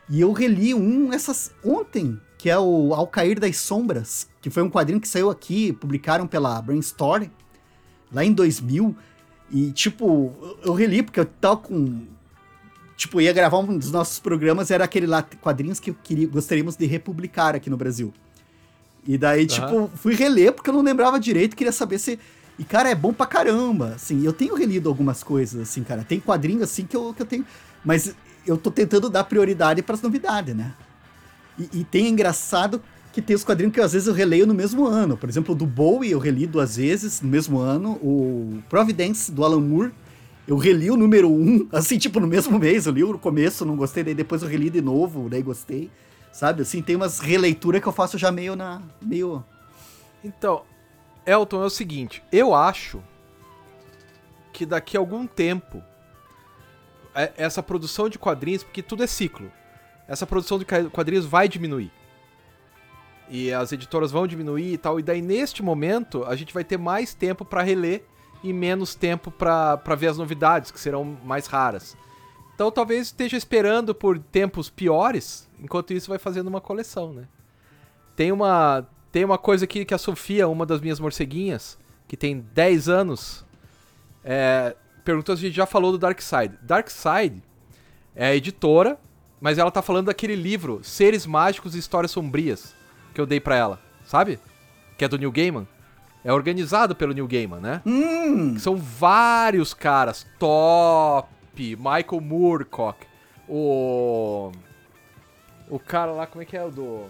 E 0.09 0.21
eu 0.21 0.31
reli 0.31 0.73
um 0.73 1.11
essas 1.11 1.51
ontem, 1.63 2.19
que 2.37 2.49
é 2.49 2.57
o 2.57 2.93
Ao 2.93 3.05
Cair 3.07 3.39
das 3.39 3.57
Sombras, 3.57 4.27
que 4.41 4.49
foi 4.49 4.63
um 4.63 4.69
quadrinho 4.69 5.01
que 5.01 5.07
saiu 5.07 5.29
aqui, 5.29 5.73
publicaram 5.73 6.25
pela 6.27 6.61
Brainstorm, 6.61 7.25
lá 8.11 8.23
em 8.23 8.31
2000. 8.31 8.95
E, 9.51 9.71
tipo, 9.71 10.33
eu- 10.63 10.73
reli 10.73 11.03
porque 11.03 11.19
eu 11.19 11.25
tava 11.25 11.57
com. 11.57 12.03
Tipo, 12.95 13.21
ia 13.21 13.31
gravar 13.31 13.59
um 13.59 13.77
dos 13.77 13.91
nossos 13.91 14.19
programas, 14.19 14.71
era 14.71 14.83
aquele 14.83 15.05
lá, 15.05 15.21
quadrinhos 15.41 15.79
que 15.79 15.93
queria, 15.93 16.27
gostaríamos 16.27 16.75
de 16.75 16.85
republicar 16.85 17.55
aqui 17.55 17.69
no 17.69 17.77
Brasil. 17.77 18.11
E 19.05 19.17
daí, 19.17 19.45
tipo, 19.45 19.89
fui 19.95 20.15
reler 20.15 20.51
porque 20.51 20.69
eu 20.69 20.73
não 20.73 20.81
lembrava 20.81 21.19
direito, 21.19 21.55
queria 21.55 21.71
saber 21.71 21.99
se. 21.99 22.19
E, 22.59 22.63
cara, 22.63 22.89
é 22.89 22.95
bom 22.95 23.13
pra 23.13 23.25
caramba, 23.25 23.93
assim. 23.95 24.23
Eu 24.25 24.33
tenho 24.33 24.55
relido 24.55 24.89
algumas 24.89 25.23
coisas, 25.23 25.61
assim, 25.61 25.83
cara. 25.83 26.03
Tem 26.03 26.19
quadrinhos, 26.19 26.63
assim, 26.63 26.85
que 26.85 26.95
eu, 26.95 27.13
que 27.13 27.21
eu 27.21 27.25
tenho. 27.25 27.45
Mas 27.85 28.15
eu 28.45 28.57
tô 28.57 28.71
tentando 28.71 29.09
dar 29.09 29.23
prioridade 29.25 29.81
pras 29.81 30.01
novidades, 30.01 30.55
né? 30.55 30.73
E, 31.59 31.81
e 31.81 31.83
tem 31.83 32.07
engraçado 32.07 32.81
que 33.13 33.21
tem 33.21 33.35
os 33.35 33.43
quadrinhos 33.43 33.73
que 33.73 33.81
às 33.81 33.93
vezes 33.93 34.07
eu 34.07 34.13
releio 34.13 34.45
no 34.47 34.53
mesmo 34.53 34.85
ano. 34.85 35.17
Por 35.17 35.29
exemplo, 35.29 35.53
o 35.53 35.57
do 35.57 35.65
Bowie 35.65 36.11
eu 36.11 36.19
reli 36.19 36.45
duas 36.45 36.77
vezes 36.77 37.21
no 37.21 37.27
mesmo 37.27 37.59
ano. 37.59 37.93
O 37.93 38.61
Providence, 38.69 39.31
do 39.31 39.43
Alan 39.43 39.59
Moore, 39.59 39.91
eu 40.47 40.55
reli 40.55 40.89
o 40.89 40.95
número 40.95 41.29
um, 41.29 41.67
assim, 41.73 41.97
tipo, 41.97 42.19
no 42.19 42.27
mesmo 42.27 42.57
mês. 42.57 42.85
Eu 42.85 42.93
li 42.93 43.01
no 43.01 43.19
começo, 43.19 43.65
não 43.65 43.75
gostei, 43.75 44.03
daí 44.03 44.13
depois 44.13 44.41
eu 44.41 44.47
reli 44.47 44.69
de 44.69 44.81
novo, 44.81 45.29
daí 45.29 45.41
gostei. 45.41 45.91
Sabe? 46.31 46.61
Assim, 46.61 46.81
tem 46.81 46.95
umas 46.95 47.19
releituras 47.19 47.81
que 47.81 47.87
eu 47.87 47.91
faço 47.91 48.17
já 48.17 48.31
meio 48.31 48.55
na. 48.55 48.81
meio. 49.01 49.43
Então, 50.23 50.61
Elton, 51.27 51.61
é 51.61 51.65
o 51.65 51.69
seguinte, 51.69 52.23
eu 52.31 52.55
acho 52.55 53.03
que 54.53 54.65
daqui 54.65 54.95
a 54.95 54.99
algum 54.99 55.27
tempo 55.27 55.83
é- 57.13 57.33
essa 57.37 57.61
produção 57.61 58.07
de 58.07 58.17
quadrinhos, 58.17 58.63
porque 58.63 58.81
tudo 58.81 59.03
é 59.03 59.07
ciclo, 59.07 59.51
essa 60.07 60.25
produção 60.25 60.57
de 60.57 60.65
quadrinhos 60.65 61.25
vai 61.25 61.47
diminuir. 61.47 61.91
E 63.29 63.51
as 63.51 63.73
editoras 63.73 64.09
vão 64.09 64.25
diminuir 64.25 64.73
e 64.73 64.77
tal, 64.77 64.99
e 64.99 65.03
daí 65.03 65.21
neste 65.21 65.61
momento 65.61 66.23
a 66.23 66.35
gente 66.35 66.53
vai 66.53 66.63
ter 66.63 66.77
mais 66.77 67.13
tempo 67.13 67.43
pra 67.43 67.61
reler 67.61 68.05
e 68.41 68.53
menos 68.53 68.95
tempo 68.95 69.29
pra 69.29 69.75
ver 69.97 70.07
as 70.07 70.17
novidades, 70.17 70.71
que 70.71 70.79
serão 70.79 71.03
mais 71.03 71.45
raras. 71.45 71.97
Então 72.55 72.71
talvez 72.71 73.07
esteja 73.07 73.35
esperando 73.35 73.93
por 73.93 74.17
tempos 74.17 74.69
piores, 74.69 75.47
enquanto 75.59 75.91
isso 75.93 76.09
vai 76.09 76.17
fazendo 76.17 76.47
uma 76.47 76.61
coleção, 76.61 77.11
né? 77.11 77.27
Tem 78.15 78.31
uma, 78.31 78.87
tem 79.11 79.23
uma 79.23 79.37
coisa 79.37 79.65
aqui 79.65 79.85
que 79.85 79.93
a 79.93 79.97
Sofia, 79.97 80.47
uma 80.47 80.65
das 80.65 80.81
minhas 80.81 80.99
morceguinhas, 80.99 81.77
que 82.07 82.17
tem 82.17 82.39
10 82.53 82.89
anos, 82.89 83.45
é, 84.23 84.75
perguntou 85.03 85.35
se 85.35 85.43
a 85.43 85.47
gente 85.47 85.55
já 85.55 85.65
falou 85.65 85.91
do 85.91 85.97
Dark 85.97 86.21
Side. 86.21 86.57
Dark 86.61 86.89
Side 86.89 87.41
é 88.15 88.27
a 88.27 88.35
editora, 88.35 88.99
mas 89.39 89.57
ela 89.57 89.71
tá 89.71 89.81
falando 89.81 90.07
daquele 90.07 90.35
livro, 90.35 90.79
Seres 90.83 91.25
Mágicos 91.25 91.75
e 91.75 91.79
Histórias 91.79 92.11
Sombrias, 92.11 92.75
que 93.13 93.21
eu 93.21 93.25
dei 93.25 93.39
pra 93.39 93.55
ela, 93.55 93.79
sabe? 94.05 94.39
Que 94.97 95.05
é 95.05 95.07
do 95.07 95.17
Neil 95.17 95.31
Gaiman. 95.31 95.67
É 96.23 96.33
organizado 96.33 96.95
pelo 96.95 97.13
Neil 97.13 97.27
Gaiman, 97.27 97.59
né? 97.59 97.81
Hum! 97.85 98.57
São 98.59 98.75
vários 98.75 99.73
caras 99.73 100.25
top. 100.37 101.27
Michael 101.57 102.21
Moorcock. 102.21 103.05
O. 103.47 104.51
O 105.69 105.79
cara 105.79 106.11
lá, 106.11 106.27
como 106.27 106.41
é 106.41 106.45
que 106.45 106.57
é? 106.57 106.63
O 106.63 106.69
do. 106.69 107.05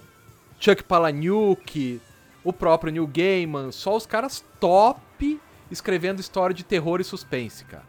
Chuck 0.59 0.83
Palahniuk. 0.83 2.01
O 2.43 2.53
próprio 2.53 2.91
Neil 2.91 3.07
Gaiman. 3.07 3.71
Só 3.71 3.95
os 3.95 4.05
caras 4.05 4.43
top 4.59 5.39
escrevendo 5.69 6.19
história 6.19 6.53
de 6.53 6.63
terror 6.63 7.01
e 7.01 7.03
suspense, 7.03 7.65
cara. 7.65 7.85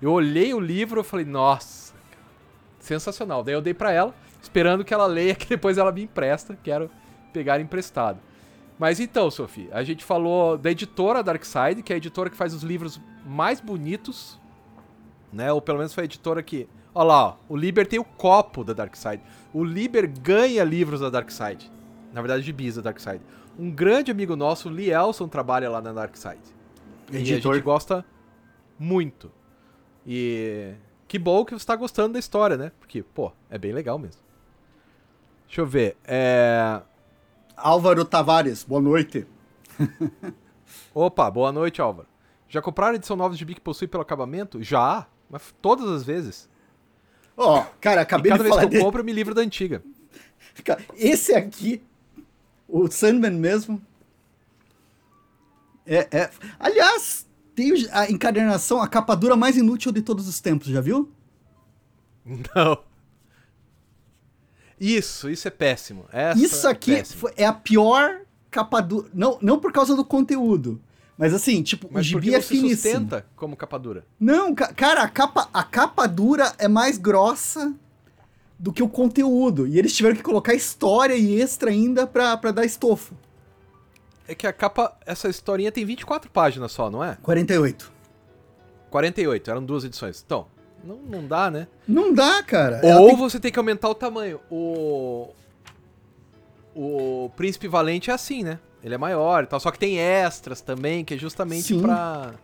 Eu 0.00 0.12
olhei 0.12 0.52
o 0.52 0.60
livro 0.60 1.00
e 1.00 1.04
falei, 1.04 1.24
nossa, 1.24 1.94
sensacional. 2.78 3.42
Daí 3.42 3.54
eu 3.54 3.62
dei 3.62 3.72
pra 3.72 3.92
ela, 3.92 4.14
esperando 4.42 4.84
que 4.84 4.92
ela 4.92 5.06
leia, 5.06 5.34
que 5.36 5.46
depois 5.46 5.78
ela 5.78 5.92
me 5.92 6.02
empresta. 6.02 6.58
Quero 6.62 6.90
pegar 7.32 7.60
emprestado. 7.60 8.18
Mas 8.78 9.00
então, 9.00 9.30
Sofia, 9.30 9.68
a 9.72 9.82
gente 9.82 10.04
falou 10.04 10.58
da 10.58 10.70
editora 10.70 11.22
Darkside, 11.22 11.82
que 11.82 11.92
é 11.92 11.94
a 11.94 11.96
editora 11.96 12.28
que 12.28 12.36
faz 12.36 12.52
os 12.52 12.62
livros 12.62 13.00
mais 13.24 13.58
bonitos, 13.58 14.38
né? 15.32 15.50
Ou 15.50 15.62
pelo 15.62 15.78
menos 15.78 15.94
foi 15.94 16.02
a 16.02 16.04
editora 16.04 16.42
que. 16.42 16.68
Olha 16.98 17.08
lá, 17.08 17.26
ó, 17.26 17.36
o 17.46 17.54
Liber 17.54 17.86
tem 17.86 17.98
o 17.98 18.04
copo 18.04 18.64
da 18.64 18.72
Darkside. 18.72 19.20
O 19.52 19.62
Liber 19.62 20.10
ganha 20.18 20.64
livros 20.64 21.00
da 21.00 21.10
Darkside. 21.10 21.70
Na 22.10 22.22
verdade, 22.22 22.42
gibis 22.42 22.76
da 22.76 22.80
Darkside. 22.80 23.20
Um 23.58 23.70
grande 23.70 24.10
amigo 24.10 24.34
nosso, 24.34 24.70
o 24.70 24.72
Lee 24.72 24.90
Elson, 24.90 25.28
trabalha 25.28 25.68
lá 25.68 25.82
na 25.82 25.92
Darkside. 25.92 26.40
E 27.12 27.18
a 27.18 27.20
Editor. 27.20 27.52
gente 27.52 27.62
gosta 27.62 28.02
muito. 28.78 29.30
E 30.06 30.72
que 31.06 31.18
bom 31.18 31.44
que 31.44 31.52
você 31.52 31.66
tá 31.66 31.76
gostando 31.76 32.14
da 32.14 32.18
história, 32.18 32.56
né? 32.56 32.72
Porque, 32.80 33.02
pô, 33.02 33.30
é 33.50 33.58
bem 33.58 33.74
legal 33.74 33.98
mesmo. 33.98 34.22
Deixa 35.46 35.60
eu 35.60 35.66
ver. 35.66 35.98
É. 36.02 36.80
Álvaro 37.54 38.06
Tavares, 38.06 38.64
boa 38.64 38.80
noite. 38.80 39.26
Opa, 40.94 41.30
boa 41.30 41.52
noite, 41.52 41.78
Álvaro. 41.78 42.08
Já 42.48 42.62
compraram 42.62 42.94
a 42.94 42.96
edição 42.96 43.18
nova 43.18 43.34
de 43.34 43.38
Gibi 43.38 43.54
que 43.54 43.60
possui 43.60 43.86
pelo 43.86 44.02
acabamento? 44.02 44.62
Já, 44.62 45.06
mas 45.28 45.54
todas 45.60 45.90
as 45.90 46.02
vezes. 46.02 46.48
Ó, 47.36 47.64
cara, 47.80 48.00
E 48.00 48.02
acabei 48.02 48.30
cada 48.30 48.42
de 48.42 48.48
vez 48.48 48.54
falar 48.56 48.68
que 48.68 48.76
eu 48.76 48.80
compro, 48.82 49.00
eu 49.00 49.04
me 49.04 49.12
livro 49.12 49.34
da 49.34 49.42
antiga. 49.42 49.82
Cara, 50.64 50.82
Esse 50.96 51.34
aqui, 51.34 51.82
o 52.66 52.90
Sandman 52.90 53.32
mesmo. 53.32 53.80
É, 55.84 56.08
é- 56.10 56.30
Aliás, 56.58 57.26
Tem 57.54 57.72
a 57.92 58.10
encadernação, 58.10 58.82
a 58.82 58.88
capa 58.88 59.14
dura 59.14 59.34
mais 59.34 59.56
inútil 59.56 59.90
de 59.90 60.02
todos 60.02 60.28
os 60.28 60.40
tempos, 60.40 60.68
já 60.68 60.80
viu? 60.80 61.10
Não. 62.54 62.78
Isso, 64.78 65.30
isso 65.30 65.48
é 65.48 65.50
péssimo. 65.50 66.04
Essa 66.12 66.38
isso 66.38 66.68
aqui 66.68 66.92
é, 66.92 66.96
péssimo. 66.98 67.30
é 67.34 67.46
a 67.46 67.52
pior 67.52 68.20
capa 68.50 68.80
dura. 68.82 69.08
Não, 69.14 69.38
não 69.40 69.58
por 69.58 69.72
causa 69.72 69.96
do 69.96 70.04
conteúdo. 70.04 70.80
Mas 71.18 71.32
assim, 71.32 71.62
tipo, 71.62 71.88
Mas 71.90 72.06
o 72.06 72.08
gibi 72.08 72.34
é 72.34 72.40
finíssimo. 72.40 72.76
sustenta 72.76 73.26
como 73.34 73.56
capa 73.56 73.78
dura. 73.78 74.04
Não, 74.20 74.54
ca 74.54 74.72
cara, 74.72 75.02
a 75.02 75.08
capa, 75.08 75.48
a 75.52 75.62
capa 75.62 76.06
dura 76.06 76.52
é 76.58 76.68
mais 76.68 76.98
grossa 76.98 77.74
do 78.58 78.72
que 78.72 78.82
o 78.82 78.88
conteúdo. 78.88 79.66
E 79.66 79.78
eles 79.78 79.94
tiveram 79.94 80.16
que 80.16 80.22
colocar 80.22 80.54
história 80.54 81.14
e 81.14 81.40
extra 81.40 81.70
ainda 81.70 82.06
pra, 82.06 82.36
pra 82.36 82.50
dar 82.50 82.64
estofo. 82.64 83.14
É 84.28 84.34
que 84.34 84.46
a 84.46 84.52
capa, 84.52 84.96
essa 85.06 85.28
historinha 85.28 85.70
tem 85.72 85.84
24 85.84 86.30
páginas 86.30 86.72
só, 86.72 86.90
não 86.90 87.02
é? 87.02 87.16
48. 87.22 87.92
48, 88.90 89.50
eram 89.50 89.64
duas 89.64 89.84
edições. 89.84 90.22
Então, 90.24 90.46
não, 90.84 90.96
não 90.96 91.26
dá, 91.26 91.50
né? 91.50 91.66
Não 91.86 92.12
dá, 92.12 92.42
cara. 92.42 92.80
Ou 92.82 93.08
tem... 93.08 93.16
você 93.16 93.40
tem 93.40 93.52
que 93.52 93.58
aumentar 93.58 93.88
o 93.88 93.94
tamanho. 93.94 94.40
O. 94.50 95.28
O 96.74 97.30
Príncipe 97.34 97.66
Valente 97.68 98.10
é 98.10 98.14
assim, 98.14 98.42
né? 98.42 98.58
Ele 98.82 98.94
é 98.94 98.98
maior 98.98 99.44
e 99.44 99.46
tal. 99.46 99.58
Só 99.58 99.70
que 99.70 99.78
tem 99.78 99.98
extras 99.98 100.60
também, 100.60 101.04
que 101.04 101.14
é 101.14 101.18
justamente 101.18 101.74
Sim. 101.74 101.82
pra. 101.82 102.34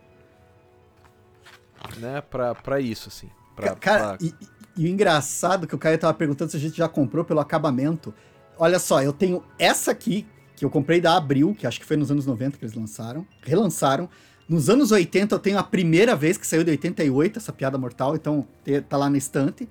Né, 1.97 2.21
pra, 2.21 2.55
pra 2.55 2.79
isso, 2.79 3.09
assim. 3.09 3.29
Pra, 3.55 3.75
cara, 3.75 4.17
pra... 4.17 4.25
E, 4.25 4.33
e, 4.77 4.85
o 4.85 4.87
engraçado 4.87 5.67
que 5.67 5.75
o 5.75 5.77
Caio 5.77 5.97
tava 5.97 6.13
perguntando 6.13 6.51
se 6.51 6.57
a 6.57 6.59
gente 6.59 6.77
já 6.77 6.87
comprou 6.87 7.23
pelo 7.23 7.39
acabamento. 7.39 8.13
Olha 8.57 8.79
só, 8.79 9.01
eu 9.01 9.11
tenho 9.13 9.43
essa 9.59 9.91
aqui, 9.91 10.25
que 10.55 10.63
eu 10.63 10.69
comprei 10.69 11.01
da 11.01 11.15
Abril, 11.15 11.55
que 11.57 11.67
acho 11.67 11.79
que 11.79 11.85
foi 11.85 11.97
nos 11.97 12.09
anos 12.09 12.25
90 12.25 12.57
que 12.57 12.65
eles 12.65 12.75
lançaram. 12.75 13.25
Relançaram. 13.41 14.09
Nos 14.47 14.69
anos 14.69 14.91
80 14.91 15.35
eu 15.35 15.39
tenho 15.39 15.57
a 15.57 15.63
primeira 15.63 16.15
vez 16.15 16.37
que 16.37 16.45
saiu 16.45 16.63
de 16.63 16.71
88, 16.71 17.39
essa 17.39 17.53
piada 17.53 17.77
mortal, 17.77 18.15
então 18.15 18.47
tá 18.89 18.97
lá 18.97 19.09
na 19.09 19.17
estante. 19.17 19.67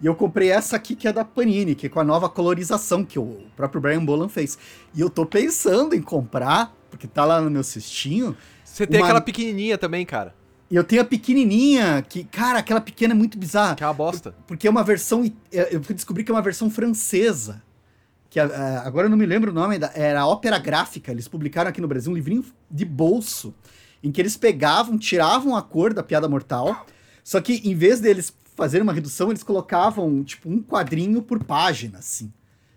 E 0.00 0.06
eu 0.06 0.14
comprei 0.14 0.50
essa 0.50 0.76
aqui 0.76 0.94
que 0.94 1.08
é 1.08 1.12
da 1.12 1.24
Panini, 1.24 1.74
que 1.74 1.86
é 1.86 1.88
com 1.88 1.98
a 1.98 2.04
nova 2.04 2.28
colorização 2.28 3.04
que 3.04 3.18
o 3.18 3.44
próprio 3.56 3.80
Brian 3.80 4.04
Bolan 4.04 4.28
fez. 4.28 4.58
E 4.94 5.00
eu 5.00 5.08
tô 5.08 5.24
pensando 5.24 5.94
em 5.94 6.02
comprar, 6.02 6.74
porque 6.90 7.06
tá 7.06 7.24
lá 7.24 7.40
no 7.40 7.50
meu 7.50 7.64
cestinho. 7.64 8.36
Você 8.64 8.86
tem 8.86 9.00
uma... 9.00 9.06
aquela 9.06 9.20
pequenininha 9.20 9.78
também, 9.78 10.04
cara. 10.04 10.34
E 10.70 10.76
eu 10.76 10.84
tenho 10.84 11.00
a 11.00 11.04
pequenininha, 11.04 12.04
que, 12.06 12.24
cara, 12.24 12.58
aquela 12.58 12.80
pequena 12.80 13.14
é 13.14 13.16
muito 13.16 13.38
bizarra. 13.38 13.76
Que 13.76 13.84
é 13.84 13.86
uma 13.86 13.94
bosta. 13.94 14.34
Porque 14.46 14.66
é 14.66 14.70
uma 14.70 14.82
versão. 14.82 15.24
É, 15.52 15.74
eu 15.74 15.80
descobri 15.80 16.24
que 16.24 16.30
é 16.30 16.34
uma 16.34 16.42
versão 16.42 16.68
francesa. 16.68 17.62
Que 18.28 18.40
agora 18.40 19.06
eu 19.06 19.10
não 19.10 19.16
me 19.16 19.24
lembro 19.24 19.50
o 19.50 19.54
nome, 19.54 19.78
era 19.94 20.20
a 20.20 20.26
Ópera 20.26 20.58
Gráfica. 20.58 21.10
Eles 21.10 21.28
publicaram 21.28 21.70
aqui 21.70 21.80
no 21.80 21.88
Brasil 21.88 22.12
um 22.12 22.14
livrinho 22.14 22.44
de 22.70 22.84
bolso 22.84 23.54
em 24.02 24.12
que 24.12 24.20
eles 24.20 24.36
pegavam, 24.36 24.98
tiravam 24.98 25.56
a 25.56 25.62
cor 25.62 25.94
da 25.94 26.02
piada 26.02 26.28
mortal, 26.28 26.86
só 27.24 27.40
que 27.40 27.62
em 27.64 27.74
vez 27.74 27.98
deles 27.98 28.32
fazerem 28.56 28.82
uma 28.82 28.92
redução, 28.92 29.30
eles 29.30 29.42
colocavam, 29.42 30.24
tipo, 30.24 30.50
um 30.50 30.60
quadrinho 30.62 31.22
por 31.22 31.44
página, 31.44 31.98
assim. 31.98 32.32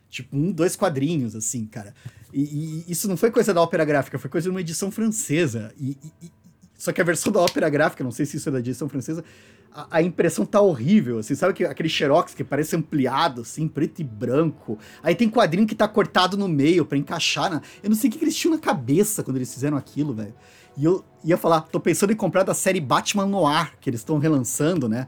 Tipo, 0.10 0.36
um, 0.36 0.52
dois 0.52 0.76
quadrinhos, 0.76 1.36
assim, 1.36 1.66
cara. 1.66 1.94
E, 2.34 2.84
e 2.88 2.92
isso 2.92 3.08
não 3.08 3.16
foi 3.16 3.32
coisa 3.32 3.54
da 3.54 3.62
ópera 3.62 3.86
gráfica, 3.86 4.20
foi 4.20 4.30
coisa 4.30 4.46
de 4.46 4.50
uma 4.52 4.62
edição 4.62 4.92
francesa. 4.92 5.74
E, 5.80 5.98
e, 6.22 6.32
só 6.78 6.92
que 6.92 7.02
a 7.02 7.04
versão 7.04 7.32
da 7.32 7.40
ópera 7.40 7.70
gráfica, 7.70 8.04
não 8.04 8.12
sei 8.12 8.26
se 8.26 8.38
isso 8.38 8.50
é 8.50 8.52
da 8.52 8.60
edição 8.60 8.90
francesa, 8.90 9.24
a, 9.72 9.98
a, 9.98 10.02
impressão 10.02 10.46
tá 10.46 10.60
horrível, 10.60 11.20
assim, 11.20 11.36
sabe 11.36 11.54
que, 11.54 11.64
aquele 11.64 11.90
xerox 11.90 12.34
que 12.34 12.44
parece 12.44 12.76
ampliado, 12.76 13.42
assim, 13.42 13.68
preto 13.68 14.00
e 14.00 14.04
branco. 14.04 14.78
Aí 15.02 15.16
tem 15.16 15.30
quadrinho 15.30 15.68
que 15.68 15.76
tá 15.76 15.88
cortado 15.88 16.38
no 16.38 16.48
meio 16.48 16.86
para 16.86 16.98
encaixar 16.98 17.50
na... 17.50 17.62
Eu 17.82 17.90
não 17.90 17.96
sei 17.96 18.10
o 18.10 18.14
que, 18.14 18.20
que 18.20 18.26
eles 18.26 18.36
tinham 18.36 18.56
na 18.56 18.62
cabeça 18.62 19.24
quando 19.24 19.38
eles 19.38 19.54
fizeram 19.54 19.78
aquilo, 19.78 20.14
velho. 20.14 20.34
E 20.76 20.84
eu 20.84 21.04
ia 21.24 21.38
falar, 21.38 21.62
tô 21.62 21.80
pensando 21.80 22.12
em 22.12 22.16
comprar 22.16 22.44
da 22.44 22.54
série 22.54 22.80
Batman 22.80 23.26
Noir, 23.26 23.74
que 23.80 23.90
eles 23.90 24.00
estão 24.02 24.18
relançando, 24.18 24.88
né? 24.88 25.08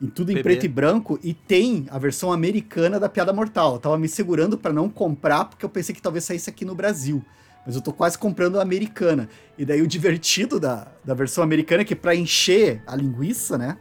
Em 0.00 0.08
tudo 0.08 0.30
em 0.30 0.42
preto 0.42 0.66
e 0.66 0.68
branco, 0.68 1.18
e 1.22 1.32
tem 1.32 1.86
a 1.90 1.98
versão 1.98 2.30
americana 2.30 3.00
da 3.00 3.08
Piada 3.08 3.32
Mortal. 3.32 3.74
Eu 3.74 3.78
tava 3.78 3.98
me 3.98 4.08
segurando 4.08 4.58
para 4.58 4.72
não 4.72 4.90
comprar, 4.90 5.46
porque 5.46 5.64
eu 5.64 5.70
pensei 5.70 5.94
que 5.94 6.02
talvez 6.02 6.24
saísse 6.24 6.50
aqui 6.50 6.64
no 6.64 6.74
Brasil. 6.74 7.24
Mas 7.64 7.74
eu 7.74 7.80
tô 7.80 7.92
quase 7.92 8.16
comprando 8.16 8.58
a 8.58 8.62
americana. 8.62 9.28
E 9.56 9.64
daí 9.64 9.80
o 9.80 9.86
divertido 9.88 10.60
da, 10.60 10.86
da 11.04 11.14
versão 11.14 11.42
americana 11.42 11.82
é 11.82 11.84
que 11.84 11.96
pra 11.96 12.14
encher 12.14 12.82
a 12.86 12.94
linguiça, 12.94 13.56
né? 13.56 13.78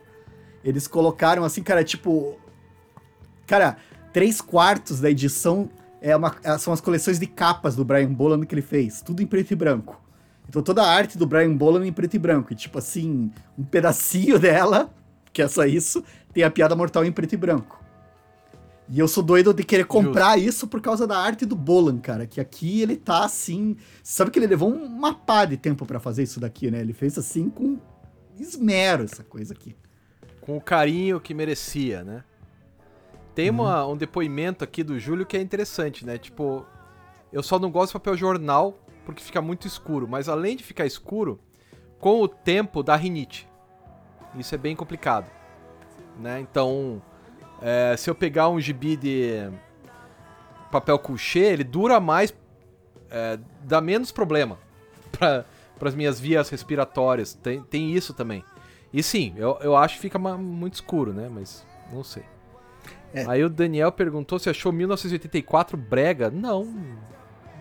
Eles 0.63 0.87
colocaram 0.87 1.43
assim, 1.43 1.61
cara, 1.61 1.83
tipo. 1.83 2.39
Cara, 3.45 3.77
três 4.11 4.41
quartos 4.41 4.99
da 4.99 5.11
edição 5.11 5.69
é 6.01 6.15
uma, 6.15 6.35
são 6.57 6.73
as 6.73 6.81
coleções 6.81 7.19
de 7.19 7.27
capas 7.27 7.75
do 7.75 7.85
Brian 7.85 8.11
Boland 8.11 8.45
que 8.45 8.55
ele 8.55 8.61
fez. 8.61 9.01
Tudo 9.01 9.21
em 9.21 9.27
preto 9.27 9.51
e 9.51 9.55
branco. 9.55 10.01
Então 10.47 10.61
toda 10.61 10.83
a 10.83 10.87
arte 10.87 11.17
do 11.17 11.27
Brian 11.27 11.55
Boland 11.55 11.87
em 11.87 11.93
preto 11.93 12.15
e 12.15 12.19
branco. 12.19 12.53
E 12.53 12.55
tipo 12.55 12.79
assim, 12.79 13.31
um 13.57 13.63
pedacinho 13.63 14.37
dela, 14.39 14.91
que 15.35 15.41
é 15.41 15.47
só 15.49 15.65
isso, 15.65 16.01
tem 16.33 16.43
a 16.43 16.49
piada 16.49 16.77
mortal 16.77 17.03
em 17.03 17.11
preto 17.11 17.33
e 17.33 17.37
branco. 17.37 17.83
E 18.87 18.97
eu 18.97 19.07
sou 19.07 19.21
doido 19.21 19.53
de 19.53 19.65
querer 19.65 19.83
comprar 19.85 20.35
Justo. 20.35 20.49
isso 20.49 20.67
por 20.67 20.79
causa 20.79 21.05
da 21.05 21.17
arte 21.17 21.45
do 21.45 21.57
Bolan, 21.57 21.97
cara. 21.97 22.25
Que 22.25 22.39
aqui 22.39 22.81
ele 22.81 22.95
tá 22.95 23.25
assim. 23.25 23.75
Sabe 24.01 24.31
que 24.31 24.39
ele 24.39 24.47
levou 24.47 24.69
uma 24.71 25.13
pá 25.13 25.43
de 25.43 25.57
tempo 25.57 25.85
para 25.85 25.99
fazer 25.99 26.23
isso 26.23 26.39
daqui, 26.39 26.71
né? 26.71 26.79
Ele 26.79 26.93
fez 26.93 27.17
assim 27.17 27.49
com 27.49 27.77
esmero 28.39 29.03
essa 29.03 29.23
coisa 29.23 29.53
aqui. 29.53 29.75
Com 30.39 30.55
o 30.55 30.61
carinho 30.61 31.19
que 31.19 31.33
merecia, 31.33 32.03
né? 32.03 32.23
Tem 33.33 33.49
uhum. 33.49 33.61
uma, 33.61 33.87
um 33.87 33.97
depoimento 33.97 34.63
aqui 34.63 34.83
do 34.83 34.97
Júlio 34.97 35.25
que 35.25 35.35
é 35.35 35.41
interessante, 35.41 36.05
né? 36.05 36.17
Tipo, 36.17 36.65
eu 37.33 37.43
só 37.43 37.59
não 37.59 37.69
gosto 37.69 37.89
de 37.89 37.93
papel 37.93 38.15
jornal 38.15 38.79
porque 39.03 39.21
fica 39.21 39.41
muito 39.41 39.67
escuro. 39.67 40.07
Mas 40.07 40.29
além 40.29 40.55
de 40.55 40.63
ficar 40.63 40.85
escuro, 40.85 41.39
com 41.99 42.21
o 42.21 42.27
tempo 42.27 42.81
dá 42.81 42.95
rinite. 42.95 43.49
Isso 44.37 44.53
é 44.53 44.57
bem 44.57 44.75
complicado. 44.75 45.29
Né? 46.19 46.39
Então, 46.39 47.01
é, 47.61 47.95
se 47.97 48.09
eu 48.09 48.15
pegar 48.15 48.49
um 48.49 48.59
gibi 48.59 48.95
de 48.95 49.49
papel 50.71 50.97
couché, 50.99 51.53
ele 51.53 51.63
dura 51.63 51.99
mais, 51.99 52.33
é, 53.09 53.39
dá 53.63 53.79
menos 53.81 54.11
problema 54.11 54.57
para 55.11 55.45
as 55.81 55.95
minhas 55.95 56.19
vias 56.19 56.49
respiratórias. 56.49 57.33
Tem, 57.33 57.61
tem 57.61 57.93
isso 57.93 58.13
também. 58.13 58.43
E 58.93 59.03
sim, 59.03 59.33
eu, 59.37 59.57
eu 59.61 59.75
acho 59.75 59.95
que 59.95 60.01
fica 60.01 60.17
muito 60.17 60.75
escuro, 60.75 61.13
né? 61.13 61.29
Mas 61.29 61.65
não 61.91 62.03
sei. 62.03 62.23
É. 63.13 63.25
Aí 63.27 63.43
o 63.43 63.49
Daniel 63.49 63.91
perguntou 63.91 64.39
se 64.39 64.49
achou 64.49 64.71
1984 64.71 65.77
brega. 65.77 66.29
Não, 66.29 66.65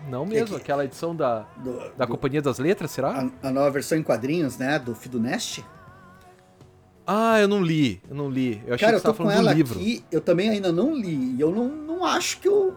não 0.09 0.25
mesmo, 0.25 0.55
que, 0.55 0.61
aquela 0.61 0.85
edição 0.85 1.15
da, 1.15 1.41
do, 1.57 1.91
da 1.97 2.05
do, 2.05 2.11
Companhia 2.11 2.41
das 2.41 2.59
Letras, 2.59 2.91
será? 2.91 3.29
A, 3.41 3.47
a, 3.47 3.51
nova 3.51 3.71
versão 3.71 3.97
em 3.97 4.03
quadrinhos, 4.03 4.57
né, 4.57 4.77
do 4.77 4.93
Fidonest? 4.93 5.63
Ah, 7.07 7.39
eu 7.39 7.47
não 7.47 7.61
li, 7.61 8.01
eu 8.09 8.15
não 8.15 8.29
li. 8.29 8.61
Eu 8.65 8.75
achei 8.75 8.87
Cara, 8.87 8.97
que 8.97 9.01
você 9.01 9.07
eu 9.07 9.13
tô 9.13 9.23
com 9.23 9.29
ela 9.29 9.51
aqui, 9.51 10.03
eu 10.11 10.21
também 10.21 10.49
ainda 10.49 10.71
não 10.71 10.95
li, 10.95 11.35
e 11.35 11.41
eu 11.41 11.51
não, 11.51 11.67
não 11.67 12.05
acho 12.05 12.39
que 12.39 12.47
eu... 12.47 12.73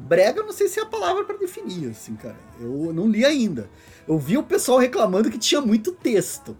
Brega, 0.00 0.42
não 0.42 0.52
sei 0.52 0.68
se 0.68 0.78
é 0.78 0.82
a 0.82 0.86
palavra 0.86 1.24
para 1.24 1.38
definir, 1.38 1.90
assim, 1.90 2.14
cara. 2.14 2.36
Eu 2.60 2.92
não 2.92 3.08
li 3.08 3.24
ainda. 3.24 3.70
Eu 4.06 4.18
vi 4.18 4.36
o 4.36 4.42
pessoal 4.42 4.78
reclamando 4.78 5.30
que 5.30 5.38
tinha 5.38 5.60
muito 5.60 5.92
texto. 5.92 6.56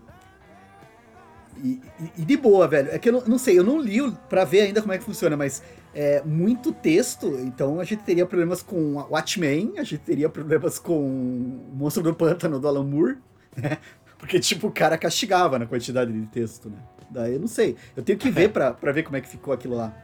E, 1.62 1.81
e, 2.01 2.23
e 2.23 2.25
de 2.25 2.37
boa, 2.37 2.66
velho. 2.66 2.91
É 2.91 2.99
que 2.99 3.09
eu 3.09 3.12
não, 3.12 3.21
não 3.23 3.39
sei, 3.39 3.59
eu 3.59 3.64
não 3.64 3.79
li 3.79 3.99
para 4.29 4.45
ver 4.45 4.62
ainda 4.62 4.81
como 4.81 4.95
é 4.95 4.99
que 4.99 5.05
funciona, 5.05 5.37
mas 5.37 5.62
é, 5.95 6.23
muito 6.25 6.73
texto, 6.73 7.27
então 7.41 7.81
a 7.81 7.85
gente 7.85 8.03
teria 8.05 8.25
problemas 8.25 8.62
com 8.62 8.95
Watchmen, 9.11 9.75
a 9.77 9.83
gente 9.83 9.99
teria 9.99 10.29
problemas 10.29 10.79
com 10.79 10.95
o 10.95 11.75
Monstro 11.75 12.03
do 12.03 12.14
Pântano 12.14 12.61
do 12.61 12.68
Alan 12.68 12.85
Moore, 12.85 13.18
né? 13.57 13.79
Porque, 14.18 14.39
tipo, 14.39 14.68
o 14.68 14.71
cara 14.71 14.99
castigava 14.99 15.59
na 15.59 15.66
quantidade 15.66 16.12
de 16.12 16.27
texto, 16.27 16.68
né? 16.68 16.79
Daí 17.11 17.35
eu 17.35 17.41
não 17.41 17.49
sei. 17.49 17.77
Eu 17.97 18.03
tenho 18.03 18.19
que 18.19 18.31
ver 18.33 18.51
pra, 18.51 18.73
pra 18.73 18.93
ver 18.93 19.03
como 19.03 19.17
é 19.17 19.21
que 19.21 19.29
ficou 19.29 19.53
aquilo 19.53 19.77
lá. 19.77 19.95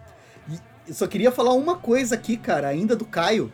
E 0.49 0.59
eu 0.89 0.95
só 0.95 1.07
queria 1.07 1.31
falar 1.31 1.53
uma 1.53 1.77
coisa 1.77 2.15
aqui, 2.15 2.37
cara, 2.37 2.69
ainda 2.69 2.97
do 2.97 3.05
Caio. 3.05 3.53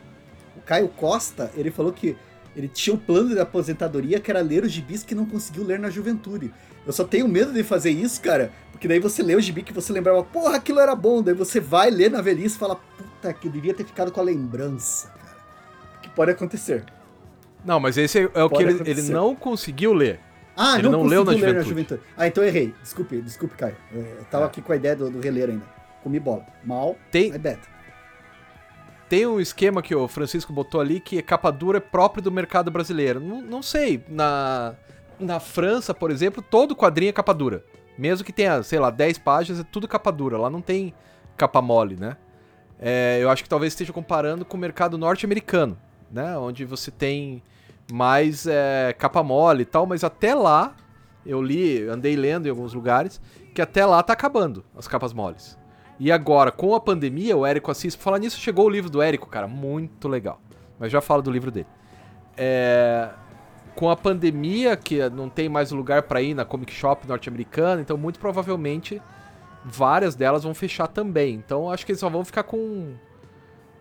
O 0.55 0.61
Caio 0.61 0.87
Costa, 0.89 1.51
ele 1.55 1.71
falou 1.71 1.91
que 1.91 2.15
ele 2.55 2.67
tinha 2.67 2.93
um 2.93 2.99
plano 2.99 3.29
de 3.29 3.39
aposentadoria 3.39 4.19
que 4.19 4.29
era 4.29 4.41
ler 4.41 4.63
os 4.63 4.71
gibis 4.71 5.03
que 5.03 5.15
não 5.15 5.25
conseguiu 5.25 5.63
ler 5.63 5.79
na 5.79 5.89
juventude. 5.89 6.53
Eu 6.85 6.91
só 6.91 7.03
tenho 7.03 7.27
medo 7.27 7.53
de 7.53 7.63
fazer 7.63 7.91
isso, 7.91 8.21
cara, 8.21 8.51
porque 8.71 8.87
daí 8.87 8.99
você 8.99 9.23
lê 9.23 9.35
o 9.35 9.41
gibi 9.41 9.63
que 9.63 9.73
você 9.73 9.91
lembrava, 9.93 10.21
porra, 10.23 10.57
aquilo 10.57 10.79
era 10.79 10.95
bom, 10.95 11.21
daí 11.21 11.33
você 11.33 11.59
vai 11.59 11.89
ler 11.89 12.11
na 12.11 12.21
velhice 12.21 12.55
e 12.55 12.59
fala, 12.59 12.75
puta, 12.75 13.33
que 13.33 13.47
eu 13.47 13.51
devia 13.51 13.73
ter 13.73 13.85
ficado 13.85 14.11
com 14.11 14.19
a 14.19 14.23
lembrança, 14.23 15.07
cara. 15.07 15.37
Que 16.01 16.09
pode 16.09 16.31
acontecer. 16.31 16.83
Não, 17.63 17.79
mas 17.79 17.97
esse 17.97 18.19
é, 18.19 18.29
é 18.33 18.43
o 18.43 18.49
que 18.49 18.61
ele, 18.61 18.89
ele, 18.89 19.01
não 19.03 19.33
conseguiu 19.33 19.93
ler. 19.93 20.19
Ah, 20.55 20.77
ele 20.77 20.89
não, 20.89 20.99
não 20.99 21.03
leu 21.03 21.23
na 21.23 21.33
juventude. 21.33 21.57
na 21.57 21.63
juventude. 21.63 22.01
Ah, 22.15 22.27
então 22.27 22.43
errei. 22.43 22.73
Desculpe, 22.81 23.21
desculpe, 23.21 23.55
Caio. 23.55 23.75
Eu 23.91 24.25
tava 24.29 24.45
é. 24.45 24.47
aqui 24.47 24.61
com 24.61 24.71
a 24.71 24.75
ideia 24.75 24.95
do, 24.95 25.09
do 25.09 25.19
reler 25.19 25.49
ainda. 25.49 25.65
Comi 26.03 26.19
bola. 26.19 26.45
Mal, 26.63 26.95
tem, 27.11 27.33
Tem 29.09 29.25
um 29.25 29.39
esquema 29.39 29.81
que 29.81 29.95
o 29.95 30.07
Francisco 30.07 30.51
botou 30.53 30.81
ali 30.81 30.99
que 30.99 31.21
capa 31.21 31.49
dura 31.51 31.77
é 31.77 31.81
próprio 31.81 32.21
do 32.21 32.31
mercado 32.31 32.69
brasileiro. 32.69 33.19
Não, 33.19 33.41
não 33.41 33.63
sei, 33.63 34.03
na 34.07 34.75
na 35.19 35.39
França, 35.39 35.93
por 35.93 36.11
exemplo, 36.11 36.43
todo 36.43 36.75
quadrinho 36.75 37.09
é 37.09 37.13
capa 37.13 37.33
dura. 37.33 37.63
Mesmo 37.97 38.25
que 38.25 38.33
tenha, 38.33 38.61
sei 38.63 38.79
lá, 38.79 38.89
10 38.89 39.19
páginas, 39.19 39.59
é 39.59 39.63
tudo 39.63 39.87
capa 39.87 40.11
dura. 40.11 40.37
Lá 40.37 40.49
não 40.49 40.61
tem 40.61 40.93
capa 41.37 41.61
mole, 41.61 41.95
né? 41.95 42.17
É, 42.79 43.19
eu 43.21 43.29
acho 43.29 43.43
que 43.43 43.49
talvez 43.49 43.73
esteja 43.73 43.93
comparando 43.93 44.43
com 44.43 44.57
o 44.57 44.59
mercado 44.59 44.97
norte-americano, 44.97 45.77
né? 46.11 46.37
Onde 46.37 46.65
você 46.65 46.91
tem 46.91 47.41
mais 47.93 48.47
é, 48.47 48.91
capa 48.97 49.21
mole 49.21 49.61
e 49.61 49.65
tal, 49.65 49.85
mas 49.85 50.03
até 50.03 50.33
lá 50.33 50.73
Eu 51.23 51.41
li, 51.41 51.87
andei 51.87 52.15
lendo 52.15 52.47
em 52.47 52.49
alguns 52.49 52.73
lugares, 52.73 53.21
que 53.53 53.61
até 53.61 53.85
lá 53.85 54.01
tá 54.01 54.13
acabando 54.13 54.65
as 54.75 54.87
capas 54.87 55.13
moles. 55.13 55.57
E 55.99 56.11
agora, 56.11 56.51
com 56.51 56.73
a 56.73 56.79
pandemia, 56.79 57.37
o 57.37 57.45
Érico 57.45 57.69
Assis, 57.71 57.95
falar 57.95 58.17
nisso, 58.17 58.39
chegou 58.39 58.65
o 58.65 58.69
livro 58.69 58.89
do 58.89 59.01
Érico, 59.01 59.29
cara, 59.29 59.47
muito 59.47 60.07
legal. 60.09 60.41
Mas 60.79 60.91
já 60.91 60.99
falo 61.01 61.21
do 61.21 61.31
livro 61.31 61.51
dele. 61.51 61.67
É, 62.35 63.11
com 63.75 63.89
a 63.89 63.95
pandemia, 63.95 64.75
que 64.75 65.07
não 65.09 65.29
tem 65.29 65.47
mais 65.47 65.71
lugar 65.71 66.01
para 66.03 66.19
ir 66.21 66.33
na 66.33 66.43
Comic 66.43 66.73
Shop 66.73 67.07
norte-americana, 67.07 67.79
então 67.79 67.95
muito 67.95 68.19
provavelmente 68.19 68.99
várias 69.63 70.15
delas 70.15 70.43
vão 70.43 70.53
fechar 70.53 70.87
também. 70.87 71.35
Então 71.35 71.71
acho 71.71 71.85
que 71.85 71.91
eles 71.91 71.99
só 71.99 72.09
vão 72.09 72.25
ficar 72.25 72.43
com 72.43 72.95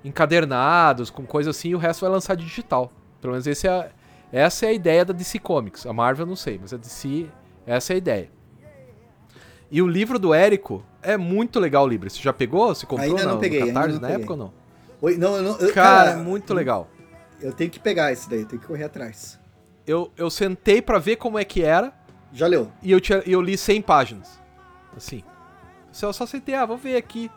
encadernados, 0.05 1.11
com 1.11 1.25
coisa 1.25 1.51
assim, 1.51 1.71
e 1.71 1.75
o 1.75 1.79
resto 1.79 2.03
vai 2.03 2.11
lançar 2.11 2.37
digital. 2.37 2.93
Pelo 3.21 3.33
menos 3.33 3.47
esse 3.47 3.67
é, 3.67 3.91
essa 4.33 4.67
é 4.67 4.71
a 4.71 4.73
ideia 4.73 5.05
da 5.05 5.13
DC 5.13 5.39
Comics. 5.39 5.87
A 5.87 5.93
Marvel 5.93 6.27
não 6.27 6.37
sei, 6.37 6.59
mas 6.61 6.73
a 6.73 6.77
DC, 6.77 7.29
essa 7.67 7.93
é 7.93 7.95
a 7.95 7.99
ideia. 7.99 8.31
E 9.71 9.81
o 9.81 9.87
livro 9.87 10.19
do 10.19 10.35
Érico 10.35 10.85
é 11.03 11.17
muito 11.17 11.59
legal 11.61 11.85
o 11.85 11.89
livro. 11.89 12.09
Você 12.11 12.21
já 12.21 12.33
pegou? 12.33 12.75
Você 12.75 12.85
comprou 12.87 13.09
ainda 13.17 13.27
não 13.27 13.39
peguei, 13.39 13.61
no 13.61 13.67
Catarse 13.69 13.95
na 13.95 14.01
peguei. 14.01 14.17
época 14.17 14.33
ou 14.33 14.39
não? 14.39 14.53
Oi, 15.01 15.17
não, 15.17 15.37
eu 15.37 15.43
não. 15.43 15.59
eu- 15.59 15.73
Cara, 15.73 16.11
é 16.11 16.17
muito 16.17 16.53
legal. 16.53 16.89
Eu 17.41 17.53
tenho 17.53 17.71
que 17.71 17.81
pegar 17.81 18.13
esse 18.13 18.29
daí, 18.29 18.41
eu 18.41 18.47
tenho 18.47 18.61
que 18.61 18.67
correr 18.69 18.85
atrás. 18.85 19.39
Eu, 19.87 20.13
eu 20.17 20.31
sentei 20.31 20.81
pra 20.81 20.99
ver 20.99 21.17
como 21.17 21.39
é 21.39 21.45
que 21.45 21.63
era 21.63 21.93
Já 22.33 22.47
leu? 22.47 22.71
e 22.83 22.93
eu, 22.93 23.01
tinha, 23.01 23.19
eu 23.27 23.41
li 23.43 23.57
100 23.59 23.83
páginas. 23.83 24.39
Assim. 24.97 25.25
Eu 26.01 26.13
só 26.13 26.25
sentei, 26.27 26.55
ah, 26.55 26.65
vou 26.65 26.77
ver 26.77 26.97
aqui. 26.97 27.31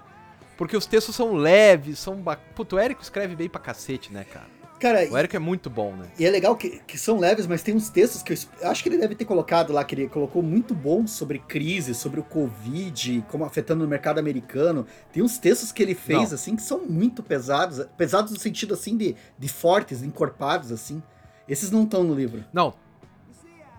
Porque 0.58 0.78
os 0.78 0.86
textos 0.86 1.16
são 1.16 1.34
leves, 1.34 2.00
são. 2.00 2.16
Ba... 2.18 2.38
Puto, 2.54 2.76
o 2.76 2.80
Érico 2.80 3.02
escreve 3.02 3.36
bem 3.36 3.50
pra 3.50 3.60
cacete, 3.60 4.14
né, 4.14 4.24
cara? 4.26 4.46
Cara, 4.80 5.08
O 5.10 5.18
Érico 5.18 5.36
é 5.36 5.40
muito 5.40 5.70
bom, 5.70 5.96
né? 5.96 6.08
E 6.20 6.26
é 6.26 6.30
legal 6.30 6.56
que, 6.56 6.82
que 6.86 6.98
são 6.98 7.18
leves, 7.18 7.48
mas 7.48 7.64
tem 7.64 7.74
uns 7.74 7.90
textos 7.90 8.22
que 8.22 8.34
eu, 8.34 8.38
eu 8.62 8.70
acho 8.70 8.84
que 8.84 8.90
ele 8.90 8.98
deve 8.98 9.16
ter 9.16 9.26
colocado 9.26 9.72
lá, 9.72 9.84
que 9.84 9.96
ele 9.96 10.10
colocou 10.10 10.42
muito 10.42 10.74
bom 10.74 11.08
sobre 11.08 11.40
crise, 11.40 11.94
sobre 11.96 12.20
o 12.20 12.24
Covid, 12.24 13.26
como 13.30 13.46
afetando 13.46 13.86
o 13.86 13.88
mercado 13.88 14.20
americano. 14.20 14.86
Tem 15.12 15.24
uns 15.24 15.38
textos 15.38 15.72
que 15.72 15.82
ele 15.82 15.96
fez, 15.96 16.30
Não. 16.30 16.36
assim, 16.36 16.56
que 16.56 16.62
são 16.62 16.80
muito 16.86 17.24
pesados. 17.24 17.86
Pesados 17.98 18.32
no 18.32 18.40
sentido, 18.40 18.74
assim, 18.74 18.98
de, 18.98 19.16
de 19.40 19.48
fortes, 19.48 20.04
encorpados, 20.04 20.72
assim. 20.72 21.02
Esses 21.48 21.72
não 21.72 21.84
estão 21.84 22.04
no 22.04 22.14
livro. 22.14 22.44
Não. 22.52 22.74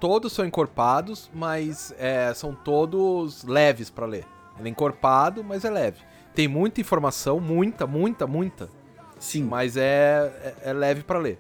Todos 0.00 0.32
são 0.32 0.44
encorpados, 0.44 1.30
mas 1.32 1.94
é, 1.98 2.32
são 2.34 2.54
todos 2.54 3.44
leves 3.44 3.90
pra 3.90 4.06
ler. 4.06 4.24
Ele 4.58 4.68
é 4.68 4.70
encorpado, 4.70 5.44
mas 5.44 5.64
é 5.64 5.70
leve. 5.70 5.98
Tem 6.34 6.48
muita 6.48 6.80
informação, 6.80 7.40
muita, 7.40 7.86
muita, 7.86 8.26
muita. 8.26 8.68
Sim. 9.18 9.44
Mas 9.44 9.76
é, 9.76 10.54
é, 10.64 10.70
é 10.70 10.72
leve 10.72 11.02
pra 11.02 11.18
ler. 11.18 11.38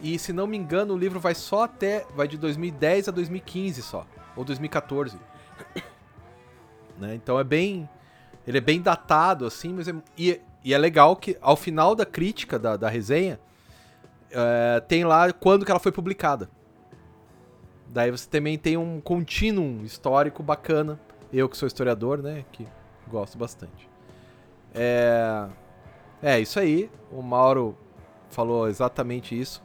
E 0.00 0.18
se 0.18 0.32
não 0.32 0.46
me 0.46 0.56
engano, 0.56 0.94
o 0.94 0.98
livro 0.98 1.20
vai 1.20 1.34
só 1.34 1.64
até. 1.64 2.06
Vai 2.14 2.26
de 2.26 2.38
2010 2.38 3.08
a 3.08 3.12
2015 3.12 3.82
só. 3.82 4.06
Ou 4.36 4.44
2014. 4.44 5.18
Né? 6.98 7.14
Então 7.14 7.40
é 7.40 7.44
bem. 7.44 7.88
Ele 8.46 8.58
é 8.58 8.60
bem 8.60 8.78
datado, 8.78 9.46
assim, 9.46 9.72
mas 9.72 9.88
é, 9.88 9.94
e, 10.18 10.38
e 10.62 10.74
é 10.74 10.76
legal 10.76 11.16
que 11.16 11.34
ao 11.40 11.56
final 11.56 11.94
da 11.94 12.04
crítica 12.04 12.58
da, 12.58 12.76
da 12.76 12.90
resenha 12.90 13.40
é, 14.30 14.80
tem 14.80 15.02
lá 15.04 15.32
quando 15.32 15.64
que 15.64 15.70
ela 15.70 15.80
foi 15.80 15.92
publicada. 15.92 16.50
Daí 17.88 18.10
você 18.10 18.28
também 18.28 18.58
tem 18.58 18.76
um 18.76 19.00
contínuo 19.00 19.82
histórico 19.82 20.42
bacana. 20.42 21.00
Eu 21.32 21.48
que 21.48 21.56
sou 21.56 21.66
historiador, 21.66 22.22
né? 22.22 22.44
Que 22.52 22.68
gosto 23.08 23.38
bastante. 23.38 23.88
É. 24.74 25.46
É, 26.22 26.38
isso 26.40 26.58
aí. 26.60 26.90
O 27.10 27.22
Mauro 27.22 27.76
falou 28.30 28.68
exatamente 28.68 29.38
isso. 29.38 29.62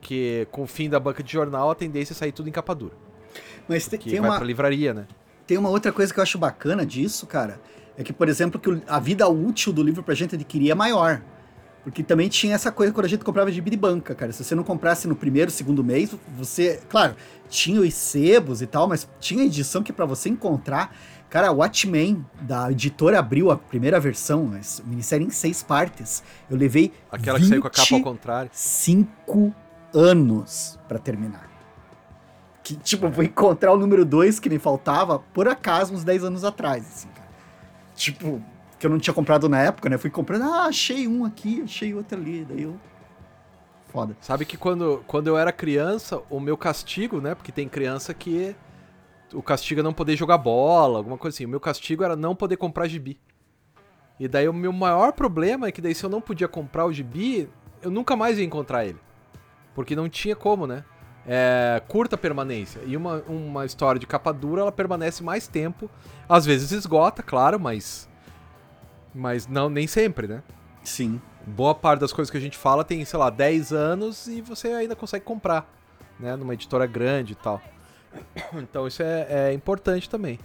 Que 0.00 0.46
com 0.50 0.62
o 0.62 0.66
fim 0.66 0.88
da 0.88 0.98
banca 0.98 1.22
de 1.22 1.30
jornal, 1.32 1.70
a 1.70 1.74
tendência 1.74 2.12
é 2.12 2.16
sair 2.16 2.32
tudo 2.32 2.48
em 2.48 2.52
capa 2.52 2.74
dura. 2.74 2.94
Mas 3.68 3.86
te- 3.86 3.98
Que 3.98 4.10
tem, 4.10 4.20
vai 4.20 4.30
uma, 4.30 4.36
pra 4.38 4.46
livraria, 4.46 4.94
né? 4.94 5.06
tem 5.46 5.58
uma 5.58 5.68
outra 5.68 5.92
coisa 5.92 6.12
que 6.14 6.18
eu 6.18 6.22
acho 6.22 6.38
bacana 6.38 6.86
disso, 6.86 7.26
cara. 7.26 7.60
É 7.98 8.02
que, 8.04 8.12
por 8.12 8.28
exemplo, 8.28 8.58
que 8.58 8.82
a 8.86 8.98
vida 8.98 9.28
útil 9.28 9.72
do 9.72 9.82
livro 9.82 10.02
pra 10.02 10.14
gente 10.14 10.34
adquirir 10.34 10.70
é 10.70 10.74
maior. 10.74 11.20
Porque 11.82 12.02
também 12.02 12.28
tinha 12.28 12.54
essa 12.54 12.70
coisa 12.70 12.92
quando 12.92 13.06
a 13.06 13.08
gente 13.08 13.24
comprava 13.24 13.50
de 13.50 13.60
banca, 13.76 14.14
cara. 14.14 14.32
Se 14.32 14.44
você 14.44 14.54
não 14.54 14.62
comprasse 14.62 15.08
no 15.08 15.16
primeiro, 15.16 15.50
segundo 15.50 15.82
mês, 15.82 16.14
você. 16.36 16.80
Claro, 16.88 17.14
tinha 17.48 17.80
os 17.80 17.94
sebos 17.94 18.60
e 18.62 18.66
tal, 18.66 18.86
mas 18.86 19.08
tinha 19.18 19.44
edição 19.44 19.82
que 19.82 19.92
pra 19.92 20.04
você 20.06 20.28
encontrar. 20.28 20.94
Cara, 21.30 21.52
Watchmen, 21.52 22.26
da 22.40 22.72
editora 22.72 23.20
Abril, 23.20 23.52
a 23.52 23.56
primeira 23.56 24.00
versão, 24.00 24.50
minissérie 24.84 25.24
em 25.24 25.30
seis 25.30 25.62
partes. 25.62 26.24
Eu 26.50 26.56
levei. 26.56 26.92
Aquela 27.10 27.38
que 27.38 27.46
saiu 27.46 27.62
com 27.62 27.68
a 27.68 27.70
capa 27.70 27.94
ao 27.94 28.02
contrário. 28.02 28.50
cinco 28.52 29.54
anos 29.94 30.76
pra 30.88 30.98
terminar. 30.98 31.48
Que, 32.64 32.74
tipo, 32.74 33.08
vou 33.08 33.24
encontrar 33.24 33.72
o 33.72 33.78
número 33.78 34.04
2 34.04 34.40
que 34.40 34.50
me 34.50 34.58
faltava, 34.58 35.20
por 35.32 35.46
acaso, 35.46 35.94
uns 35.94 36.02
10 36.02 36.24
anos 36.24 36.44
atrás, 36.44 36.84
assim, 36.84 37.08
cara. 37.08 37.28
Tipo, 37.94 38.42
que 38.76 38.86
eu 38.86 38.90
não 38.90 38.98
tinha 38.98 39.14
comprado 39.14 39.48
na 39.48 39.62
época, 39.62 39.88
né? 39.88 39.96
Fui 39.98 40.10
comprando, 40.10 40.42
ah, 40.42 40.64
achei 40.64 41.06
um 41.06 41.24
aqui, 41.24 41.62
achei 41.62 41.94
outro 41.94 42.18
ali, 42.18 42.44
daí 42.44 42.62
eu... 42.62 42.76
Foda. 43.88 44.16
Sabe 44.20 44.44
que 44.44 44.56
quando, 44.56 45.02
quando 45.06 45.26
eu 45.28 45.38
era 45.38 45.52
criança, 45.52 46.20
o 46.28 46.38
meu 46.38 46.56
castigo, 46.56 47.20
né? 47.20 47.34
Porque 47.34 47.50
tem 47.50 47.68
criança 47.68 48.14
que 48.14 48.54
o 49.32 49.42
castigo 49.42 49.80
é 49.80 49.82
não 49.82 49.92
poder 49.92 50.16
jogar 50.16 50.38
bola, 50.38 50.98
alguma 50.98 51.18
coisa 51.18 51.36
assim. 51.36 51.44
O 51.44 51.48
meu 51.48 51.60
castigo 51.60 52.04
era 52.04 52.16
não 52.16 52.34
poder 52.34 52.56
comprar 52.56 52.88
gibi. 52.88 53.20
E 54.18 54.28
daí 54.28 54.48
o 54.48 54.52
meu 54.52 54.72
maior 54.72 55.12
problema 55.12 55.68
é 55.68 55.72
que 55.72 55.80
daí 55.80 55.94
se 55.94 56.04
eu 56.04 56.10
não 56.10 56.20
podia 56.20 56.46
comprar 56.46 56.84
o 56.84 56.92
gibi, 56.92 57.48
eu 57.82 57.90
nunca 57.90 58.14
mais 58.16 58.38
ia 58.38 58.44
encontrar 58.44 58.84
ele. 58.84 58.98
Porque 59.74 59.96
não 59.96 60.08
tinha 60.08 60.36
como, 60.36 60.66
né? 60.66 60.84
É, 61.26 61.82
curta 61.88 62.16
permanência. 62.18 62.80
E 62.86 62.96
uma, 62.96 63.22
uma 63.28 63.64
história 63.64 63.98
de 63.98 64.06
capa 64.06 64.32
dura, 64.32 64.62
ela 64.62 64.72
permanece 64.72 65.22
mais 65.22 65.46
tempo. 65.46 65.90
Às 66.28 66.44
vezes 66.44 66.72
esgota, 66.72 67.22
claro, 67.22 67.58
mas. 67.58 68.08
Mas 69.14 69.46
não, 69.46 69.68
nem 69.68 69.86
sempre, 69.86 70.26
né? 70.26 70.42
Sim. 70.82 71.20
boa 71.46 71.74
parte 71.74 72.00
das 72.00 72.12
coisas 72.12 72.30
que 72.30 72.36
a 72.36 72.40
gente 72.40 72.56
fala 72.56 72.84
tem, 72.84 73.04
sei 73.04 73.18
lá, 73.18 73.28
10 73.28 73.72
anos 73.72 74.26
e 74.26 74.40
você 74.40 74.68
ainda 74.68 74.96
consegue 74.96 75.24
comprar, 75.24 75.70
né? 76.18 76.36
Numa 76.36 76.54
editora 76.54 76.86
grande 76.86 77.32
e 77.32 77.36
tal. 77.36 77.60
Então 78.54 78.86
isso 78.86 79.02
é, 79.02 79.26
é 79.28 79.52
importante 79.52 80.08
também. 80.08 80.38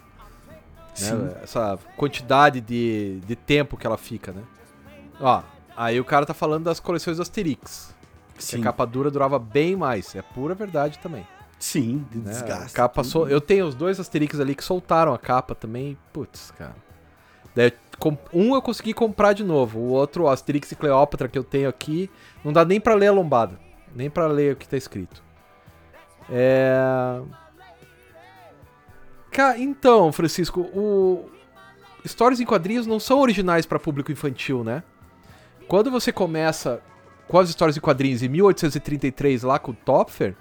Sim. 0.94 1.16
Né? 1.16 1.36
Essa 1.44 1.78
quantidade 1.98 2.62
de, 2.62 3.20
de 3.26 3.36
tempo 3.36 3.78
que 3.78 3.86
ela 3.86 3.98
fica, 3.98 4.32
né? 4.32 4.44
Ó, 5.20 5.44
aí 5.76 6.00
o 6.00 6.06
cara 6.06 6.26
tá 6.26 6.34
falando 6.34 6.64
das 6.64 6.80
coleções 6.80 7.18
do 7.18 7.24
Asterix. 7.24 7.94
Que 8.36 8.44
Sim. 8.44 8.62
a 8.62 8.64
capa 8.64 8.86
dura 8.86 9.10
durava 9.10 9.40
bem 9.40 9.76
mais. 9.76 10.16
É 10.16 10.22
pura 10.22 10.54
verdade 10.54 11.00
também. 11.00 11.26
Sim, 11.58 12.06
de 12.12 12.18
né? 12.18 12.32
desgaste. 12.32 12.74
A 12.74 12.76
capa 12.76 13.02
Eu 13.30 13.40
tenho 13.40 13.66
os 13.66 13.76
dois 13.76 14.00
Asterix 14.00 14.40
ali 14.40 14.56
que 14.56 14.64
soltaram 14.64 15.14
a 15.14 15.18
capa 15.18 15.56
também. 15.56 15.98
Putz, 16.12 16.52
cara. 16.52 16.76
Daí, 17.56 17.72
um 18.34 18.54
eu 18.54 18.62
consegui 18.62 18.94
comprar 18.94 19.32
de 19.32 19.44
novo. 19.44 19.80
O 19.80 19.88
outro, 19.90 20.24
o 20.24 20.28
Asterix 20.28 20.72
e 20.72 20.76
Cleópatra, 20.76 21.30
que 21.30 21.38
eu 21.38 21.44
tenho 21.44 21.70
aqui, 21.70 22.10
não 22.44 22.52
dá 22.52 22.66
nem 22.66 22.80
pra 22.82 22.94
ler 22.94 23.08
a 23.08 23.14
lombada. 23.14 23.58
Nem 23.96 24.10
pra 24.10 24.28
ler 24.28 24.54
o 24.54 24.56
que 24.58 24.68
tá 24.68 24.76
escrito. 24.76 25.24
É. 26.30 27.22
Então, 29.58 30.12
Francisco, 30.12 30.62
o. 30.62 31.30
Histórias 32.04 32.40
em 32.40 32.46
quadrinhos 32.46 32.86
não 32.86 33.00
são 33.00 33.20
originais 33.20 33.66
pra 33.66 33.80
público 33.80 34.12
infantil, 34.12 34.64
né? 34.64 34.84
Quando 35.68 35.90
você 35.90 36.12
começa 36.12 36.80
com 37.28 37.40
as 37.40 37.50
histórias 37.50 37.76
em 37.76 37.82
quadrinhos 37.82 38.22
em 38.22 38.30
1833 38.30 39.42
lá 39.42 39.58
com 39.58 39.72
o 39.72 39.74
Topfer, 39.74 40.36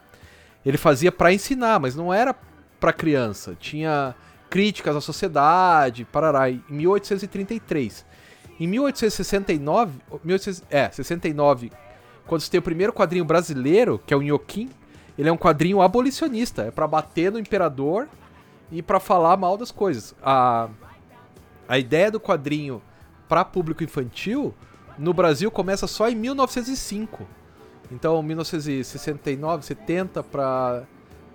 ele 0.65 0.77
fazia 0.77 1.11
pra 1.11 1.33
ensinar, 1.33 1.81
mas 1.81 1.97
não 1.97 2.13
era 2.13 2.35
pra 2.79 2.93
criança. 2.93 3.57
Tinha 3.59 4.15
críticas 4.51 4.95
à 4.95 5.01
sociedade, 5.01 6.05
parará, 6.05 6.51
em 6.51 6.63
1833. 6.69 8.05
Em 8.61 8.67
1869, 8.69 9.99
1800, 10.23 10.63
é, 10.71 10.91
69, 10.91 11.73
quando 12.27 12.43
você 12.43 12.51
tem 12.51 12.61
o 12.61 12.63
primeiro 12.63 12.93
quadrinho 12.93 13.25
brasileiro, 13.25 14.01
que 14.07 14.15
é 14.15 14.17
o 14.17 14.23
Nhoquim, 14.23 14.71
ele 15.19 15.29
é 15.29 15.33
um 15.33 15.37
quadrinho 15.37 15.81
abolicionista, 15.81 16.63
é 16.63 16.71
pra 16.71 16.87
bater 16.87 17.33
no 17.33 17.39
imperador 17.39 18.09
e 18.71 18.83
pra 18.83 19.01
falar 19.01 19.37
mal 19.37 19.57
das 19.57 19.71
coisas. 19.71 20.15
A, 20.23 20.69
a 21.69 21.79
ideia 21.79 22.11
do 22.11 22.21
quadrinho 22.21 22.83
pra 23.29 23.45
público 23.45 23.83
infantil 23.83 24.55
no 24.99 25.13
Brasil 25.13 25.51
começa 25.51 25.87
só 25.87 26.09
em 26.09 26.15
1905. 26.15 27.27
Então, 27.91 28.23
1969, 28.23 29.65
70 29.65 30.23
para 30.23 30.85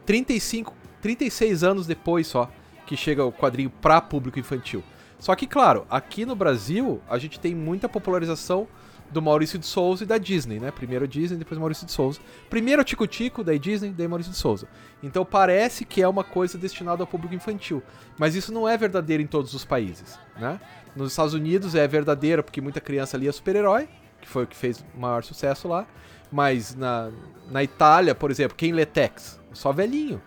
35, 0.06 0.74
36 1.02 1.64
anos 1.64 1.86
depois 1.86 2.28
só 2.28 2.50
que 2.90 2.98
chega 2.98 3.24
o 3.24 3.32
quadrinho 3.32 3.70
para 3.70 4.02
público 4.02 4.40
infantil. 4.40 4.84
Só 5.20 5.36
que, 5.36 5.46
claro, 5.46 5.86
aqui 5.90 6.26
no 6.26 6.36
Brasil 6.36 7.00
a 7.08 7.20
gente 7.20 7.40
tem 7.40 7.54
muita 7.54 7.88
popularização 7.88 8.68
do 9.12 9.22
Maurício 9.22 9.58
de 9.58 9.66
Souza 9.66 10.04
e 10.04 10.08
da 10.08 10.18
Disney, 10.18 10.60
né? 10.60 10.72
Primeiro 10.72 11.08
Disney, 11.08 11.38
depois 11.38 11.60
Maurício 11.60 11.86
de 11.86 11.92
Souza. 11.92 12.20
Primeiro 12.50 12.84
Tico 12.84 13.08
Tico, 13.08 13.44
daí 13.44 13.58
Disney, 13.58 13.92
daí 13.92 14.08
Maurício 14.08 14.32
de 14.32 14.38
Souza. 14.38 14.68
Então 15.02 15.26
parece 15.26 15.86
que 15.86 16.02
é 16.02 16.08
uma 16.08 16.24
coisa 16.24 16.58
destinada 16.58 17.04
ao 17.04 17.08
público 17.08 17.34
infantil. 17.34 17.82
Mas 18.18 18.36
isso 18.36 18.54
não 18.54 18.68
é 18.68 18.78
verdadeiro 18.78 19.24
em 19.24 19.28
todos 19.28 19.54
os 19.54 19.66
países, 19.66 20.20
né? 20.38 20.60
Nos 20.96 21.12
Estados 21.12 21.34
Unidos 21.34 21.76
é 21.76 21.88
verdadeiro 21.88 22.44
porque 22.44 22.62
muita 22.62 22.82
criança 22.82 23.18
lia 23.18 23.32
super-herói, 23.32 23.88
que 24.22 24.28
foi 24.28 24.44
o 24.44 24.48
que 24.48 24.56
fez 24.56 24.84
maior 24.96 25.24
sucesso 25.24 25.68
lá. 25.68 25.88
Mas 26.32 26.76
na, 26.76 27.10
na 27.50 27.64
Itália, 27.64 28.14
por 28.14 28.30
exemplo, 28.30 28.56
quem 28.56 28.72
lê 28.72 28.86
Tex? 28.86 29.40
Só 29.54 29.72
velhinho, 29.72 30.22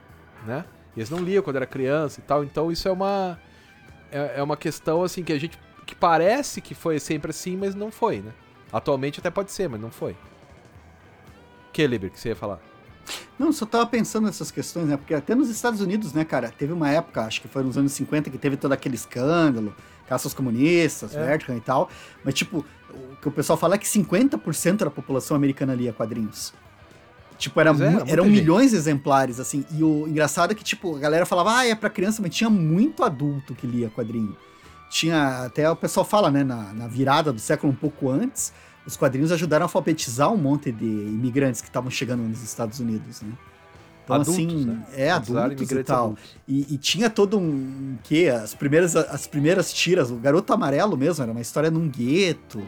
né? 0.44 0.64
eles 0.96 1.10
não 1.10 1.18
liam 1.18 1.42
quando 1.42 1.56
era 1.56 1.66
criança 1.66 2.20
e 2.20 2.22
tal. 2.22 2.44
Então 2.44 2.70
isso 2.70 2.88
é 2.88 2.92
uma 2.92 3.38
é, 4.10 4.34
é 4.36 4.42
uma 4.42 4.56
questão 4.56 5.02
assim 5.02 5.22
que 5.22 5.32
a 5.32 5.38
gente 5.38 5.58
que 5.86 5.94
parece 5.94 6.60
que 6.60 6.74
foi 6.74 6.98
sempre 7.00 7.30
assim, 7.30 7.56
mas 7.56 7.74
não 7.74 7.90
foi, 7.90 8.20
né? 8.20 8.32
Atualmente 8.72 9.20
até 9.20 9.30
pode 9.30 9.52
ser, 9.52 9.68
mas 9.68 9.80
não 9.80 9.90
foi. 9.90 10.16
Que, 11.72 11.86
Liber, 11.86 12.10
que 12.10 12.18
você 12.18 12.30
ia 12.30 12.36
falar? 12.36 12.60
Não, 13.38 13.52
só 13.52 13.66
tava 13.66 13.86
pensando 13.86 14.26
nessas 14.26 14.50
questões, 14.50 14.86
né? 14.86 14.96
Porque 14.96 15.14
até 15.14 15.34
nos 15.34 15.48
Estados 15.48 15.80
Unidos, 15.80 16.12
né, 16.12 16.24
cara, 16.24 16.50
teve 16.50 16.72
uma 16.72 16.90
época, 16.90 17.22
acho 17.22 17.40
que 17.40 17.48
foi 17.48 17.62
nos 17.62 17.76
anos 17.76 17.92
50, 17.92 18.30
que 18.30 18.38
teve 18.38 18.56
todo 18.56 18.72
aquele 18.72 18.94
escândalo, 18.94 19.74
caças 20.08 20.32
comunistas, 20.32 21.14
é. 21.16 21.38
E 21.56 21.60
tal. 21.60 21.90
Mas, 22.24 22.34
tipo, 22.34 22.64
o 22.90 23.16
que 23.16 23.28
o 23.28 23.32
pessoal 23.32 23.56
fala 23.56 23.74
é 23.74 23.78
que 23.78 23.86
50% 23.86 24.76
da 24.76 24.90
população 24.90 25.36
americana 25.36 25.74
lia 25.74 25.92
quadrinhos. 25.92 26.52
Tipo, 27.38 27.60
era 27.60 27.70
é, 27.70 28.12
eram 28.12 28.24
gente. 28.24 28.34
milhões 28.34 28.70
de 28.70 28.76
exemplares, 28.76 29.40
assim. 29.40 29.64
E 29.72 29.82
o 29.82 30.06
engraçado 30.06 30.52
é 30.52 30.54
que, 30.54 30.62
tipo, 30.62 30.94
a 30.94 30.98
galera 30.98 31.26
falava, 31.26 31.56
ah, 31.56 31.66
é 31.66 31.74
pra 31.74 31.90
criança, 31.90 32.22
mas 32.22 32.34
tinha 32.34 32.48
muito 32.48 33.02
adulto 33.02 33.54
que 33.54 33.66
lia 33.66 33.90
quadrinho. 33.90 34.36
Tinha, 34.92 35.46
até 35.46 35.70
o 35.70 35.74
pessoal 35.74 36.04
fala, 36.04 36.30
né, 36.30 36.44
na, 36.44 36.70
na 36.74 36.86
virada 36.86 37.32
do 37.32 37.40
século 37.40 37.72
um 37.72 37.74
pouco 37.74 38.10
antes, 38.10 38.52
os 38.86 38.94
quadrinhos 38.94 39.32
ajudaram 39.32 39.64
a 39.64 39.66
alfabetizar 39.66 40.30
um 40.30 40.36
monte 40.36 40.70
de 40.70 40.84
imigrantes 40.84 41.62
que 41.62 41.68
estavam 41.68 41.90
chegando 41.90 42.20
nos 42.20 42.42
Estados 42.42 42.78
Unidos, 42.78 43.22
né? 43.22 43.32
Então, 44.04 44.16
adultos, 44.16 44.34
assim, 44.34 44.64
né? 44.66 44.84
é, 44.94 45.10
adultos 45.10 45.70
e 45.70 45.82
tal. 45.82 46.14
E, 46.46 46.74
e, 46.74 46.76
tinha 46.76 47.08
todo 47.08 47.38
um, 47.38 47.96
que 48.02 48.28
as 48.28 48.52
primeiras, 48.52 48.94
as 48.94 49.26
primeiras 49.26 49.72
tiras, 49.72 50.10
o 50.10 50.16
Garoto 50.16 50.52
Amarelo 50.52 50.94
mesmo, 50.94 51.22
era 51.22 51.32
uma 51.32 51.40
história 51.40 51.70
num 51.70 51.88
gueto, 51.88 52.62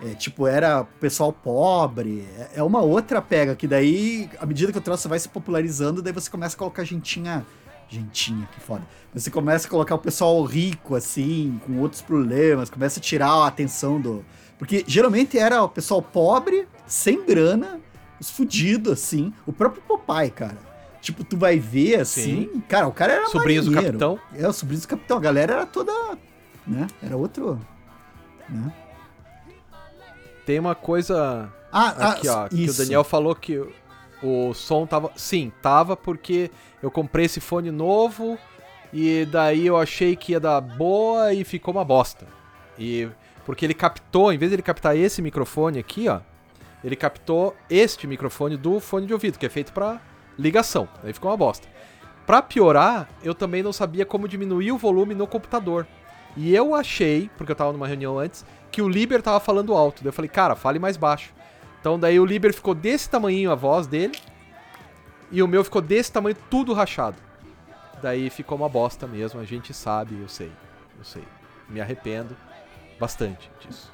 é, 0.00 0.14
tipo, 0.14 0.46
era 0.46 0.84
pessoal 1.00 1.32
pobre, 1.32 2.24
é, 2.38 2.60
é, 2.60 2.62
uma 2.62 2.80
outra 2.80 3.20
pega, 3.20 3.56
que 3.56 3.66
daí, 3.66 4.30
à 4.38 4.46
medida 4.46 4.70
que 4.70 4.78
o 4.78 4.82
troço 4.82 5.08
vai 5.08 5.18
se 5.18 5.28
popularizando, 5.28 6.00
daí 6.00 6.12
você 6.12 6.30
começa 6.30 6.54
a 6.54 6.58
colocar 6.58 6.84
gentinha, 6.84 7.44
gentinha, 7.88 8.48
que 8.52 8.60
foda, 8.60 8.82
você 9.14 9.30
começa 9.30 9.66
a 9.66 9.70
colocar 9.70 9.94
o 9.94 9.98
pessoal 9.98 10.42
rico, 10.42 10.94
assim, 10.94 11.60
com 11.64 11.78
outros 11.78 12.02
problemas, 12.02 12.68
começa 12.68 13.00
a 13.00 13.02
tirar 13.02 13.30
a 13.30 13.46
atenção 13.46 14.00
do... 14.00 14.24
Porque 14.58 14.84
geralmente 14.86 15.38
era 15.38 15.62
o 15.62 15.68
pessoal 15.68 16.00
pobre, 16.00 16.66
sem 16.86 17.24
grana, 17.24 17.80
os 18.20 18.30
fudidos, 18.30 18.92
assim, 18.92 19.32
o 19.46 19.52
próprio 19.52 19.82
Popeye, 19.82 20.30
cara. 20.30 20.66
Tipo, 21.06 21.22
tu 21.22 21.36
vai 21.36 21.56
ver 21.56 22.00
assim. 22.00 22.48
Sim. 22.52 22.62
Cara, 22.68 22.88
o 22.88 22.92
cara 22.92 23.12
era. 23.12 23.28
Marinheiro. 23.32 23.66
do 23.66 23.72
capitão. 23.72 24.18
É, 24.34 24.48
o 24.48 24.52
sobrinhos 24.52 24.82
do 24.82 24.88
capitão. 24.88 25.16
A 25.18 25.20
galera 25.20 25.52
era 25.52 25.66
toda. 25.66 25.92
Né? 26.66 26.88
Era 27.00 27.16
outro. 27.16 27.60
Né? 28.48 28.72
Tem 30.44 30.58
uma 30.58 30.74
coisa. 30.74 31.48
Ah, 31.70 32.10
aqui, 32.10 32.26
ah, 32.26 32.42
ó. 32.42 32.46
Isso. 32.46 32.56
Que 32.56 32.70
o 32.70 32.84
Daniel 32.84 33.04
falou 33.04 33.36
que 33.36 33.64
o 34.20 34.52
som 34.52 34.84
tava. 34.84 35.12
Sim, 35.14 35.52
tava 35.62 35.96
porque 35.96 36.50
eu 36.86 36.90
comprei 36.90 37.26
esse 37.26 37.40
fone 37.40 37.70
novo. 37.70 38.38
E 38.92 39.26
daí 39.26 39.66
eu 39.66 39.76
achei 39.76 40.14
que 40.14 40.32
ia 40.32 40.40
dar 40.40 40.60
boa 40.60 41.34
e 41.34 41.44
ficou 41.44 41.74
uma 41.74 41.84
bosta. 41.84 42.26
E. 42.78 43.08
Porque 43.44 43.64
ele 43.64 43.74
captou, 43.74 44.32
em 44.32 44.38
vez 44.38 44.50
de 44.50 44.56
ele 44.56 44.62
captar 44.62 44.96
esse 44.96 45.20
microfone 45.20 45.78
aqui, 45.78 46.08
ó. 46.08 46.20
Ele 46.82 46.96
captou 46.96 47.56
este 47.68 48.06
microfone 48.06 48.56
do 48.56 48.80
fone 48.80 49.06
de 49.06 49.12
ouvido, 49.12 49.38
que 49.38 49.46
é 49.46 49.48
feito 49.48 49.72
para 49.72 50.00
ligação. 50.38 50.88
Aí 51.02 51.12
ficou 51.12 51.30
uma 51.30 51.36
bosta. 51.36 51.68
Pra 52.24 52.42
piorar, 52.42 53.08
eu 53.22 53.34
também 53.34 53.62
não 53.62 53.72
sabia 53.72 54.04
como 54.06 54.28
diminuir 54.28 54.72
o 54.72 54.78
volume 54.78 55.14
no 55.14 55.26
computador. 55.26 55.86
E 56.36 56.54
eu 56.54 56.74
achei, 56.74 57.30
porque 57.36 57.52
eu 57.52 57.56
tava 57.56 57.72
numa 57.72 57.86
reunião 57.86 58.18
antes, 58.18 58.44
que 58.70 58.82
o 58.82 58.88
Liber 58.88 59.22
tava 59.22 59.40
falando 59.40 59.74
alto. 59.74 60.02
Daí 60.02 60.08
eu 60.08 60.12
falei, 60.12 60.28
cara, 60.28 60.54
fale 60.54 60.78
mais 60.78 60.96
baixo. 60.96 61.32
Então 61.80 61.98
daí 61.98 62.18
o 62.18 62.26
Liber 62.26 62.52
ficou 62.52 62.74
desse 62.74 63.08
tamanho 63.08 63.50
a 63.50 63.54
voz 63.54 63.86
dele. 63.86 64.18
E 65.30 65.42
o 65.42 65.48
meu 65.48 65.64
ficou 65.64 65.82
desse 65.82 66.12
tamanho, 66.12 66.36
tudo 66.48 66.72
rachado. 66.72 67.16
Daí 68.02 68.30
ficou 68.30 68.56
uma 68.56 68.68
bosta 68.68 69.06
mesmo, 69.06 69.40
a 69.40 69.44
gente 69.44 69.72
sabe, 69.74 70.20
eu 70.20 70.28
sei. 70.28 70.52
Eu 70.98 71.04
sei. 71.04 71.24
Me 71.68 71.80
arrependo 71.80 72.36
bastante 72.98 73.50
disso. 73.60 73.90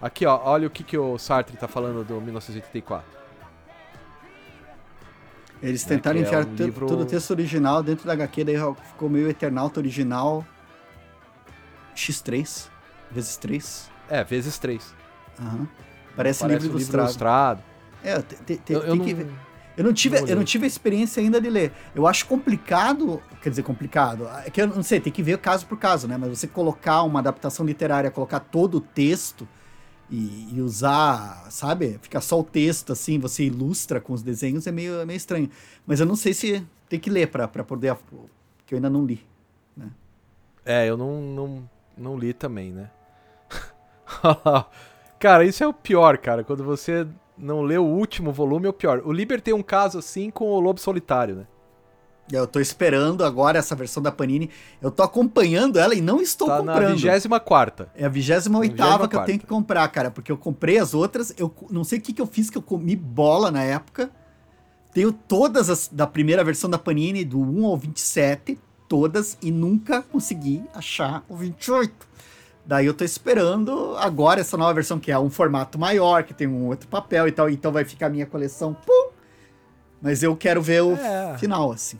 Aqui, 0.00 0.26
ó, 0.26 0.40
olha 0.44 0.66
o 0.66 0.70
que, 0.70 0.82
que 0.84 0.96
o 0.96 1.18
Sartre 1.18 1.56
tá 1.56 1.68
falando 1.68 2.04
do 2.04 2.20
1984. 2.20 3.18
Eles 5.60 5.84
né, 5.84 5.96
tentaram 5.96 6.18
é, 6.20 6.22
enfiar 6.22 6.42
é 6.42 6.46
um 6.46 6.54
livro... 6.54 6.86
todo 6.86 7.02
o 7.02 7.06
texto 7.06 7.30
original 7.30 7.82
dentro 7.82 8.06
da 8.06 8.12
HQ, 8.12 8.44
daí 8.44 8.56
ficou 8.92 9.08
meio 9.08 9.28
Eternauta 9.28 9.80
original 9.80 10.46
X3, 11.96 12.68
vezes 13.10 13.36
3. 13.36 13.90
É, 14.08 14.22
vezes 14.22 14.58
3. 14.58 14.94
Uhum. 15.40 15.66
Parece, 16.14 16.40
Parece 16.40 16.44
livro, 16.46 16.68
um 16.68 16.80
ilustrado. 16.80 16.80
livro 16.80 17.00
ilustrado. 17.02 17.62
É, 18.04 18.22
te, 18.22 18.56
te, 18.56 18.72
eu, 18.72 18.82
eu 18.82 18.96
não... 18.96 19.04
que 19.04 19.14
ver. 19.14 19.47
Eu 19.78 19.84
não, 19.84 19.92
tive, 19.92 20.18
eu 20.18 20.34
não 20.34 20.42
tive 20.42 20.64
a 20.64 20.66
experiência 20.66 21.22
ainda 21.22 21.40
de 21.40 21.48
ler. 21.48 21.72
Eu 21.94 22.04
acho 22.04 22.26
complicado, 22.26 23.22
quer 23.40 23.50
dizer, 23.50 23.62
complicado. 23.62 24.28
É 24.44 24.50
que 24.50 24.60
eu 24.60 24.66
não 24.66 24.82
sei, 24.82 24.98
tem 24.98 25.12
que 25.12 25.22
ver 25.22 25.38
caso 25.38 25.64
por 25.66 25.78
caso, 25.78 26.08
né? 26.08 26.16
Mas 26.18 26.30
você 26.30 26.48
colocar 26.48 27.04
uma 27.04 27.20
adaptação 27.20 27.64
literária, 27.64 28.10
colocar 28.10 28.40
todo 28.40 28.78
o 28.78 28.80
texto, 28.80 29.46
e, 30.10 30.48
e, 30.54 30.60
usar, 30.60 31.46
sabe? 31.50 31.98
Ficar 32.00 32.20
só 32.20 32.40
o 32.40 32.44
texto 32.44 32.92
assim, 32.92 33.18
você 33.18 33.44
ilustra 33.44 34.00
com 34.00 34.12
os 34.12 34.22
desenhos 34.22 34.66
é 34.66 34.72
meio, 34.72 35.00
é 35.00 35.04
meio 35.04 35.16
estranho. 35.16 35.50
Mas 35.86 36.00
eu 36.00 36.06
não 36.06 36.16
sei 36.16 36.32
se 36.34 36.66
tem 36.88 36.98
que 36.98 37.10
ler 37.10 37.28
para 37.28 37.46
poder. 37.46 37.96
que 38.66 38.74
eu 38.74 38.76
ainda 38.76 38.90
não 38.90 39.04
li. 39.04 39.24
Né? 39.76 39.90
É, 40.64 40.88
eu 40.88 40.96
não, 40.96 41.20
não, 41.20 41.70
não 41.96 42.18
li 42.18 42.32
também, 42.32 42.72
né? 42.72 42.90
cara, 45.20 45.44
isso 45.44 45.62
é 45.62 45.68
o 45.68 45.74
pior, 45.74 46.16
cara. 46.18 46.42
Quando 46.42 46.64
você 46.64 47.06
não 47.38 47.62
lê 47.62 47.78
o 47.78 47.84
último 47.84 48.32
volume, 48.32 48.66
é 48.66 48.70
o 48.70 48.72
pior. 48.72 49.02
O 49.04 49.12
Liber 49.12 49.40
tem 49.40 49.54
um 49.54 49.62
caso 49.62 49.98
assim 49.98 50.30
com 50.30 50.50
o 50.50 50.60
Lobo 50.60 50.80
Solitário, 50.80 51.36
né? 51.36 51.46
Eu 52.30 52.46
tô 52.46 52.60
esperando 52.60 53.24
agora 53.24 53.58
essa 53.58 53.74
versão 53.74 54.02
da 54.02 54.12
Panini. 54.12 54.50
Eu 54.82 54.90
tô 54.90 55.02
acompanhando 55.02 55.78
ela 55.78 55.94
e 55.94 56.00
não 56.00 56.20
estou 56.20 56.46
tá 56.46 56.58
comprando. 56.58 56.82
Na 56.82 56.90
24 56.90 57.88
É 57.94 58.04
a 58.04 58.08
28 58.08 59.08
que 59.08 59.16
eu 59.16 59.24
tenho 59.24 59.38
que 59.38 59.46
comprar, 59.46 59.88
cara. 59.88 60.10
Porque 60.10 60.30
eu 60.30 60.36
comprei 60.36 60.78
as 60.78 60.92
outras. 60.92 61.32
Eu 61.38 61.52
não 61.70 61.84
sei 61.84 61.98
o 61.98 62.02
que, 62.02 62.12
que 62.12 62.20
eu 62.20 62.26
fiz, 62.26 62.50
que 62.50 62.58
eu 62.58 62.62
comi 62.62 62.94
bola 62.94 63.50
na 63.50 63.62
época. 63.62 64.10
Tenho 64.92 65.12
todas 65.12 65.70
as 65.70 65.88
da 65.88 66.06
primeira 66.06 66.44
versão 66.44 66.68
da 66.68 66.78
Panini, 66.78 67.24
do 67.24 67.40
1 67.40 67.64
ao 67.64 67.76
27, 67.76 68.58
todas, 68.88 69.38
e 69.40 69.50
nunca 69.50 70.02
consegui 70.02 70.62
achar 70.74 71.24
o 71.28 71.36
28. 71.36 72.08
Daí 72.68 72.84
eu 72.84 72.92
tô 72.92 73.02
esperando 73.02 73.96
agora 73.96 74.42
essa 74.42 74.54
nova 74.54 74.74
versão, 74.74 75.00
que 75.00 75.10
é 75.10 75.18
um 75.18 75.30
formato 75.30 75.78
maior, 75.78 76.22
que 76.22 76.34
tem 76.34 76.46
um 76.46 76.66
outro 76.66 76.86
papel 76.86 77.26
e 77.26 77.32
tal. 77.32 77.48
Então 77.48 77.72
vai 77.72 77.82
ficar 77.82 78.08
a 78.08 78.10
minha 78.10 78.26
coleção. 78.26 78.74
Pum! 78.74 79.08
Mas 80.02 80.22
eu 80.22 80.36
quero 80.36 80.60
ver 80.60 80.82
o 80.82 80.92
é. 80.92 81.38
final, 81.38 81.72
assim. 81.72 81.98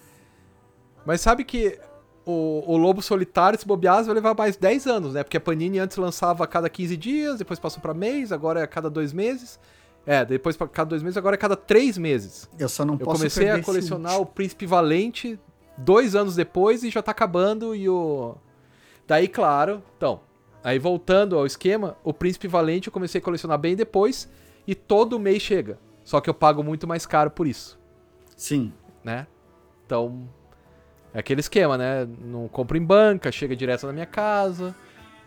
Mas 1.07 1.23
sabe 1.23 1.43
que 1.43 1.81
o, 2.23 2.63
o 2.67 2.77
Lobo 2.77 3.01
Solitário, 3.01 3.59
se 3.59 3.67
bobear, 3.67 4.05
vai 4.05 4.15
levar 4.15 4.37
mais 4.37 4.59
10 4.59 4.87
anos, 4.87 5.15
né? 5.15 5.23
Porque 5.23 5.39
a 5.39 5.41
Panini 5.41 5.79
antes 5.79 5.97
lançava 5.97 6.45
a 6.45 6.47
cada 6.47 6.69
15 6.69 6.99
dias, 6.99 7.39
depois 7.39 7.59
passou 7.59 7.81
para 7.81 7.95
mês, 7.95 8.31
agora 8.31 8.61
é 8.61 8.63
a 8.63 8.67
cada 8.67 8.91
dois 8.91 9.11
meses. 9.11 9.59
É, 10.05 10.23
depois 10.23 10.55
para 10.55 10.69
cada 10.69 10.91
dois 10.91 11.03
meses, 11.03 11.17
agora 11.17 11.35
é 11.35 11.39
cada 11.39 11.57
três 11.57 11.97
meses. 11.97 12.47
Eu 12.59 12.69
só 12.69 12.85
não 12.85 12.93
eu 12.93 12.99
posso 12.99 13.25
Eu 13.25 13.31
comecei 13.31 13.49
a 13.49 13.63
colecionar 13.63 14.21
o 14.21 14.27
Príncipe 14.27 14.67
Valente 14.67 15.41
dois 15.79 16.15
anos 16.15 16.37
depois 16.37 16.85
e 16.85 16.91
já 16.91 17.01
tá 17.01 17.13
acabando 17.13 17.75
e 17.75 17.89
o... 17.89 18.35
Daí, 19.07 19.29
claro, 19.29 19.83
então, 19.97 20.21
aí 20.63 20.79
voltando 20.79 21.37
ao 21.37 21.47
esquema, 21.47 21.97
o 22.03 22.13
Príncipe 22.13 22.49
Valente 22.49 22.89
eu 22.89 22.93
comecei 22.93 23.21
a 23.21 23.25
colecionar 23.25 23.59
bem 23.59 23.77
depois 23.77 24.29
e 24.67 24.75
todo 24.75 25.19
mês 25.19 25.43
chega. 25.43 25.79
Só 26.05 26.21
que 26.21 26.29
eu 26.29 26.35
pago 26.35 26.63
muito 26.63 26.87
mais 26.87 27.05
caro 27.05 27.31
por 27.31 27.47
isso. 27.47 27.79
Sim. 28.37 28.73
Né? 29.05 29.27
Então, 29.85 30.29
é 31.13 31.19
aquele 31.19 31.41
esquema, 31.41 31.77
né? 31.77 32.07
Não 32.21 32.49
compro 32.49 32.77
em 32.77 32.85
banca, 32.85 33.33
chega 33.33 33.57
direto 33.57 33.87
na 33.87 33.93
minha 33.93 34.07
casa. 34.07 34.75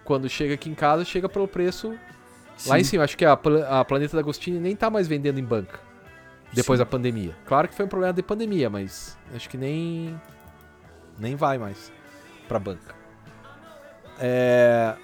Quando 0.03 0.29
chega 0.29 0.53
aqui 0.53 0.69
em 0.69 0.75
casa, 0.75 1.05
chega 1.05 1.29
pelo 1.29 1.47
preço 1.47 1.95
Sim. 2.57 2.69
lá 2.69 2.79
em 2.79 2.83
cima. 2.83 3.03
Acho 3.03 3.17
que 3.17 3.25
a, 3.25 3.33
a 3.33 3.85
Planeta 3.85 4.15
da 4.15 4.21
Agostini 4.21 4.59
nem 4.59 4.75
tá 4.75 4.89
mais 4.89 5.07
vendendo 5.07 5.39
em 5.39 5.43
banca. 5.43 5.79
Depois 6.53 6.77
Sim. 6.77 6.83
da 6.83 6.85
pandemia. 6.85 7.35
Claro 7.45 7.67
que 7.67 7.75
foi 7.75 7.85
um 7.85 7.89
problema 7.89 8.13
de 8.13 8.21
pandemia, 8.21 8.69
mas 8.69 9.17
acho 9.35 9.49
que 9.49 9.57
nem. 9.57 10.19
Nem 11.17 11.35
vai 11.35 11.57
mais 11.57 11.91
pra 12.47 12.59
banca. 12.59 12.95
É. 14.19 14.95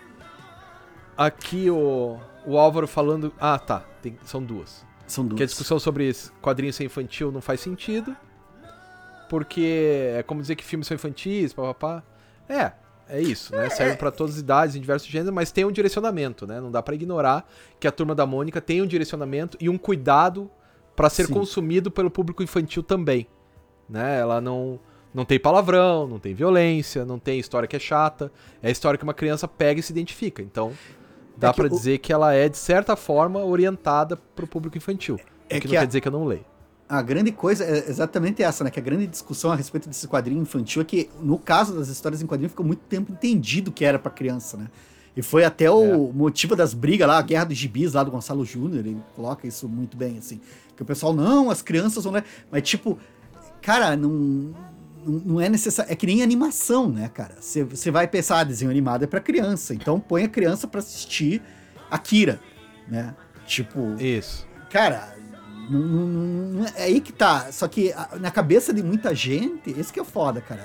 Aqui 1.18 1.70
o, 1.70 2.18
o 2.46 2.58
Álvaro 2.58 2.88
falando. 2.88 3.34
Ah, 3.40 3.58
tá. 3.58 3.84
Tem, 4.02 4.18
são 4.24 4.44
duas. 4.44 4.86
São 5.08 5.26
duas. 5.26 5.38
Que 5.38 5.44
a 5.44 5.46
discussão 5.46 5.80
sobre 5.80 6.14
quadrinhos 6.42 6.76
ser 6.76 6.84
infantil 6.84 7.32
não 7.32 7.42
faz 7.42 7.60
sentido 7.60 8.16
porque 9.28 10.14
é 10.18 10.24
como 10.24 10.42
dizer 10.42 10.56
que 10.56 10.64
filmes 10.64 10.88
são 10.88 10.96
infantis, 10.96 11.54
papapá. 11.54 12.04
É, 12.48 12.72
é 13.10 13.22
isso, 13.22 13.56
né? 13.56 13.70
Serve 13.70 13.98
para 13.98 14.12
todas 14.12 14.36
as 14.36 14.42
idades, 14.42 14.76
em 14.76 14.82
diversos 14.82 15.08
gêneros, 15.08 15.34
mas 15.34 15.52
tem 15.52 15.66
um 15.66 15.72
direcionamento, 15.72 16.48
né? 16.48 16.60
Não 16.60 16.72
dá 16.72 16.82
para 16.82 16.96
ignorar 16.96 17.48
que 17.80 17.88
a 17.88 17.92
turma 17.92 18.16
da 18.16 18.26
Mônica 18.26 18.62
tem 18.62 18.82
um 18.82 18.88
direcionamento 18.88 19.58
e 19.60 19.70
um 19.70 19.78
cuidado 19.78 20.50
para 20.96 21.10
ser 21.10 21.28
Sim. 21.28 21.34
consumido 21.34 21.92
pelo 21.92 22.10
público 22.10 22.42
infantil 22.42 22.82
também, 22.82 23.28
né? 23.90 24.20
Ela 24.20 24.42
não 24.42 24.80
não 25.14 25.26
tem 25.26 25.40
palavrão, 25.40 26.08
não 26.08 26.20
tem 26.20 26.34
violência, 26.34 27.04
não 27.04 27.18
tem 27.18 27.40
história 27.40 27.68
que 27.68 27.76
é 27.76 27.80
chata, 27.80 28.32
é 28.62 28.68
a 28.68 28.72
história 28.72 28.98
que 28.98 29.04
uma 29.04 29.14
criança 29.14 29.48
pega 29.48 29.80
e 29.80 29.84
se 29.84 29.92
identifica. 29.92 30.44
Então, 30.44 30.74
dá 31.38 31.50
é 31.50 31.54
para 31.54 31.70
dizer 31.70 32.00
que 32.00 32.12
ela 32.12 32.34
é 32.34 32.50
de 32.50 32.58
certa 32.58 32.96
forma 32.96 33.44
orientada 33.44 34.18
para 34.18 34.46
o 34.46 34.48
público 34.48 34.78
infantil, 34.78 35.20
é 35.50 35.58
o 35.58 35.62
que, 35.62 35.68
que 35.68 35.74
não 35.74 35.78
a... 35.78 35.80
quer 35.82 35.88
dizer 35.88 36.02
que 36.02 36.08
eu 36.08 36.12
não 36.12 36.26
leio 36.26 36.46
a 36.90 37.02
grande 37.02 37.32
coisa 37.32 37.66
é 37.66 37.90
exatamente 37.90 38.42
essa, 38.42 38.64
né? 38.64 38.70
Que 38.70 38.80
a 38.80 38.84
grande 38.84 39.08
discussão 39.08 39.52
a 39.52 39.56
respeito 39.56 39.90
desse 39.90 40.08
quadrinho 40.08 40.42
infantil 40.42 40.82
é 40.82 40.86
que, 40.86 41.10
no 41.22 41.38
caso 41.38 41.76
das 41.76 41.90
histórias 41.90 42.22
em 42.22 42.26
quadrinho, 42.26 42.50
ficou 42.50 42.66
muito 42.66 42.80
tempo 42.88 43.12
entendido 43.12 43.72
que 43.72 43.84
era 43.84 44.00
para 44.00 44.12
criança, 44.12 44.56
né? 44.56 44.68
E 45.16 45.22
foi 45.22 45.44
até 45.44 45.70
o 45.70 46.10
é. 46.10 46.14
motivo 46.14 46.56
das 46.56 46.74
brigas 46.74 47.08
lá, 47.08 47.18
a 47.18 47.22
guerra 47.22 47.46
dos 47.46 47.58
gibis 47.58 47.94
lá 47.94 48.04
do 48.04 48.12
Gonçalo 48.12 48.46
Júnior, 48.46 48.86
ele 48.86 48.98
coloca 49.16 49.48
isso 49.48 49.68
muito 49.68 49.98
bem, 49.98 50.20
assim. 50.20 50.40
Que 50.76 50.84
o 50.84 50.86
pessoal, 50.86 51.12
não, 51.12 51.50
as 51.50 51.62
crianças 51.62 52.04
vão. 52.04 52.14
Mas, 52.52 52.62
tipo, 52.62 52.98
cara, 53.62 53.98
não, 53.98 54.54
não 55.08 55.40
é 55.40 55.50
necessário. 55.50 55.92
É 55.92 55.96
que 55.96 56.06
nem 56.06 56.22
animação, 56.22 56.90
né, 56.90 57.10
cara? 57.14 57.36
Você 57.40 57.92
vai 57.92 58.08
pensar, 58.08 58.40
ah, 58.40 58.44
desenho 58.44 58.70
animado 58.70 59.04
é 59.04 59.08
para 59.08 59.20
criança. 59.20 59.74
Então 59.74 60.00
põe 60.00 60.24
a 60.24 60.30
criança 60.30 60.68
para 60.68 60.80
assistir 60.80 61.42
Akira, 61.90 62.40
né? 62.88 63.16
Tipo. 63.46 63.96
Isso. 64.00 64.46
Cara, 64.70 65.16
não, 65.70 65.80
não, 65.80 66.08
não, 66.08 66.66
é 66.76 66.84
aí 66.84 67.02
que 67.02 67.14
tá. 67.14 67.52
Só 67.52 67.68
que 67.68 67.94
na 68.20 68.32
cabeça 68.32 68.74
de 68.74 68.84
muita 68.84 69.16
gente, 69.16 69.72
esse 69.80 69.92
que 69.92 70.00
é 70.00 70.04
foda, 70.04 70.42
cara. 70.42 70.62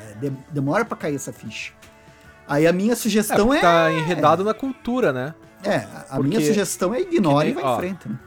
Demora 0.51 0.85
para 0.85 0.97
cair 0.97 1.15
essa 1.15 1.33
ficha. 1.33 1.73
Aí 2.47 2.67
a 2.67 2.73
minha 2.73 2.97
sugestão 2.97 3.55
é. 3.55 3.59
é 3.59 3.61
tá 3.61 3.93
enredado 3.93 4.45
na 4.45 4.53
cultura, 4.53 5.13
né? 5.13 5.35
É, 5.65 5.77
a 5.77 6.17
Porque... 6.17 6.29
minha 6.29 6.41
sugestão 6.41 6.93
é 6.93 7.01
ignore 7.01 7.45
nem, 7.45 7.53
e 7.53 7.55
vai 7.55 7.65
ó, 7.65 7.75
em 7.75 7.79
frente, 7.79 8.09
né? 8.09 8.19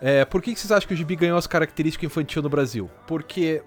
É, 0.00 0.24
por 0.24 0.40
que, 0.40 0.54
que 0.54 0.60
vocês 0.60 0.70
acham 0.70 0.86
que 0.88 0.94
o 0.94 0.96
Gibi 0.96 1.14
ganhou 1.16 1.36
as 1.36 1.46
características 1.46 2.06
infantil 2.06 2.42
no 2.42 2.48
Brasil? 2.48 2.88
Porque 3.06 3.62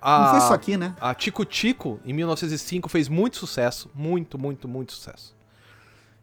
a, 0.00 0.20
Não 0.20 0.30
foi 0.30 0.40
só 0.40 0.54
aqui, 0.54 0.76
né? 0.76 0.94
A 1.00 1.14
Tico 1.14 1.44
Tico, 1.44 2.00
em 2.04 2.12
1905, 2.12 2.88
fez 2.88 3.08
muito 3.08 3.36
sucesso. 3.36 3.90
Muito, 3.94 4.38
muito, 4.38 4.68
muito 4.68 4.92
sucesso. 4.92 5.36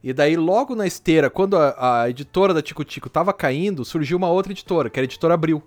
E 0.03 0.13
daí, 0.13 0.38
logo 0.38 0.76
na 0.76 0.86
esteira, 0.86 1.30
quando 1.30 1.57
a, 1.57 2.03
a 2.03 2.09
editora 2.09 2.53
da 2.53 2.61
Tico 2.61 2.84
Tico 2.84 3.09
tava 3.09 3.34
caindo, 3.34 3.84
surgiu 3.84 4.17
uma 4.17 4.30
outra 4.30 4.51
editora, 4.51 4.89
que 4.89 4.99
era 4.99 5.03
a 5.05 5.09
editora 5.09 5.34
Abril. 5.34 5.63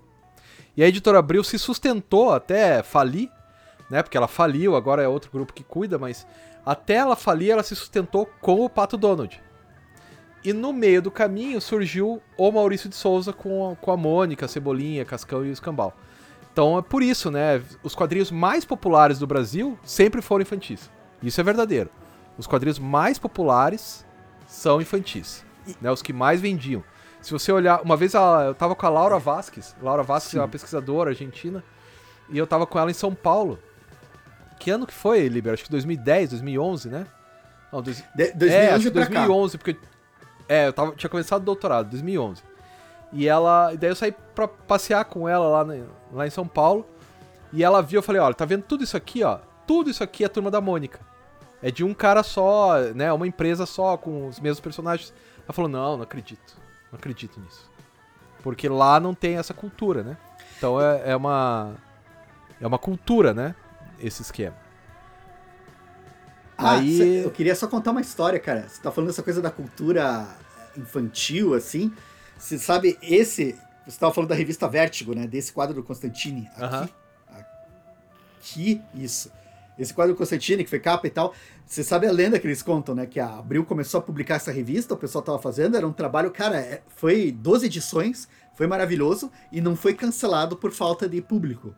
E 0.77 0.83
a 0.83 0.87
editora 0.87 1.19
Abril 1.19 1.43
se 1.43 1.59
sustentou 1.59 2.31
até 2.31 2.81
falir, 2.81 3.29
né? 3.89 4.01
Porque 4.01 4.17
ela 4.17 4.27
faliu, 4.27 4.75
agora 4.75 5.03
é 5.03 5.07
outro 5.07 5.29
grupo 5.31 5.53
que 5.53 5.63
cuida, 5.63 5.97
mas 5.99 6.25
até 6.65 6.95
ela 6.95 7.15
falir, 7.15 7.51
ela 7.51 7.63
se 7.63 7.75
sustentou 7.75 8.25
com 8.39 8.63
o 8.63 8.69
Pato 8.69 8.95
Donald. 8.95 9.41
E 10.43 10.53
no 10.53 10.71
meio 10.71 11.01
do 11.01 11.11
caminho 11.11 11.59
surgiu 11.59 12.21
o 12.37 12.51
Maurício 12.51 12.87
de 12.87 12.95
Souza 12.95 13.33
com 13.33 13.71
a, 13.71 13.75
com 13.75 13.91
a 13.91 13.97
Mônica, 13.97 14.45
a 14.45 14.49
Cebolinha, 14.49 15.03
Cascão 15.03 15.45
e 15.45 15.49
o 15.49 15.51
Escambau. 15.51 15.93
Então 16.59 16.77
é 16.77 16.81
por 16.81 17.01
isso, 17.01 17.31
né? 17.31 17.63
Os 17.81 17.95
quadrinhos 17.95 18.29
mais 18.29 18.65
populares 18.65 19.17
do 19.17 19.25
Brasil 19.25 19.79
sempre 19.81 20.21
foram 20.21 20.41
infantis. 20.41 20.91
Isso 21.23 21.39
é 21.39 21.43
verdadeiro. 21.43 21.89
Os 22.37 22.45
quadrinhos 22.45 22.77
mais 22.77 23.17
populares 23.17 24.05
são 24.45 24.81
infantis. 24.81 25.45
Né, 25.79 25.89
os 25.89 26.01
que 26.01 26.11
mais 26.11 26.41
vendiam. 26.41 26.83
Se 27.21 27.31
você 27.31 27.49
olhar. 27.49 27.81
Uma 27.81 27.95
vez 27.95 28.13
eu 28.13 28.53
tava 28.55 28.75
com 28.75 28.85
a 28.85 28.89
Laura 28.89 29.17
Vasques. 29.17 29.73
Laura 29.81 30.03
Vasques 30.03 30.31
Sim. 30.31 30.39
é 30.39 30.41
uma 30.41 30.49
pesquisadora 30.49 31.11
argentina. 31.11 31.63
E 32.29 32.37
eu 32.37 32.45
tava 32.45 32.67
com 32.67 32.77
ela 32.77 32.91
em 32.91 32.93
São 32.93 33.15
Paulo. 33.15 33.57
Que 34.59 34.69
ano 34.69 34.85
que 34.85 34.93
foi, 34.93 35.29
Liber? 35.29 35.53
Acho 35.53 35.63
que 35.63 35.71
2010, 35.71 36.31
2011, 36.31 36.89
né? 36.89 37.07
Não, 37.71 37.81
dois... 37.81 38.03
De, 38.13 38.33
2011 38.33 38.53
é, 38.53 38.71
acho 38.73 38.83
que 38.83 38.89
2011, 38.89 39.57
cá. 39.57 39.63
porque. 39.63 39.87
É, 40.49 40.67
eu 40.67 40.73
tava, 40.73 40.91
tinha 40.91 41.09
começado 41.09 41.41
o 41.41 41.45
doutorado, 41.45 41.89
2011. 41.91 42.43
E 43.11 43.27
ela. 43.27 43.73
E 43.73 43.77
daí 43.77 43.89
eu 43.89 43.95
saí 43.95 44.13
pra 44.33 44.47
passear 44.47 45.05
com 45.05 45.27
ela 45.27 45.47
lá, 45.47 45.75
lá 46.11 46.27
em 46.27 46.29
São 46.29 46.47
Paulo. 46.47 46.85
E 47.51 47.63
ela 47.63 47.81
viu, 47.81 47.99
eu 47.99 48.03
falei, 48.03 48.21
olha, 48.21 48.33
tá 48.33 48.45
vendo 48.45 48.63
tudo 48.63 48.83
isso 48.83 48.95
aqui, 48.95 49.23
ó? 49.23 49.39
Tudo 49.65 49.89
isso 49.89 50.03
aqui 50.03 50.23
é 50.23 50.27
a 50.27 50.29
turma 50.29 50.51
da 50.51 50.61
Mônica. 50.61 50.99
É 51.61 51.71
de 51.71 51.83
um 51.83 51.93
cara 51.93 52.23
só, 52.23 52.79
né? 52.95 53.11
Uma 53.11 53.27
empresa 53.27 53.65
só, 53.65 53.97
com 53.97 54.27
os 54.27 54.39
mesmos 54.39 54.59
personagens. 54.59 55.13
Ela 55.43 55.53
falou, 55.53 55.69
não, 55.69 55.97
não 55.97 56.03
acredito. 56.03 56.57
Não 56.91 56.97
acredito 56.97 57.39
nisso. 57.39 57.69
Porque 58.41 58.69
lá 58.69 58.99
não 58.99 59.13
tem 59.13 59.37
essa 59.37 59.53
cultura, 59.53 60.03
né? 60.03 60.17
Então 60.57 60.79
é, 60.79 61.11
é 61.11 61.15
uma. 61.15 61.75
É 62.61 62.67
uma 62.67 62.77
cultura, 62.77 63.33
né? 63.33 63.55
Esse 63.99 64.21
esquema. 64.21 64.55
Ah, 66.57 66.73
Aí... 66.73 66.97
Cê, 66.97 67.25
eu 67.25 67.31
queria 67.31 67.55
só 67.55 67.67
contar 67.67 67.91
uma 67.91 68.01
história, 68.01 68.39
cara. 68.39 68.67
Você 68.67 68.81
tá 68.81 68.91
falando 68.91 69.09
essa 69.09 69.23
coisa 69.23 69.41
da 69.41 69.49
cultura 69.49 70.27
infantil, 70.77 71.53
assim. 71.53 71.93
Você 72.39 72.57
sabe, 72.57 72.97
esse. 73.01 73.53
Você 73.83 73.89
estava 73.95 74.13
falando 74.13 74.29
da 74.29 74.35
revista 74.35 74.67
Vértigo, 74.67 75.13
né? 75.13 75.27
Desse 75.27 75.51
quadro 75.51 75.75
do 75.75 75.83
Constantine. 75.83 76.49
Aqui. 76.55 76.93
Aqui, 78.39 78.81
isso. 78.95 79.31
Esse 79.77 79.93
quadro 79.93 80.13
do 80.13 80.17
Constantine, 80.17 80.63
que 80.63 80.69
foi 80.69 80.79
capa 80.79 81.05
e 81.05 81.09
tal. 81.09 81.33
Você 81.65 81.83
sabe 81.83 82.07
a 82.07 82.11
lenda 82.11 82.39
que 82.39 82.47
eles 82.47 82.63
contam, 82.63 82.95
né? 82.95 83.05
Que 83.05 83.19
a 83.19 83.37
Abril 83.37 83.65
começou 83.65 83.99
a 83.99 84.01
publicar 84.01 84.35
essa 84.35 84.51
revista, 84.51 84.93
o 84.93 84.97
pessoal 84.97 85.23
tava 85.23 85.37
fazendo, 85.37 85.77
era 85.77 85.87
um 85.87 85.93
trabalho, 85.93 86.31
cara, 86.31 86.59
é, 86.59 86.81
foi 86.87 87.31
12 87.31 87.67
edições, 87.67 88.27
foi 88.55 88.65
maravilhoso 88.65 89.31
e 89.51 89.61
não 89.61 89.75
foi 89.75 89.93
cancelado 89.93 90.57
por 90.57 90.71
falta 90.71 91.07
de 91.07 91.21
público. 91.21 91.75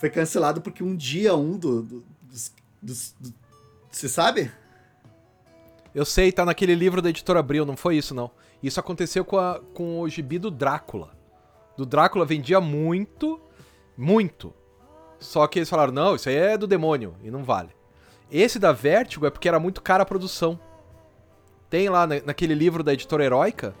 Foi 0.00 0.10
cancelado 0.10 0.60
porque 0.60 0.82
um 0.82 0.96
dia 0.96 1.36
um 1.36 1.56
do, 1.56 1.82
do, 1.82 2.04
dos, 2.22 2.52
dos, 2.82 3.14
do, 3.20 3.32
Você 3.90 4.08
sabe? 4.08 4.50
Eu 5.94 6.04
sei, 6.04 6.32
tá 6.32 6.44
naquele 6.44 6.74
livro 6.74 7.02
da 7.02 7.10
editora 7.10 7.40
Abril, 7.40 7.66
não 7.66 7.76
foi 7.76 7.96
isso 7.96 8.14
não. 8.14 8.30
Isso 8.62 8.80
aconteceu 8.80 9.24
com, 9.24 9.38
a, 9.38 9.60
com 9.74 10.00
o 10.00 10.08
gibi 10.08 10.38
do 10.38 10.50
Drácula. 10.50 11.10
Do 11.76 11.84
Drácula 11.84 12.24
vendia 12.24 12.60
muito, 12.60 13.40
muito. 13.96 14.54
Só 15.18 15.46
que 15.46 15.58
eles 15.58 15.68
falaram, 15.68 15.92
não, 15.92 16.14
isso 16.14 16.28
aí 16.28 16.36
é 16.36 16.58
do 16.58 16.66
demônio, 16.66 17.14
e 17.22 17.30
não 17.30 17.44
vale. 17.44 17.70
Esse 18.30 18.58
da 18.58 18.72
Vertigo 18.72 19.26
é 19.26 19.30
porque 19.30 19.48
era 19.48 19.60
muito 19.60 19.82
cara 19.82 20.02
a 20.02 20.06
produção. 20.06 20.58
Tem 21.68 21.88
lá 21.88 22.06
na, 22.06 22.20
naquele 22.24 22.54
livro 22.54 22.82
da 22.82 22.94
editora 22.94 23.24
Heróica, 23.24 23.74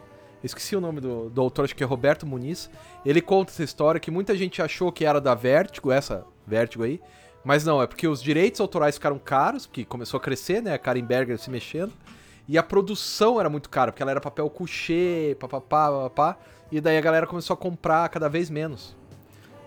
esqueci 0.44 0.76
o 0.76 0.80
nome 0.80 1.00
do, 1.00 1.30
do 1.30 1.40
autor, 1.40 1.64
acho 1.64 1.74
que 1.74 1.82
é 1.82 1.86
Roberto 1.86 2.26
Muniz. 2.26 2.70
Ele 3.04 3.22
conta 3.22 3.50
essa 3.50 3.62
história 3.62 4.00
que 4.00 4.10
muita 4.10 4.36
gente 4.36 4.60
achou 4.60 4.92
que 4.92 5.04
era 5.04 5.20
da 5.20 5.34
Vertigo, 5.34 5.90
essa 5.90 6.26
Vertigo 6.46 6.84
aí. 6.84 7.00
Mas 7.44 7.64
não, 7.64 7.82
é 7.82 7.86
porque 7.86 8.06
os 8.06 8.22
direitos 8.22 8.60
autorais 8.60 8.94
ficaram 8.94 9.18
caros, 9.18 9.66
porque 9.66 9.84
começou 9.84 10.18
a 10.18 10.20
crescer, 10.20 10.62
né? 10.62 10.74
A 10.74 10.78
Karen 10.78 11.02
Berger 11.02 11.38
se 11.38 11.50
mexendo. 11.50 11.92
E 12.48 12.56
a 12.56 12.62
produção 12.62 13.40
era 13.40 13.48
muito 13.48 13.68
cara, 13.68 13.90
porque 13.90 14.02
ela 14.02 14.10
era 14.10 14.20
papel 14.20 14.48
couché, 14.48 15.36
papapá, 15.38 15.90
papapá. 15.90 16.38
E 16.70 16.80
daí 16.80 16.96
a 16.96 17.00
galera 17.00 17.26
começou 17.26 17.54
a 17.54 17.56
comprar 17.56 18.08
cada 18.08 18.28
vez 18.28 18.48
menos. 18.48 18.96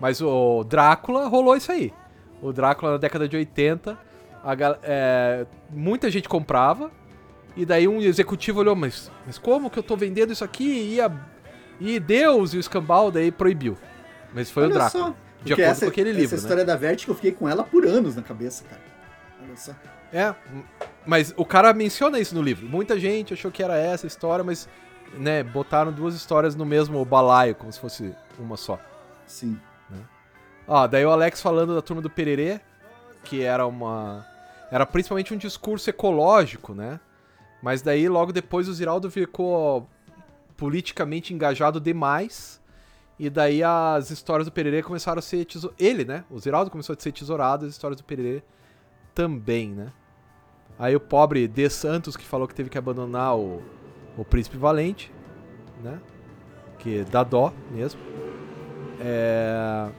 Mas 0.00 0.20
o 0.20 0.64
Drácula 0.64 1.26
rolou 1.26 1.56
isso 1.56 1.70
aí. 1.70 1.92
O 2.42 2.52
Drácula 2.52 2.92
na 2.92 2.98
década 2.98 3.28
de 3.28 3.36
80, 3.36 3.98
a, 4.42 4.78
é, 4.82 5.46
muita 5.70 6.10
gente 6.10 6.28
comprava. 6.28 6.90
E 7.56 7.64
daí 7.64 7.88
um 7.88 8.00
executivo 8.00 8.60
olhou, 8.60 8.76
mas, 8.76 9.10
mas 9.24 9.38
como 9.38 9.70
que 9.70 9.78
eu 9.78 9.82
tô 9.82 9.96
vendendo 9.96 10.32
isso 10.32 10.44
aqui? 10.44 10.94
E, 10.94 11.00
a, 11.00 11.10
e 11.80 11.98
Deus 11.98 12.52
e 12.52 12.58
o 12.58 12.60
escambau 12.60 13.10
daí 13.10 13.30
proibiu. 13.30 13.76
Mas 14.34 14.50
foi 14.50 14.64
Olha 14.64 14.70
o 14.70 14.74
Drácula. 14.74 15.04
Só. 15.06 15.25
De 15.46 15.52
acordo 15.54 15.70
essa, 15.70 15.86
com 15.86 15.90
aquele 15.90 16.12
livro. 16.12 16.24
Essa 16.26 16.36
né? 16.36 16.42
história 16.42 16.64
da 16.64 16.76
Vertigo 16.76 17.12
eu 17.12 17.16
fiquei 17.16 17.32
com 17.32 17.48
ela 17.48 17.62
por 17.62 17.86
anos 17.86 18.14
na 18.16 18.22
cabeça, 18.22 18.64
cara. 18.64 18.82
Olha 19.42 19.56
só. 19.56 19.72
É, 20.12 20.34
mas 21.04 21.34
o 21.36 21.44
cara 21.44 21.72
menciona 21.72 22.18
isso 22.18 22.34
no 22.34 22.42
livro. 22.42 22.66
Muita 22.66 22.98
gente 22.98 23.34
achou 23.34 23.50
que 23.50 23.62
era 23.62 23.76
essa 23.76 24.06
história, 24.06 24.44
mas 24.44 24.68
né, 25.14 25.42
botaram 25.42 25.92
duas 25.92 26.14
histórias 26.14 26.54
no 26.54 26.64
mesmo 26.64 27.04
balaio, 27.04 27.54
como 27.54 27.72
se 27.72 27.80
fosse 27.80 28.14
uma 28.38 28.56
só. 28.56 28.78
Sim. 29.26 29.58
Né? 29.90 29.98
Ó, 30.66 30.86
daí 30.86 31.04
o 31.04 31.10
Alex 31.10 31.40
falando 31.40 31.74
da 31.74 31.82
turma 31.82 32.02
do 32.02 32.10
Pererê, 32.10 32.60
que 33.24 33.42
era 33.42 33.66
uma. 33.66 34.26
Era 34.70 34.84
principalmente 34.84 35.32
um 35.32 35.36
discurso 35.36 35.88
ecológico, 35.88 36.74
né? 36.74 37.00
Mas 37.62 37.82
daí 37.82 38.08
logo 38.08 38.32
depois 38.32 38.68
o 38.68 38.74
Ziraldo 38.74 39.10
ficou 39.10 39.88
politicamente 40.56 41.32
engajado 41.32 41.80
demais. 41.80 42.60
E 43.18 43.30
daí 43.30 43.62
as 43.62 44.10
histórias 44.10 44.46
do 44.46 44.52
Pererê 44.52 44.82
começaram 44.82 45.18
a 45.18 45.22
ser 45.22 45.44
tesouradas. 45.44 45.84
Ele, 45.84 46.04
né? 46.04 46.24
O 46.30 46.38
Ziraldo 46.38 46.70
começou 46.70 46.94
a 46.94 47.00
ser 47.00 47.12
tesourado, 47.12 47.64
as 47.64 47.72
histórias 47.72 47.98
do 47.98 48.04
Pererê 48.04 48.42
também, 49.14 49.70
né? 49.70 49.92
Aí 50.78 50.94
o 50.94 51.00
pobre 51.00 51.48
De 51.48 51.70
Santos 51.70 52.16
que 52.16 52.24
falou 52.24 52.46
que 52.46 52.54
teve 52.54 52.68
que 52.68 52.76
abandonar 52.76 53.36
o, 53.36 53.62
o 54.16 54.24
Príncipe 54.24 54.58
Valente, 54.58 55.10
né? 55.82 55.98
Que 56.78 57.02
dá 57.04 57.24
dó 57.24 57.52
mesmo. 57.70 58.00
É... 59.00 59.90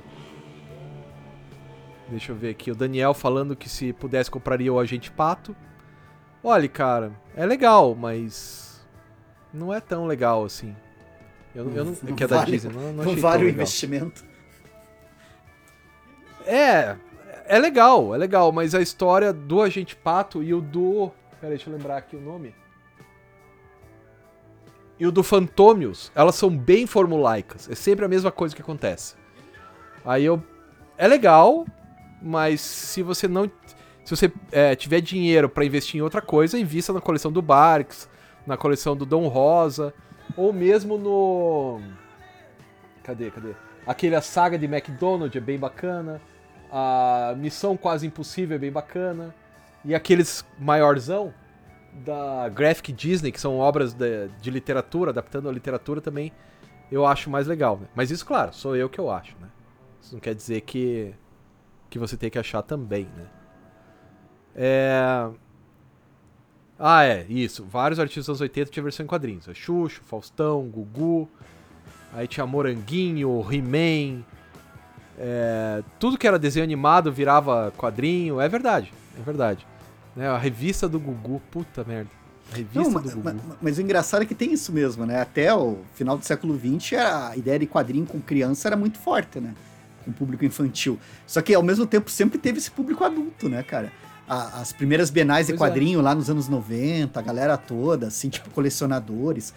Deixa 2.10 2.32
eu 2.32 2.36
ver 2.36 2.52
aqui. 2.52 2.70
O 2.70 2.76
Daniel 2.76 3.16
falando 3.16 3.56
que 3.56 3.68
se 3.68 3.92
pudesse 3.94 4.30
compraria 4.30 4.72
o 4.72 4.80
Agente 4.80 5.12
Pato. 5.12 5.56
Olha, 6.44 6.70
cara, 6.70 7.12
é 7.36 7.46
legal, 7.46 7.96
mas 7.96 8.88
não 9.52 9.74
é 9.74 9.82
tão 9.82 10.06
legal 10.06 10.46
assim. 10.46 10.76
Eu, 11.58 11.76
eu 11.76 11.86
não, 11.86 11.98
não 12.04 12.16
que 12.16 12.24
é 12.24 12.28
da 12.28 12.46
Disney, 12.46 12.72
não, 12.72 12.94
não, 12.94 13.04
não 13.04 13.16
vale 13.16 13.46
o 13.46 13.50
investimento. 13.50 14.24
É, 16.46 16.96
é 17.48 17.58
legal, 17.58 18.14
é 18.14 18.18
legal, 18.18 18.52
mas 18.52 18.76
a 18.76 18.82
história 18.82 19.34
do 19.34 19.64
Agente 19.64 19.96
Pato 19.96 20.44
e 20.44 20.54
o 20.54 20.62
do. 20.62 21.12
Peraí, 21.42 21.56
deixa 21.56 21.68
eu 21.68 21.76
lembrar 21.76 21.98
aqui 21.98 22.16
o 22.16 22.22
nome. 22.22 22.54
E 25.00 25.08
o 25.08 25.12
do 25.12 25.24
Fantômios, 25.24 26.12
elas 26.14 26.36
são 26.36 26.56
bem 26.56 26.86
formulaicas. 26.86 27.68
É 27.68 27.74
sempre 27.74 28.06
a 28.06 28.08
mesma 28.08 28.32
coisa 28.32 28.56
que 28.56 28.62
acontece. 28.62 29.16
Aí 30.06 30.24
eu. 30.24 30.42
É 30.96 31.08
legal, 31.08 31.66
mas 32.22 32.62
se 32.62 33.02
você 33.02 33.28
não. 33.28 33.50
Se 34.06 34.16
você 34.16 34.32
é, 34.52 34.76
tiver 34.76 35.02
dinheiro 35.02 35.50
para 35.50 35.66
investir 35.66 36.00
em 36.00 36.04
outra 36.04 36.22
coisa, 36.22 36.60
invista 36.60 36.94
na 36.94 37.02
coleção 37.02 37.32
do 37.32 37.42
Barks, 37.42 38.08
na 38.46 38.56
coleção 38.56 38.96
do 38.96 39.08
Dom 39.08 39.28
Rosa, 39.28 39.92
ou 40.38 40.54
mesmo 40.54 40.98
no. 40.98 41.82
Cadê, 43.04 43.32
cadê? 43.32 43.56
Aquele 43.86 44.16
A 44.16 44.22
Saga 44.22 44.58
de 44.58 44.66
McDonald 44.66 45.36
é 45.36 45.42
bem 45.42 45.58
bacana. 45.58 46.22
A 46.72 47.34
Missão 47.38 47.76
Quase 47.76 48.06
Impossível 48.06 48.56
é 48.56 48.60
bem 48.60 48.72
bacana. 48.72 49.34
E 49.84 49.96
aqueles 49.96 50.46
maiorzão 50.60 51.34
da 52.06 52.50
Graphic 52.50 52.92
Disney, 52.92 53.32
que 53.32 53.40
são 53.40 53.58
obras 53.58 53.94
de, 53.94 54.28
de 54.42 54.52
literatura, 54.52 55.12
adaptando 55.12 55.50
a 55.50 55.52
literatura 55.52 56.02
também, 56.02 56.32
eu 56.92 57.06
acho 57.06 57.30
mais 57.30 57.48
legal. 57.48 57.78
Né? 57.78 57.88
Mas 57.96 58.12
isso, 58.12 58.26
claro, 58.26 58.54
sou 58.54 58.76
eu 58.76 58.90
que 58.90 59.00
eu 59.00 59.10
acho, 59.10 59.36
né? 59.40 59.48
Isso 60.02 60.14
não 60.14 60.20
quer 60.20 60.36
dizer 60.36 60.62
que, 60.62 61.14
que 61.90 61.98
você 61.98 62.16
tem 62.16 62.30
que 62.30 62.38
achar 62.38 62.62
também, 62.62 63.10
né? 63.16 63.26
É... 64.56 65.30
Ah, 66.80 67.04
é, 67.04 67.26
isso. 67.30 67.66
Vários 67.66 68.00
artistas 68.00 68.26
dos 68.26 68.30
anos 68.30 68.42
80 68.42 68.72
tinham 68.72 68.84
versão 68.84 69.04
em 69.04 69.08
quadrinhos. 69.08 69.48
É 69.48 69.54
Xuxo, 69.54 70.02
Faustão, 70.06 70.64
Gugu. 70.64 71.28
Aí 72.14 72.28
tinha 72.28 72.46
Moranguinho, 72.46 73.46
He-Man. 73.52 74.24
É... 75.18 75.84
Tudo 76.00 76.18
que 76.18 76.28
era 76.28 76.38
desenho 76.38 76.64
animado 76.64 77.12
virava 77.12 77.74
quadrinho. 77.78 78.40
É 78.40 78.48
verdade, 78.48 78.94
é 79.20 79.24
verdade. 79.24 79.66
Né? 80.16 80.28
A 80.28 80.38
revista 80.38 80.88
do 80.88 81.00
Gugu, 81.00 81.42
puta 81.52 81.84
merda. 81.84 82.10
A 82.52 82.56
revista 82.56 82.80
Não, 82.80 83.02
do 83.02 83.10
Gugu. 83.10 83.22
mas, 83.24 83.36
mas 83.62 83.78
o 83.78 83.82
engraçado 83.82 84.22
é 84.22 84.26
que 84.26 84.36
tem 84.36 84.54
isso 84.54 84.72
mesmo, 84.72 85.06
né? 85.06 85.22
Até 85.22 85.54
o 85.54 85.80
final 85.96 86.18
do 86.18 86.24
século 86.24 86.58
XX, 86.58 86.94
a 86.94 87.36
ideia 87.36 87.60
de 87.60 87.68
quadrinho 87.68 88.06
com 88.06 88.22
criança 88.22 88.70
era 88.70 88.78
muito 88.78 88.98
forte, 89.00 89.40
né? 89.40 89.54
Com 90.06 90.12
público 90.12 90.46
infantil. 90.46 90.98
Só 91.26 91.42
que, 91.42 91.54
ao 91.54 91.62
mesmo 91.62 91.86
tempo, 91.86 92.10
sempre 92.10 92.38
teve 92.38 92.60
esse 92.60 92.72
público 92.72 93.04
adulto, 93.04 93.50
né, 93.50 93.62
cara? 93.64 93.92
A- 94.28 94.60
as 94.62 94.74
primeiras 94.74 95.10
bienais 95.10 95.48
de 95.48 95.54
Pois 95.54 95.62
é. 95.62 95.72
quadrinho 95.72 96.02
lá 96.02 96.14
nos 96.14 96.30
anos 96.30 96.48
90, 96.50 97.18
a 97.20 97.24
galera 97.24 97.58
toda, 97.58 98.08
assim, 98.08 98.30
tipo, 98.30 98.50
colecionadores. 98.50 99.54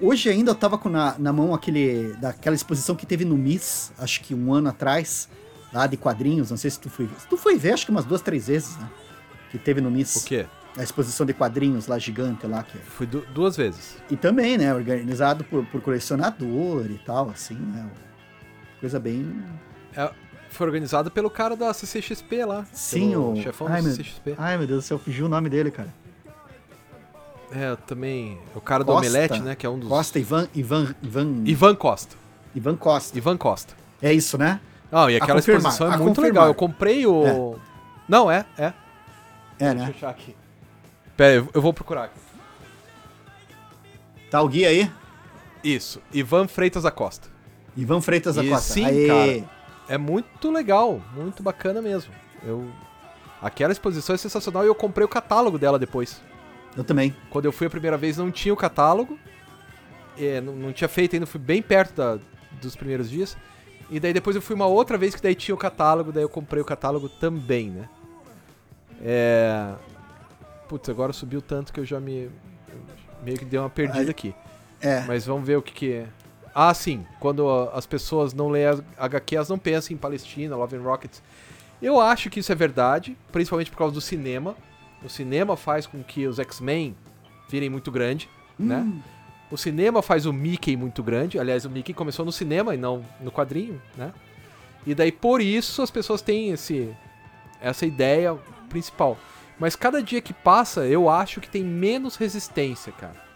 Hoje 0.00 0.28
ainda 0.28 0.50
eu 0.52 0.54
tava 0.54 0.76
com 0.78 0.88
na, 0.88 1.16
na 1.18 1.32
mão 1.32 1.54
aquele, 1.54 2.14
daquela 2.20 2.54
exposição 2.56 2.94
que 2.96 3.04
teve 3.06 3.24
no 3.24 3.36
MIS, 3.36 3.92
acho 3.98 4.20
que 4.22 4.34
um 4.34 4.52
ano 4.52 4.68
atrás, 4.68 5.28
lá 5.72 5.86
de 5.86 5.96
quadrinhos, 5.96 6.50
não 6.50 6.56
sei 6.56 6.70
se 6.70 6.78
tu 6.80 6.88
foi 6.90 7.08
Tu 7.28 7.36
foi 7.36 7.56
ver, 7.58 7.72
acho 7.72 7.84
que 7.84 7.90
umas 7.90 8.04
duas, 8.04 8.20
três 8.22 8.46
vezes, 8.48 8.76
né? 8.76 8.88
Que 9.50 9.58
teve 9.58 9.80
no 9.80 9.90
MIS. 9.90 10.16
O 10.16 10.24
quê? 10.24 10.46
A 10.76 10.82
exposição 10.82 11.26
de 11.26 11.32
quadrinhos 11.34 11.86
lá, 11.88 11.98
gigante 11.98 12.46
lá, 12.46 12.62
que 12.62 12.78
é 12.78 12.80
Fui 12.80 13.06
du- 13.06 13.24
duas 13.34 13.56
vezes. 13.56 13.96
e 14.10 14.16
também, 14.16 14.56
né, 14.58 14.72
organizado 14.72 15.42
por, 15.44 15.64
por 15.66 15.80
colecionador 15.80 16.86
e 16.90 16.98
tal, 17.04 17.30
assim, 17.30 17.54
né? 17.54 17.84
Coisa 18.80 19.00
bem. 19.00 19.42
É, 19.96 20.08
foi 20.50 20.66
organizado 20.66 21.10
pelo 21.10 21.30
cara 21.30 21.54
da 21.56 21.72
CCXP 21.72 22.44
lá. 22.44 22.66
Sim, 22.72 23.16
o. 23.16 23.36
chefão 23.36 23.66
Ai 23.68 23.76
da 23.76 23.82
meu... 23.82 23.90
CCXP. 23.92 24.34
Ai, 24.38 24.58
meu 24.58 24.66
Deus 24.66 24.84
do 24.84 24.86
céu, 24.86 24.98
fugiu 24.98 25.26
o 25.26 25.28
nome 25.28 25.48
dele, 25.48 25.70
cara. 25.70 25.92
É, 27.50 27.74
também. 27.86 28.38
O 28.54 28.60
cara 28.60 28.84
do 28.84 28.92
Costa. 28.92 29.08
Omelete, 29.08 29.40
né? 29.40 29.54
Que 29.54 29.64
é 29.64 29.70
um 29.70 29.78
dos. 29.78 29.88
Costa, 29.88 30.18
Ivan. 30.18 30.48
Ivan. 30.54 30.94
Ivan, 31.02 31.42
Ivan 31.46 31.74
Costa. 31.74 32.16
Ivan 32.54 32.76
Costa. 32.76 33.16
Ivan 33.16 33.36
Costa. 33.36 33.74
É 34.02 34.12
isso, 34.12 34.36
né? 34.36 34.60
Não, 34.92 35.08
e 35.08 35.16
aquela 35.16 35.38
exposição 35.38 35.86
é 35.92 35.96
muito 35.96 36.16
confirmar. 36.16 36.24
legal. 36.30 36.46
Eu 36.48 36.54
comprei 36.54 37.06
o. 37.06 37.58
Não, 38.08 38.30
é, 38.30 38.44
é. 38.56 38.64
É, 38.66 38.72
Deixa 39.58 39.72
eu 39.72 39.74
né? 39.74 39.92
achar 39.96 40.10
aqui. 40.10 40.36
Pera, 41.16 41.30
aí, 41.32 41.36
eu- 41.38 41.48
eu 41.54 41.60
vou 41.62 41.72
procurar 41.72 42.04
aqui. 42.04 42.18
Tá 44.30 44.42
o 44.42 44.48
guia 44.48 44.68
aí? 44.68 44.90
Isso, 45.64 46.00
Ivan 46.12 46.46
Freitas 46.48 46.82
da 46.84 46.90
Costa. 46.90 47.28
Ivan 47.76 48.00
Freitas 48.00 48.36
da 48.36 48.44
Costa. 48.44 48.72
sim, 48.74 48.84
Aê. 48.84 49.06
cara. 49.42 49.57
É 49.88 49.96
muito 49.98 50.50
legal, 50.50 51.00
muito 51.14 51.42
bacana 51.42 51.80
mesmo. 51.80 52.12
Eu. 52.44 52.68
Aquela 53.40 53.72
exposição 53.72 54.14
é 54.14 54.18
sensacional 54.18 54.64
e 54.64 54.66
eu 54.66 54.74
comprei 54.74 55.04
o 55.04 55.08
catálogo 55.08 55.58
dela 55.58 55.78
depois. 55.78 56.20
Eu 56.76 56.84
também. 56.84 57.14
Quando 57.30 57.44
eu 57.46 57.52
fui 57.52 57.66
a 57.66 57.70
primeira 57.70 57.96
vez 57.96 58.16
não 58.16 58.30
tinha 58.30 58.52
o 58.52 58.56
catálogo. 58.56 59.18
É, 60.18 60.40
não, 60.40 60.54
não 60.54 60.72
tinha 60.72 60.88
feito 60.88 61.14
ainda, 61.14 61.26
fui 61.26 61.40
bem 61.40 61.62
perto 61.62 61.94
da- 61.94 62.18
dos 62.60 62.74
primeiros 62.74 63.08
dias. 63.08 63.36
E 63.88 63.98
daí 64.00 64.12
depois 64.12 64.34
eu 64.36 64.42
fui 64.42 64.54
uma 64.54 64.66
outra 64.66 64.98
vez 64.98 65.14
que 65.14 65.22
daí 65.22 65.34
tinha 65.34 65.54
o 65.54 65.58
catálogo, 65.58 66.10
daí 66.12 66.22
eu 66.24 66.28
comprei 66.28 66.60
o 66.60 66.64
catálogo 66.64 67.08
também, 67.08 67.70
né? 67.70 67.88
É. 69.02 69.72
Putz, 70.68 70.88
agora 70.88 71.12
subiu 71.12 71.40
tanto 71.40 71.72
que 71.72 71.80
eu 71.80 71.84
já 71.84 71.98
me. 72.00 72.28
meio 73.24 73.38
que 73.38 73.44
dei 73.44 73.58
uma 73.58 73.70
perdida 73.70 74.10
aqui. 74.10 74.34
É. 74.80 75.00
Mas 75.06 75.24
vamos 75.24 75.46
ver 75.46 75.56
o 75.56 75.62
que, 75.62 75.72
que 75.72 75.92
é. 75.92 76.06
Ah, 76.60 76.74
sim. 76.74 77.06
Quando 77.20 77.48
as 77.72 77.86
pessoas 77.86 78.34
não 78.34 78.48
leem 78.48 78.66
HQ, 78.98 79.36
elas 79.36 79.48
não 79.48 79.56
pensam 79.56 79.94
em 79.94 79.96
Palestina, 79.96 80.56
Love 80.56 80.74
and 80.74 80.82
Rockets. 80.82 81.22
Eu 81.80 82.00
acho 82.00 82.28
que 82.28 82.40
isso 82.40 82.50
é 82.50 82.54
verdade, 82.56 83.16
principalmente 83.30 83.70
por 83.70 83.76
causa 83.76 83.94
do 83.94 84.00
cinema. 84.00 84.56
O 85.00 85.08
cinema 85.08 85.56
faz 85.56 85.86
com 85.86 86.02
que 86.02 86.26
os 86.26 86.40
X-Men 86.40 86.96
virem 87.48 87.70
muito 87.70 87.92
grande, 87.92 88.28
né? 88.58 88.78
Hum, 88.78 89.00
O 89.52 89.56
cinema 89.56 90.02
faz 90.02 90.26
o 90.26 90.32
Mickey 90.32 90.76
muito 90.76 91.00
grande. 91.00 91.38
Aliás, 91.38 91.64
o 91.64 91.70
Mickey 91.70 91.94
começou 91.94 92.24
no 92.24 92.32
cinema 92.32 92.74
e 92.74 92.76
não 92.76 93.04
no 93.20 93.30
quadrinho, 93.30 93.80
né? 93.96 94.12
E 94.84 94.96
daí 94.96 95.12
por 95.12 95.40
isso 95.40 95.80
as 95.80 95.92
pessoas 95.92 96.22
têm 96.22 96.50
esse 96.50 96.92
essa 97.60 97.86
ideia 97.86 98.36
principal. 98.68 99.16
Mas 99.60 99.76
cada 99.76 100.02
dia 100.02 100.20
que 100.20 100.32
passa, 100.32 100.86
eu 100.86 101.08
acho 101.08 101.40
que 101.40 101.48
tem 101.48 101.62
menos 101.62 102.16
resistência, 102.16 102.92
cara. 102.92 103.27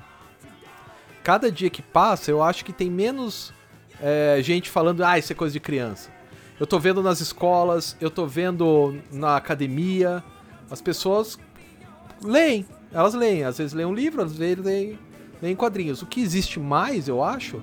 Cada 1.23 1.51
dia 1.51 1.71
que 1.71 1.83
passa, 1.83 2.31
eu 2.31 2.43
acho 2.43 2.65
que 2.65 2.73
tem 2.73 2.91
menos 2.91 3.53
é, 4.01 4.39
gente 4.43 4.69
falando, 4.69 5.05
ah, 5.05 5.19
isso 5.19 5.33
é 5.33 5.37
coisa 5.37 5.53
de 5.53 5.61
criança. 5.61 6.11
Eu 6.59 6.67
tô 6.67 6.79
vendo 6.79 7.03
nas 7.03 7.21
escolas, 7.21 7.97
eu 8.01 8.11
tô 8.11 8.27
vendo 8.27 8.99
na 9.13 9.37
academia, 9.37 10.23
as 10.71 10.81
pessoas 10.81 11.39
leem, 12.23 12.67
elas 12.93 13.15
leem, 13.15 13.45
às 13.45 13.59
vezes 13.59 13.73
leem 13.73 13.87
um 13.87 13.95
livro, 13.95 14.23
às 14.23 14.37
vezes 14.37 14.65
leem, 14.65 14.99
leem 15.41 15.57
quadrinhos. 15.57 16.03
O 16.03 16.07
que 16.07 16.21
existe 16.21 16.59
mais, 16.59 17.09
eu 17.09 17.23
acho, 17.23 17.63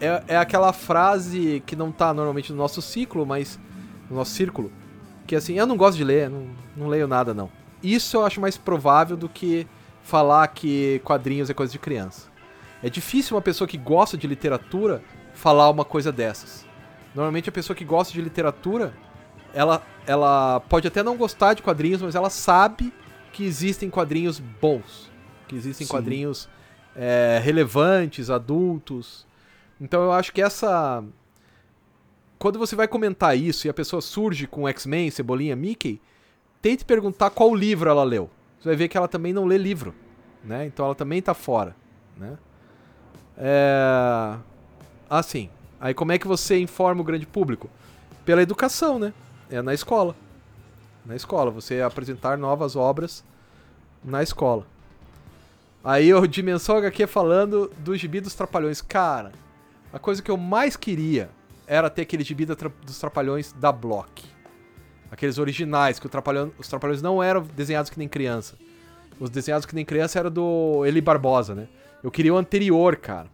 é, 0.00 0.34
é 0.34 0.36
aquela 0.36 0.72
frase 0.72 1.62
que 1.66 1.76
não 1.76 1.90
tá 1.90 2.14
normalmente 2.14 2.52
no 2.52 2.58
nosso 2.58 2.80
ciclo, 2.80 3.26
mas 3.26 3.58
no 4.08 4.16
nosso 4.16 4.32
círculo, 4.32 4.70
que 5.26 5.34
é 5.34 5.38
assim, 5.38 5.54
eu 5.54 5.66
não 5.66 5.76
gosto 5.76 5.96
de 5.96 6.04
ler, 6.04 6.30
não, 6.30 6.46
não 6.76 6.88
leio 6.88 7.08
nada 7.08 7.34
não. 7.34 7.50
Isso 7.82 8.16
eu 8.16 8.24
acho 8.24 8.40
mais 8.40 8.56
provável 8.56 9.16
do 9.16 9.28
que 9.28 9.66
falar 10.02 10.46
que 10.48 11.00
quadrinhos 11.04 11.50
é 11.50 11.54
coisa 11.54 11.72
de 11.72 11.78
criança. 11.78 12.33
É 12.84 12.90
difícil 12.90 13.34
uma 13.34 13.40
pessoa 13.40 13.66
que 13.66 13.78
gosta 13.78 14.14
de 14.14 14.26
literatura 14.26 15.02
falar 15.32 15.70
uma 15.70 15.86
coisa 15.86 16.12
dessas. 16.12 16.66
Normalmente 17.14 17.48
a 17.48 17.52
pessoa 17.52 17.74
que 17.74 17.82
gosta 17.82 18.12
de 18.12 18.20
literatura, 18.20 18.92
ela, 19.54 19.82
ela 20.06 20.60
pode 20.60 20.86
até 20.86 21.02
não 21.02 21.16
gostar 21.16 21.54
de 21.54 21.62
quadrinhos, 21.62 22.02
mas 22.02 22.14
ela 22.14 22.28
sabe 22.28 22.92
que 23.32 23.42
existem 23.42 23.88
quadrinhos 23.88 24.38
bons, 24.38 25.10
que 25.48 25.56
existem 25.56 25.86
Sim. 25.86 25.90
quadrinhos 25.90 26.46
é, 26.94 27.40
relevantes, 27.42 28.28
adultos. 28.28 29.26
Então 29.80 30.02
eu 30.02 30.12
acho 30.12 30.30
que 30.30 30.42
essa. 30.42 31.02
Quando 32.38 32.58
você 32.58 32.76
vai 32.76 32.86
comentar 32.86 33.34
isso 33.34 33.66
e 33.66 33.70
a 33.70 33.74
pessoa 33.74 34.02
surge 34.02 34.46
com 34.46 34.68
X-Men, 34.68 35.10
Cebolinha, 35.10 35.56
Mickey, 35.56 36.02
tente 36.60 36.84
perguntar 36.84 37.30
qual 37.30 37.54
livro 37.54 37.88
ela 37.88 38.04
leu. 38.04 38.28
Você 38.60 38.68
vai 38.68 38.76
ver 38.76 38.88
que 38.88 38.96
ela 38.98 39.08
também 39.08 39.32
não 39.32 39.46
lê 39.46 39.56
livro, 39.56 39.94
né? 40.44 40.66
Então 40.66 40.84
ela 40.84 40.94
também 40.94 41.22
tá 41.22 41.32
fora, 41.32 41.74
né? 42.14 42.36
É... 43.36 44.36
Assim, 45.08 45.50
aí 45.80 45.94
como 45.94 46.12
é 46.12 46.18
que 46.18 46.26
você 46.26 46.58
informa 46.58 47.00
o 47.00 47.04
grande 47.04 47.26
público? 47.26 47.68
Pela 48.24 48.42
educação, 48.42 48.98
né? 48.98 49.12
É 49.50 49.60
na 49.60 49.74
escola. 49.74 50.14
Na 51.04 51.14
escola, 51.14 51.50
você 51.50 51.82
apresentar 51.82 52.38
novas 52.38 52.76
obras 52.76 53.22
na 54.02 54.22
escola. 54.22 54.66
Aí 55.82 56.14
o 56.14 56.26
Dimensão 56.26 56.78
HQ 56.78 57.06
falando 57.06 57.70
do 57.78 57.94
gibi 57.94 58.20
dos 58.20 58.34
Trapalhões. 58.34 58.80
Cara, 58.80 59.32
a 59.92 59.98
coisa 59.98 60.22
que 60.22 60.30
eu 60.30 60.36
mais 60.38 60.76
queria 60.76 61.28
era 61.66 61.90
ter 61.90 62.02
aquele 62.02 62.24
gibi 62.24 62.46
dos 62.46 62.98
Trapalhões 62.98 63.52
da 63.52 63.70
Block. 63.70 64.24
Aqueles 65.10 65.38
originais, 65.38 65.98
que 65.98 66.08
Trapalhão- 66.08 66.52
os 66.58 66.66
Trapalhões 66.68 67.02
não 67.02 67.22
eram 67.22 67.42
desenhados 67.42 67.90
que 67.90 67.98
nem 67.98 68.08
criança. 68.08 68.56
Os 69.20 69.28
desenhados 69.28 69.66
que 69.66 69.74
nem 69.74 69.84
criança 69.84 70.18
era 70.18 70.30
do 70.30 70.84
Eli 70.86 71.00
Barbosa, 71.02 71.54
né? 71.54 71.68
Eu 72.04 72.10
queria 72.10 72.34
o 72.34 72.36
anterior, 72.36 72.96
cara. 72.96 73.30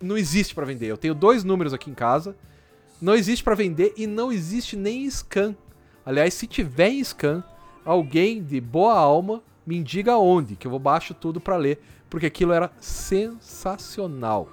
Não 0.00 0.16
existe 0.16 0.54
pra 0.54 0.64
vender. 0.64 0.86
Eu 0.86 0.96
tenho 0.96 1.12
dois 1.12 1.42
números 1.42 1.74
aqui 1.74 1.90
em 1.90 1.94
casa. 1.94 2.36
Não 3.02 3.16
existe 3.16 3.42
pra 3.42 3.56
vender 3.56 3.94
e 3.96 4.06
não 4.06 4.30
existe 4.30 4.76
nem 4.76 5.04
em 5.04 5.10
scan. 5.10 5.56
Aliás, 6.04 6.32
se 6.32 6.46
tiver 6.46 6.90
em 6.90 7.02
scan, 7.02 7.42
alguém 7.84 8.40
de 8.40 8.60
boa 8.60 8.94
alma 8.96 9.42
me 9.66 9.82
diga 9.82 10.16
onde, 10.16 10.54
que 10.54 10.68
eu 10.68 10.70
vou 10.70 10.78
baixo 10.78 11.14
tudo 11.14 11.40
pra 11.40 11.56
ler, 11.56 11.82
porque 12.08 12.26
aquilo 12.26 12.52
era 12.52 12.70
sensacional. 12.80 14.50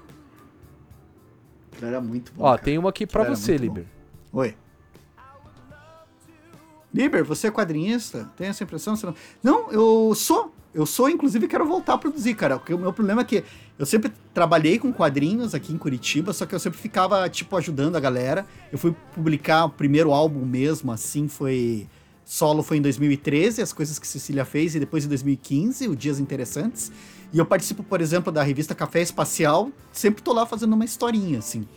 Era 1.79 2.01
muito 2.01 2.33
bom. 2.33 2.45
Ó, 2.45 2.49
cara. 2.49 2.61
tem 2.63 2.79
uma 2.79 2.89
aqui 2.89 3.05
pra 3.05 3.21
Era 3.21 3.35
você, 3.35 3.55
bom. 3.55 3.61
Liber. 3.61 3.85
Oi. 4.31 4.57
Liber, 6.91 7.23
você 7.23 7.47
é 7.47 7.51
quadrinhista? 7.51 8.31
Tem 8.35 8.47
essa 8.47 8.63
impressão? 8.63 8.95
Você 8.95 9.05
não... 9.05 9.15
não, 9.43 9.71
eu 9.71 10.15
sou. 10.15 10.51
Eu 10.73 10.87
sou, 10.87 11.07
inclusive, 11.07 11.47
quero 11.47 11.65
voltar 11.65 11.93
a 11.93 11.97
produzir, 11.97 12.33
cara. 12.33 12.59
O 12.69 12.77
meu 12.77 12.91
problema 12.91 13.21
é 13.21 13.23
que 13.23 13.43
eu 13.77 13.85
sempre 13.85 14.11
trabalhei 14.33 14.79
com 14.79 14.91
quadrinhos 14.91 15.53
aqui 15.53 15.71
em 15.71 15.77
Curitiba, 15.77 16.33
só 16.33 16.47
que 16.47 16.55
eu 16.55 16.59
sempre 16.59 16.79
ficava, 16.79 17.29
tipo, 17.29 17.55
ajudando 17.55 17.95
a 17.95 17.99
galera. 17.99 18.45
Eu 18.71 18.79
fui 18.79 18.95
publicar 19.13 19.65
o 19.65 19.69
primeiro 19.69 20.11
álbum 20.11 20.45
mesmo, 20.45 20.91
assim, 20.91 21.27
foi. 21.27 21.87
Solo 22.25 22.63
foi 22.63 22.77
em 22.77 22.81
2013, 22.81 23.61
as 23.61 23.73
coisas 23.73 23.99
que 23.99 24.07
Cecília 24.07 24.45
fez, 24.45 24.73
e 24.75 24.79
depois 24.79 25.03
em 25.03 25.09
2015, 25.09 25.89
o 25.89 25.95
Dias 25.95 26.19
Interessantes. 26.19 26.91
E 27.33 27.37
eu 27.37 27.45
participo, 27.45 27.83
por 27.83 27.99
exemplo, 27.99 28.31
da 28.31 28.41
revista 28.41 28.73
Café 28.73 29.01
Espacial, 29.01 29.69
sempre 29.91 30.23
tô 30.23 30.31
lá 30.31 30.45
fazendo 30.45 30.73
uma 30.73 30.85
historinha, 30.85 31.39
assim. 31.39 31.67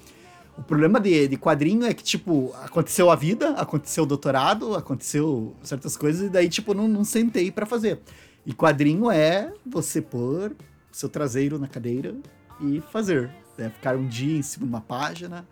O 0.57 0.63
problema 0.63 1.01
de, 1.01 1.29
de 1.29 1.37
quadrinho 1.37 1.85
é 1.85 1.93
que, 1.93 2.03
tipo, 2.03 2.55
aconteceu 2.63 3.11
a 3.11 3.17
vida, 3.17 3.51
aconteceu 3.51 4.05
o 4.05 4.07
doutorado, 4.07 4.75
aconteceu 4.75 5.55
certas 5.63 5.97
coisas, 5.97 6.29
e 6.29 6.31
daí, 6.31 6.49
tipo, 6.49 6.73
não, 6.73 6.87
não 6.87 7.05
sentei 7.05 7.51
para 7.51 7.67
fazer. 7.67 8.01
E 8.47 8.55
quadrinho 8.55 9.11
é 9.11 9.53
você 9.67 10.01
pôr 10.01 10.55
seu 10.93 11.09
traseiro 11.09 11.59
na 11.59 11.67
cadeira 11.67 12.15
e 12.61 12.81
fazer. 12.93 13.29
Né? 13.59 13.69
Ficar 13.71 13.97
um 13.97 14.07
dia 14.07 14.39
em 14.39 14.43
cima 14.43 14.65
de 14.65 14.73
uma 14.73 14.81
página 14.81 15.45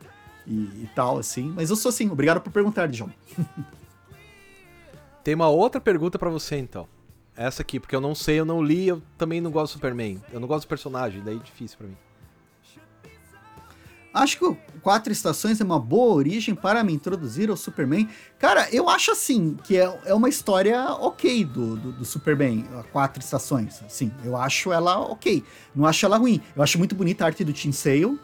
e, 0.47 0.53
e 0.53 0.91
tal, 0.95 1.19
assim. 1.19 1.53
Mas 1.55 1.71
eu 1.71 1.77
sou 1.77 1.89
assim, 1.89 2.09
obrigado 2.09 2.41
por 2.41 2.53
perguntar, 2.53 2.87
Dijon. 2.87 3.11
Tem 5.25 5.35
uma 5.35 5.49
outra 5.49 5.81
pergunta 5.81 6.19
para 6.19 6.31
você, 6.31 6.57
então. 6.57 6.87
Essa 7.37 7.63
aqui, 7.63 7.81
porque 7.81 7.97
eu 7.97 8.01
não 8.01 8.15
sei, 8.15 8.39
eu 8.39 8.45
não 8.45 8.63
li, 8.63 8.87
eu 8.87 9.03
também 9.19 9.41
não 9.41 9.51
gosto 9.51 9.73
do 9.73 9.77
Superman. 9.77 10.23
Eu 10.33 10.39
não 10.39 10.47
gosto 10.47 10.67
do 10.67 10.69
personagem, 10.69 11.21
daí 11.23 11.37
é 11.37 11.41
difícil 11.41 11.77
para 11.79 11.89
mim. 11.89 11.97
Acho 14.15 14.39
que 14.39 14.57
Quatro 14.81 15.13
Estações 15.13 15.61
é 15.61 15.65
uma 15.65 15.81
boa 15.81 16.15
origem 16.15 16.55
para 16.55 16.85
me 16.85 16.93
introduzir 16.93 17.51
ao 17.51 17.57
Superman. 17.57 18.09
Cara, 18.39 18.69
eu 18.71 18.89
acho 18.89 19.11
assim, 19.11 19.57
que 19.65 19.77
é, 19.77 20.01
é 20.05 20.15
uma 20.15 20.29
história 20.29 20.85
ok 20.93 21.45
do, 21.45 21.77
do, 21.77 21.93
do 21.93 22.05
Superman, 22.05 22.65
Quatro 22.93 23.21
Estações. 23.21 23.83
Sim, 23.89 24.13
eu 24.23 24.37
acho 24.37 24.73
ela 24.73 25.01
ok. 25.01 25.43
Não 25.75 25.85
acho 25.85 26.07
ela 26.07 26.17
ruim. 26.17 26.41
Eu 26.55 26.63
acho 26.63 26.79
muito 26.79 26.95
bonita 26.95 27.25
a 27.25 27.27
arte 27.27 27.43
do 27.43 27.53
Tim 27.53 27.73
Sale. 27.73 28.17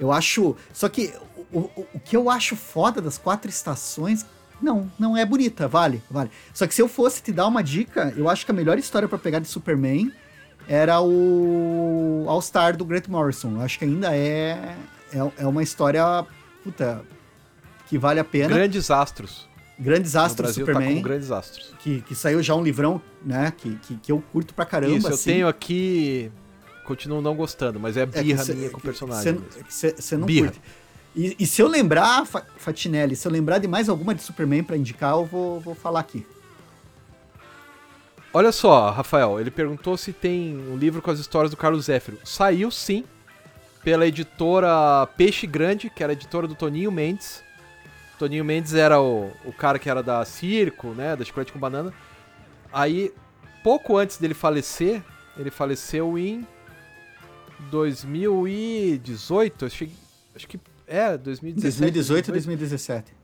Eu 0.00 0.10
acho. 0.10 0.56
Só 0.72 0.88
que 0.88 1.14
o, 1.52 1.60
o, 1.60 1.86
o 1.94 2.00
que 2.00 2.16
eu 2.16 2.28
acho 2.28 2.56
foda 2.56 3.00
das 3.00 3.16
Quatro 3.16 3.48
Estações, 3.48 4.26
não, 4.60 4.90
não 4.98 5.16
é 5.16 5.24
bonita, 5.24 5.68
vale, 5.68 6.02
vale. 6.10 6.30
Só 6.52 6.66
que 6.66 6.74
se 6.74 6.82
eu 6.82 6.88
fosse 6.88 7.22
te 7.22 7.30
dar 7.30 7.46
uma 7.46 7.62
dica, 7.62 8.12
eu 8.16 8.28
acho 8.28 8.44
que 8.44 8.50
a 8.50 8.54
melhor 8.54 8.78
história 8.78 9.06
para 9.06 9.18
pegar 9.18 9.38
de 9.38 9.46
Superman 9.46 10.12
era 10.66 11.00
o 11.00 12.24
All 12.26 12.42
Star 12.42 12.76
do 12.76 12.84
Grant 12.84 13.06
Morrison. 13.06 13.52
Eu 13.52 13.60
acho 13.60 13.78
que 13.78 13.84
ainda 13.84 14.12
é 14.12 14.74
é, 15.16 15.42
é 15.42 15.46
uma 15.46 15.62
história, 15.62 16.24
puta, 16.62 17.02
que 17.86 17.98
vale 17.98 18.20
a 18.20 18.24
pena. 18.24 18.54
Grandes 18.54 18.90
astros. 18.90 19.48
Grandes 19.78 20.16
Astros 20.16 20.36
Brasil 20.36 20.66
Superman. 20.66 20.88
Tá 20.88 20.94
com 20.94 21.02
grandes 21.02 21.30
Astros. 21.30 21.74
Que, 21.78 22.00
que 22.00 22.14
saiu 22.14 22.42
já 22.42 22.54
um 22.54 22.62
livrão, 22.62 23.00
né? 23.22 23.52
Que, 23.56 23.76
que, 23.76 23.96
que 23.96 24.12
eu 24.12 24.22
curto 24.32 24.54
pra 24.54 24.64
caramba. 24.64 24.96
Isso, 24.96 25.08
assim. 25.08 25.30
eu 25.30 25.34
tenho 25.34 25.48
aqui. 25.48 26.32
Continuo 26.84 27.20
não 27.20 27.34
gostando, 27.34 27.78
mas 27.78 27.96
é 27.96 28.06
birra 28.06 28.40
é 28.40 28.44
cê, 28.44 28.54
minha 28.54 28.70
com 28.70 28.78
o 28.78 28.80
personagem. 28.80 29.38
Você 29.68 30.16
não 30.16 30.26
birra. 30.26 30.46
curte. 30.46 30.62
E, 31.14 31.36
e, 31.40 31.46
se 31.46 31.62
eu 31.62 31.66
lembrar, 31.66 32.26
Fatinelli, 32.26 33.16
se 33.16 33.26
eu 33.26 33.32
lembrar 33.32 33.58
de 33.58 33.66
mais 33.66 33.88
alguma 33.88 34.14
de 34.14 34.22
Superman 34.22 34.62
para 34.62 34.76
indicar, 34.76 35.14
eu 35.14 35.24
vou, 35.24 35.58
vou 35.60 35.74
falar 35.74 36.00
aqui. 36.00 36.26
Olha 38.32 38.52
só, 38.52 38.90
Rafael, 38.90 39.40
ele 39.40 39.50
perguntou 39.50 39.96
se 39.96 40.12
tem 40.12 40.56
um 40.56 40.76
livro 40.76 41.00
com 41.00 41.10
as 41.10 41.18
histórias 41.18 41.50
do 41.50 41.56
Carlos 41.56 41.86
Zéfiro. 41.86 42.18
Saiu 42.22 42.70
sim, 42.70 43.02
pela 43.86 44.04
editora 44.04 45.06
Peixe 45.16 45.46
Grande, 45.46 45.88
que 45.88 46.02
era 46.02 46.10
a 46.10 46.14
editora 46.14 46.48
do 46.48 46.56
Toninho 46.56 46.90
Mendes. 46.90 47.44
Toninho 48.18 48.44
Mendes 48.44 48.74
era 48.74 49.00
o, 49.00 49.30
o 49.44 49.52
cara 49.52 49.78
que 49.78 49.88
era 49.88 50.02
da 50.02 50.24
Circo, 50.24 50.88
né, 50.88 51.14
da 51.14 51.24
Chocolate 51.24 51.52
com 51.52 51.58
Banana. 51.60 51.94
Aí, 52.72 53.14
pouco 53.62 53.96
antes 53.96 54.16
dele 54.16 54.34
falecer, 54.34 55.04
ele 55.36 55.52
faleceu 55.52 56.18
em 56.18 56.44
2018, 57.70 59.66
acho, 59.66 59.86
acho 60.34 60.48
que 60.48 60.58
é, 60.84 61.16
2017. 61.16 61.80
2018 61.80 62.26
ou 62.26 62.32
2017? 62.32 63.14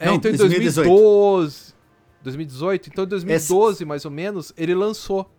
É, 0.00 0.06
Não, 0.06 0.14
então 0.16 0.28
em 0.28 0.36
2012, 0.36 1.72
2018, 2.20 2.88
então 2.88 3.04
em 3.04 3.08
2012 3.08 3.76
Esse... 3.76 3.84
mais 3.84 4.04
ou 4.04 4.10
menos, 4.10 4.52
ele 4.56 4.74
lançou 4.74 5.30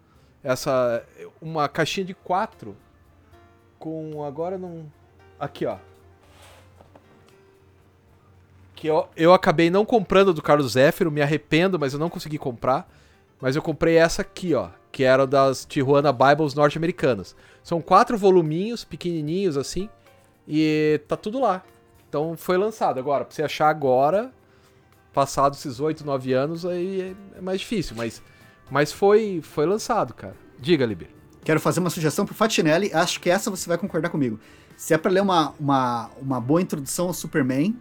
essa 0.41 1.03
uma 1.41 1.67
caixinha 1.67 2.05
de 2.05 2.13
quatro 2.13 2.77
com. 3.85 4.23
Agora 4.23 4.57
não. 4.57 4.91
Aqui, 5.39 5.63
ó. 5.67 5.77
Que 8.73 8.87
eu, 8.87 9.07
eu 9.15 9.31
acabei 9.31 9.69
não 9.69 9.85
comprando 9.85 10.33
do 10.33 10.41
Carlos 10.41 10.71
Zéfiro, 10.71 11.11
me 11.11 11.21
arrependo, 11.21 11.77
mas 11.77 11.93
eu 11.93 11.99
não 11.99 12.09
consegui 12.09 12.39
comprar. 12.39 12.91
Mas 13.39 13.55
eu 13.55 13.61
comprei 13.61 13.97
essa 13.97 14.23
aqui, 14.23 14.55
ó. 14.55 14.69
Que 14.91 15.03
era 15.03 15.27
das 15.27 15.65
Tijuana 15.65 16.11
Bibles 16.11 16.55
norte-americanas. 16.55 17.35
São 17.63 17.79
quatro 17.79 18.17
voluminhos, 18.17 18.83
pequenininhos 18.83 19.55
assim. 19.55 19.87
E 20.47 20.99
tá 21.07 21.15
tudo 21.15 21.39
lá. 21.39 21.63
Então 22.09 22.35
foi 22.35 22.57
lançado. 22.57 22.97
Agora, 22.99 23.23
pra 23.23 23.35
você 23.35 23.43
achar 23.43 23.69
agora, 23.69 24.31
passados 25.13 25.59
esses 25.59 25.79
8, 25.79 26.03
9 26.03 26.33
anos, 26.33 26.65
aí 26.65 27.15
é 27.37 27.41
mais 27.41 27.59
difícil. 27.59 27.95
Mas, 27.95 28.21
mas 28.71 28.91
foi, 28.91 29.41
foi 29.43 29.65
lançado, 29.67 30.13
cara. 30.13 30.35
Diga, 30.57 30.85
Liber. 30.85 31.14
Quero 31.45 31.59
fazer 31.59 31.79
uma 31.79 31.91
sugestão 31.91 32.25
pro 32.25 32.33
Fatinelli, 32.33 32.91
acho 32.91 33.21
que 33.21 33.29
essa 33.29 33.51
você 33.51 33.69
vai 33.69 33.77
concordar 33.77 34.09
comigo. 34.09 34.39
Se 34.75 34.95
é 34.95 34.97
para 34.97 35.11
ler 35.11 35.21
uma, 35.21 35.53
uma, 35.59 36.09
uma 36.19 36.41
boa 36.41 36.59
introdução 36.59 37.05
ao 37.05 37.13
Superman, 37.13 37.77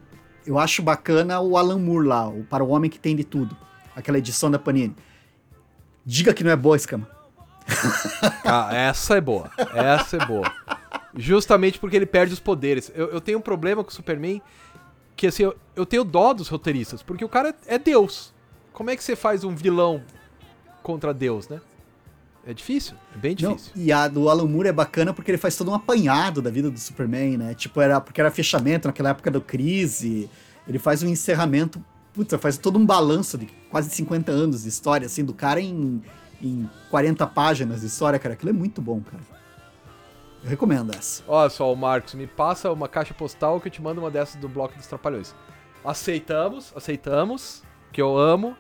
eu 0.46 0.58
acho 0.58 0.82
bacana 0.82 1.40
o 1.40 1.56
Alan 1.56 1.78
Moore 1.78 2.06
lá, 2.06 2.28
o 2.28 2.44
Para 2.44 2.62
o 2.62 2.68
Homem 2.68 2.90
que 2.90 2.98
Tem 2.98 3.16
de 3.16 3.24
Tudo, 3.24 3.56
aquela 3.96 4.18
edição 4.18 4.50
da 4.50 4.58
Panini. 4.58 4.94
Diga 6.04 6.34
que 6.34 6.44
não 6.44 6.50
é 6.50 6.56
boa, 6.56 6.76
Escama. 6.76 7.08
Ah, 8.44 8.68
essa 8.74 9.16
é 9.16 9.20
boa. 9.22 9.50
Essa 9.74 10.18
é 10.18 10.26
boa. 10.26 10.52
Justamente 11.16 11.78
porque 11.78 11.96
ele 11.96 12.04
perde 12.04 12.34
os 12.34 12.40
poderes. 12.40 12.92
Eu, 12.94 13.08
eu 13.08 13.20
tenho 13.22 13.38
um 13.38 13.40
problema 13.40 13.82
com 13.82 13.88
o 13.88 13.92
Superman 13.92 14.42
que 15.16 15.26
assim, 15.26 15.44
eu, 15.44 15.56
eu 15.74 15.86
tenho 15.86 16.04
dó 16.04 16.34
dos 16.34 16.48
roteiristas, 16.48 17.02
porque 17.02 17.24
o 17.24 17.28
cara 17.28 17.54
é 17.66 17.78
Deus. 17.78 18.34
Como 18.74 18.90
é 18.90 18.96
que 18.96 19.02
você 19.02 19.16
faz 19.16 19.42
um 19.42 19.54
vilão 19.54 20.02
contra 20.82 21.14
Deus, 21.14 21.48
né? 21.48 21.62
É 22.46 22.52
difícil, 22.52 22.94
é 23.14 23.18
bem 23.18 23.34
difícil. 23.34 23.72
Não, 23.74 23.82
e 23.82 23.90
a 23.90 24.06
do 24.06 24.28
Alan 24.28 24.46
Moore 24.46 24.68
é 24.68 24.72
bacana 24.72 25.14
porque 25.14 25.30
ele 25.30 25.38
faz 25.38 25.56
todo 25.56 25.70
um 25.70 25.74
apanhado 25.74 26.42
da 26.42 26.50
vida 26.50 26.70
do 26.70 26.78
Superman, 26.78 27.38
né? 27.38 27.54
Tipo, 27.54 27.80
era 27.80 28.00
porque 28.00 28.20
era 28.20 28.30
fechamento 28.30 28.86
naquela 28.86 29.10
época 29.10 29.30
do 29.30 29.40
crise. 29.40 30.28
Ele 30.68 30.78
faz 30.78 31.02
um 31.02 31.08
encerramento, 31.08 31.82
puta, 32.12 32.38
faz 32.38 32.58
todo 32.58 32.78
um 32.78 32.84
balanço 32.84 33.38
de 33.38 33.46
quase 33.70 33.88
50 33.88 34.30
anos 34.30 34.62
de 34.64 34.68
história, 34.68 35.06
assim, 35.06 35.24
do 35.24 35.32
cara 35.32 35.58
em, 35.58 36.02
em 36.42 36.68
40 36.90 37.26
páginas 37.28 37.80
de 37.80 37.86
história, 37.86 38.18
cara. 38.18 38.34
Aquilo 38.34 38.50
é 38.50 38.54
muito 38.54 38.82
bom, 38.82 39.00
cara. 39.00 39.22
Eu 40.42 40.50
recomendo 40.50 40.94
essa. 40.94 41.22
Olha 41.26 41.48
só, 41.48 41.72
o 41.72 41.76
Marcos, 41.76 42.12
me 42.12 42.26
passa 42.26 42.70
uma 42.70 42.88
caixa 42.88 43.14
postal 43.14 43.58
que 43.58 43.68
eu 43.68 43.72
te 43.72 43.80
mando 43.80 44.02
uma 44.02 44.10
dessas 44.10 44.36
do 44.38 44.50
Bloco 44.50 44.76
dos 44.76 44.86
Trapalhões. 44.86 45.34
Aceitamos, 45.82 46.74
aceitamos, 46.76 47.62
que 47.90 48.02
eu 48.02 48.18
amo, 48.18 48.54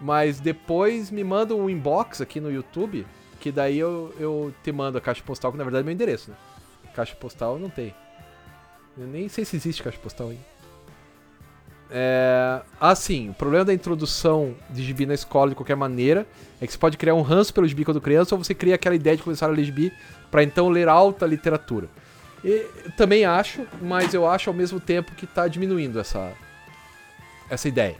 mas 0.00 0.40
depois 0.40 1.10
me 1.10 1.22
manda 1.22 1.54
um 1.54 1.68
inbox 1.68 2.22
aqui 2.22 2.40
no 2.40 2.50
YouTube 2.50 3.06
que 3.40 3.52
daí 3.52 3.78
eu, 3.78 4.14
eu 4.18 4.54
te 4.62 4.72
mando 4.72 4.98
a 4.98 5.00
caixa 5.00 5.22
postal, 5.24 5.52
que 5.52 5.58
na 5.58 5.64
verdade 5.64 5.82
é 5.82 5.84
meu 5.84 5.94
endereço, 5.94 6.30
né? 6.30 6.36
Caixa 6.94 7.14
postal 7.14 7.58
não 7.58 7.70
tem. 7.70 7.94
Eu 8.96 9.06
nem 9.06 9.28
sei 9.28 9.44
se 9.44 9.56
existe 9.56 9.82
caixa 9.82 9.98
postal 9.98 10.30
aí. 10.30 10.38
É... 11.90 12.60
Ah, 12.80 12.94
sim. 12.94 13.30
O 13.30 13.34
problema 13.34 13.64
da 13.64 13.72
introdução 13.72 14.54
de 14.70 14.82
gibi 14.82 15.06
na 15.06 15.14
escola, 15.14 15.50
de 15.50 15.54
qualquer 15.54 15.76
maneira, 15.76 16.26
é 16.60 16.66
que 16.66 16.72
você 16.72 16.78
pode 16.78 16.96
criar 16.96 17.14
um 17.14 17.22
ranço 17.22 17.54
pelo 17.54 17.66
gibi 17.66 17.84
quando 17.84 18.00
criança, 18.00 18.34
ou 18.34 18.42
você 18.42 18.54
cria 18.54 18.74
aquela 18.74 18.94
ideia 18.94 19.16
de 19.16 19.22
começar 19.22 19.46
a 19.46 19.50
ler 19.50 19.64
gibi 19.64 19.92
para 20.30 20.42
então 20.42 20.68
ler 20.68 20.88
alta 20.88 21.26
literatura. 21.26 21.88
E, 22.44 22.66
também 22.96 23.24
acho, 23.24 23.66
mas 23.80 24.12
eu 24.14 24.28
acho 24.28 24.50
ao 24.50 24.54
mesmo 24.54 24.78
tempo 24.80 25.14
que 25.14 25.24
está 25.24 25.48
diminuindo 25.48 25.98
essa, 25.98 26.32
essa 27.48 27.68
ideia. 27.68 27.96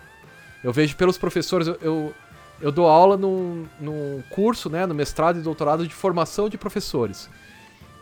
Eu 0.62 0.72
vejo 0.72 0.96
pelos 0.96 1.16
professores, 1.16 1.68
eu, 1.68 1.78
eu 1.80 2.14
eu 2.60 2.72
dou 2.72 2.86
aula 2.86 3.16
num, 3.16 3.66
num 3.80 4.22
curso, 4.30 4.68
né, 4.68 4.86
no 4.86 4.94
mestrado 4.94 5.38
e 5.38 5.42
doutorado 5.42 5.86
de 5.86 5.94
formação 5.94 6.48
de 6.48 6.58
professores. 6.58 7.28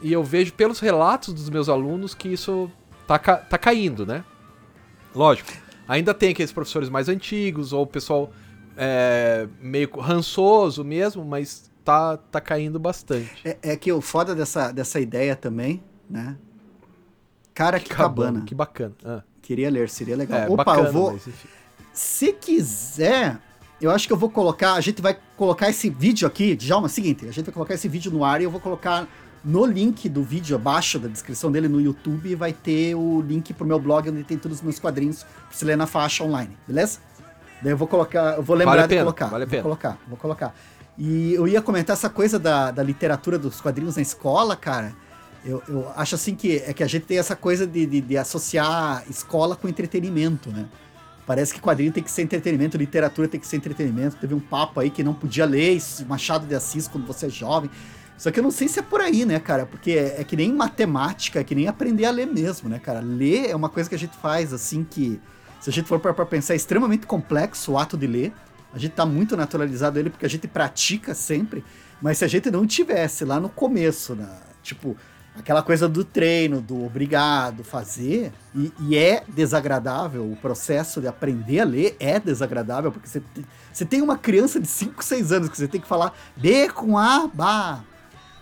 E 0.00 0.12
eu 0.12 0.22
vejo 0.22 0.52
pelos 0.52 0.80
relatos 0.80 1.32
dos 1.32 1.48
meus 1.48 1.68
alunos 1.68 2.14
que 2.14 2.28
isso 2.28 2.70
tá, 3.06 3.18
tá 3.18 3.58
caindo, 3.58 4.04
né? 4.04 4.24
Lógico, 5.14 5.50
ainda 5.88 6.12
tem 6.12 6.30
aqueles 6.30 6.52
professores 6.52 6.88
mais 6.88 7.08
antigos, 7.08 7.72
ou 7.72 7.82
o 7.82 7.86
pessoal 7.86 8.30
é, 8.76 9.48
meio 9.60 9.90
rançoso 9.98 10.84
mesmo, 10.84 11.24
mas 11.24 11.70
tá, 11.84 12.16
tá 12.16 12.40
caindo 12.40 12.78
bastante. 12.78 13.40
É, 13.44 13.58
é, 13.62 13.76
que 13.76 13.90
o 13.92 14.00
foda 14.00 14.34
dessa, 14.34 14.72
dessa 14.72 15.00
ideia 15.00 15.34
também, 15.34 15.82
né? 16.08 16.36
Cara, 17.54 17.78
que, 17.78 17.88
que 17.88 17.94
cabana. 17.94 18.42
Que 18.42 18.54
bacana. 18.54 18.94
Ah. 19.04 19.22
Queria 19.40 19.70
ler, 19.70 19.88
seria 19.88 20.16
legal. 20.16 20.40
É, 20.40 20.48
Opa, 20.48 20.64
bacana, 20.64 20.88
eu 20.88 20.92
vou. 20.92 21.12
Mas, 21.12 21.28
se 21.92 22.32
quiser, 22.32 23.40
eu 23.80 23.90
acho 23.90 24.06
que 24.06 24.12
eu 24.12 24.16
vou 24.16 24.30
colocar, 24.30 24.74
a 24.74 24.80
gente 24.80 25.02
vai 25.02 25.16
colocar 25.36 25.68
esse 25.68 25.90
vídeo 25.90 26.26
aqui, 26.26 26.56
Djalma, 26.56 26.86
é 26.86 26.90
o 26.90 26.90
seguinte, 26.90 27.26
a 27.28 27.32
gente 27.32 27.44
vai 27.44 27.54
colocar 27.54 27.74
esse 27.74 27.88
vídeo 27.88 28.10
no 28.10 28.24
ar 28.24 28.40
e 28.40 28.44
eu 28.44 28.50
vou 28.50 28.60
colocar 28.60 29.06
no 29.44 29.64
link 29.64 30.08
do 30.08 30.22
vídeo 30.22 30.56
abaixo 30.56 30.98
da 30.98 31.06
descrição 31.06 31.52
dele 31.52 31.68
no 31.68 31.80
YouTube 31.80 32.34
vai 32.34 32.52
ter 32.52 32.94
o 32.96 33.20
link 33.20 33.54
pro 33.54 33.66
meu 33.66 33.78
blog 33.78 34.10
onde 34.10 34.24
tem 34.24 34.36
todos 34.36 34.58
os 34.58 34.62
meus 34.62 34.78
quadrinhos 34.78 35.22
pra 35.22 35.32
você 35.50 35.64
ler 35.64 35.76
na 35.76 35.86
faixa 35.86 36.24
online, 36.24 36.56
beleza? 36.66 36.98
Daí 37.62 37.72
eu 37.72 37.76
vou 37.76 37.86
colocar, 37.86 38.36
eu 38.36 38.42
vou 38.42 38.56
lembrar 38.56 38.74
vale 38.74 38.82
de 38.82 38.88
pena, 38.88 39.02
colocar. 39.02 39.26
Vale 39.26 39.44
a 39.44 39.46
pena. 39.46 39.62
Vou 39.62 39.70
colocar, 39.70 39.98
vou 40.08 40.18
colocar. 40.18 40.54
E 40.98 41.34
eu 41.34 41.46
ia 41.46 41.62
comentar 41.62 41.94
essa 41.94 42.10
coisa 42.10 42.38
da, 42.38 42.70
da 42.70 42.82
literatura 42.82 43.38
dos 43.38 43.60
quadrinhos 43.60 43.96
na 43.96 44.02
escola, 44.02 44.56
cara. 44.56 44.94
Eu, 45.44 45.62
eu 45.68 45.92
acho 45.94 46.16
assim 46.16 46.34
que 46.34 46.56
é 46.56 46.72
que 46.72 46.82
a 46.82 46.86
gente 46.86 47.06
tem 47.06 47.18
essa 47.18 47.36
coisa 47.36 47.66
de, 47.66 47.86
de, 47.86 48.00
de 48.00 48.18
associar 48.18 49.04
escola 49.08 49.54
com 49.54 49.68
entretenimento, 49.68 50.50
né? 50.50 50.66
Parece 51.26 51.52
que 51.52 51.60
quadrinho 51.60 51.90
tem 51.90 52.02
que 52.02 52.10
ser 52.10 52.22
entretenimento, 52.22 52.76
literatura 52.76 53.26
tem 53.26 53.40
que 53.40 53.46
ser 53.46 53.56
entretenimento. 53.56 54.16
Teve 54.16 54.32
um 54.32 54.40
papo 54.40 54.78
aí 54.78 54.90
que 54.90 55.02
não 55.02 55.12
podia 55.12 55.44
ler 55.44 55.76
Machado 56.06 56.46
de 56.46 56.54
Assis 56.54 56.86
quando 56.86 57.04
você 57.04 57.26
é 57.26 57.28
jovem. 57.28 57.68
Só 58.16 58.30
que 58.30 58.38
eu 58.38 58.44
não 58.44 58.50
sei 58.50 58.68
se 58.68 58.78
é 58.78 58.82
por 58.82 59.00
aí, 59.00 59.26
né, 59.26 59.40
cara? 59.40 59.66
Porque 59.66 59.90
é, 59.90 60.20
é, 60.20 60.24
que 60.24 60.36
nem 60.36 60.52
matemática, 60.52 61.40
é 61.40 61.44
que 61.44 61.54
nem 61.54 61.66
aprender 61.66 62.06
a 62.06 62.10
ler 62.10 62.26
mesmo, 62.26 62.68
né, 62.68 62.78
cara? 62.78 63.00
Ler 63.00 63.50
é 63.50 63.56
uma 63.56 63.68
coisa 63.68 63.88
que 63.88 63.94
a 63.94 63.98
gente 63.98 64.16
faz, 64.16 64.52
assim, 64.52 64.86
que 64.88 65.20
se 65.60 65.68
a 65.68 65.72
gente 65.72 65.86
for 65.86 65.98
para 65.98 66.14
pensar, 66.24 66.54
é 66.54 66.56
extremamente 66.56 67.06
complexo 67.06 67.72
o 67.72 67.78
ato 67.78 67.96
de 67.96 68.06
ler. 68.06 68.32
A 68.72 68.78
gente 68.78 68.92
tá 68.92 69.04
muito 69.04 69.36
naturalizado 69.36 69.98
ele 69.98 70.10
porque 70.10 70.24
a 70.24 70.30
gente 70.30 70.46
pratica 70.46 71.12
sempre. 71.12 71.64
Mas 72.00 72.18
se 72.18 72.24
a 72.24 72.28
gente 72.28 72.50
não 72.50 72.66
tivesse 72.66 73.24
lá 73.24 73.40
no 73.40 73.48
começo, 73.48 74.14
né, 74.14 74.28
tipo, 74.62 74.96
aquela 75.38 75.62
coisa 75.62 75.88
do 75.88 76.04
treino, 76.04 76.60
do 76.60 76.84
obrigado, 76.84 77.62
fazer, 77.62 78.32
e, 78.54 78.72
e, 78.80 78.96
é 78.96 79.22
desagradável, 79.28 80.30
o 80.30 80.36
processo 80.36 81.00
de 81.00 81.06
aprender 81.06 81.60
a 81.60 81.64
ler 81.64 81.96
é 82.00 82.18
desagradável, 82.18 82.90
porque 82.90 83.08
você, 83.08 83.22
você 83.72 83.84
tem 83.84 84.00
uma 84.00 84.16
criança 84.16 84.58
de 84.58 84.66
5, 84.66 85.04
6 85.04 85.32
anos 85.32 85.48
que 85.48 85.56
você 85.56 85.68
tem 85.68 85.80
que 85.80 85.86
falar 85.86 86.16
B 86.36 86.68
com 86.70 86.96
A, 86.96 87.26
Bá. 87.26 87.84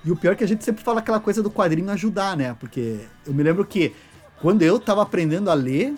E 0.05 0.13
o 0.13 0.17
pior 0.17 0.33
é 0.33 0.35
que 0.35 0.45
a 0.45 0.49
gente 0.49 0.65
sempre 0.65 0.85
fala 0.85 1.01
aquela 1.01 1.19
coisa 1.19 1.43
do 1.43 1.51
quadrinho 1.51 1.91
ajudar, 1.91 2.37
né? 2.37 2.55
Porque 2.61 3.01
eu 3.27 3.33
me 3.33 3.43
lembro 3.43 3.65
que 3.65 3.95
quando 4.41 4.63
eu 4.63 4.79
tava 4.79 5.03
aprendendo 5.03 5.51
a 5.51 5.55
ler, 5.55 5.95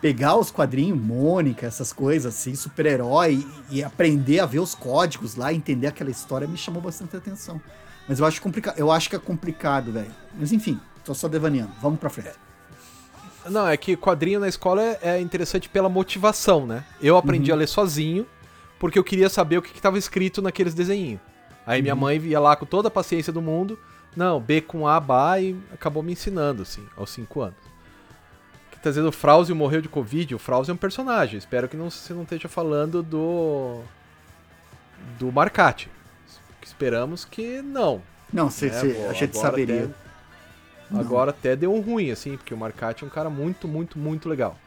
pegar 0.00 0.36
os 0.36 0.50
quadrinhos, 0.50 1.00
Mônica, 1.00 1.64
essas 1.64 1.92
coisas 1.92 2.34
assim, 2.34 2.54
super-herói, 2.56 3.46
e 3.70 3.82
aprender 3.82 4.40
a 4.40 4.46
ver 4.46 4.58
os 4.58 4.74
códigos 4.74 5.36
lá, 5.36 5.52
entender 5.52 5.86
aquela 5.86 6.10
história, 6.10 6.48
me 6.48 6.56
chamou 6.56 6.82
bastante 6.82 7.16
atenção. 7.16 7.60
Mas 8.08 8.20
eu 8.20 8.26
acho 8.26 8.40
complicado, 8.40 8.78
eu 8.78 8.90
acho 8.90 9.08
que 9.08 9.16
é 9.16 9.18
complicado, 9.18 9.92
velho. 9.92 10.10
Mas 10.38 10.52
enfim, 10.52 10.78
tô 11.04 11.14
só 11.14 11.28
devaneando. 11.28 11.72
Vamos 11.80 11.98
pra 11.98 12.10
frente. 12.10 12.32
Não, 13.48 13.68
é 13.68 13.76
que 13.76 13.96
quadrinho 13.96 14.40
na 14.40 14.48
escola 14.48 14.82
é, 14.82 14.98
é 15.02 15.20
interessante 15.20 15.68
pela 15.68 15.88
motivação, 15.88 16.66
né? 16.66 16.84
Eu 17.00 17.16
aprendi 17.16 17.50
uhum. 17.50 17.56
a 17.56 17.58
ler 17.58 17.66
sozinho 17.66 18.26
porque 18.78 18.98
eu 18.98 19.04
queria 19.04 19.28
saber 19.28 19.58
o 19.58 19.62
que 19.62 19.74
estava 19.74 19.98
escrito 19.98 20.42
naqueles 20.42 20.74
desenhinhos. 20.74 21.20
Aí 21.66 21.80
minha 21.80 21.94
uhum. 21.94 22.00
mãe 22.00 22.18
ia 22.18 22.40
lá 22.40 22.56
com 22.56 22.66
toda 22.66 22.88
a 22.88 22.90
paciência 22.90 23.32
do 23.32 23.40
mundo, 23.40 23.78
não, 24.16 24.40
B 24.40 24.60
com 24.60 24.86
A, 24.86 25.00
Bá, 25.00 25.40
e 25.40 25.56
acabou 25.72 26.02
me 26.02 26.12
ensinando, 26.12 26.62
assim, 26.62 26.86
aos 26.96 27.10
5 27.10 27.40
anos. 27.40 27.56
Que 28.70 28.78
tá 28.78 28.90
dizendo 28.90 29.08
o 29.08 29.12
Frauzio 29.12 29.56
morreu 29.56 29.80
de 29.80 29.88
Covid, 29.88 30.34
o 30.34 30.38
Frauzio 30.38 30.72
é 30.72 30.74
um 30.74 30.78
personagem, 30.78 31.38
espero 31.38 31.68
que 31.68 31.76
não, 31.76 31.90
você 31.90 32.12
não 32.12 32.22
esteja 32.22 32.48
falando 32.48 33.02
do... 33.02 33.80
do 35.18 35.32
Marcati. 35.32 35.90
Esperamos 36.84 37.24
que 37.24 37.62
não. 37.62 38.02
Não, 38.30 38.50
cê, 38.50 38.66
né? 38.66 38.80
cê, 38.80 39.06
a 39.08 39.12
gente 39.14 39.38
saberia. 39.38 39.90
Até, 40.90 41.00
agora 41.00 41.30
até 41.30 41.56
deu 41.56 41.72
um 41.72 41.80
ruim, 41.80 42.10
assim, 42.10 42.36
porque 42.36 42.52
o 42.52 42.58
Marcati 42.58 43.04
é 43.04 43.06
um 43.06 43.10
cara 43.10 43.30
muito, 43.30 43.66
muito, 43.66 43.98
muito 43.98 44.28
legal. 44.28 44.58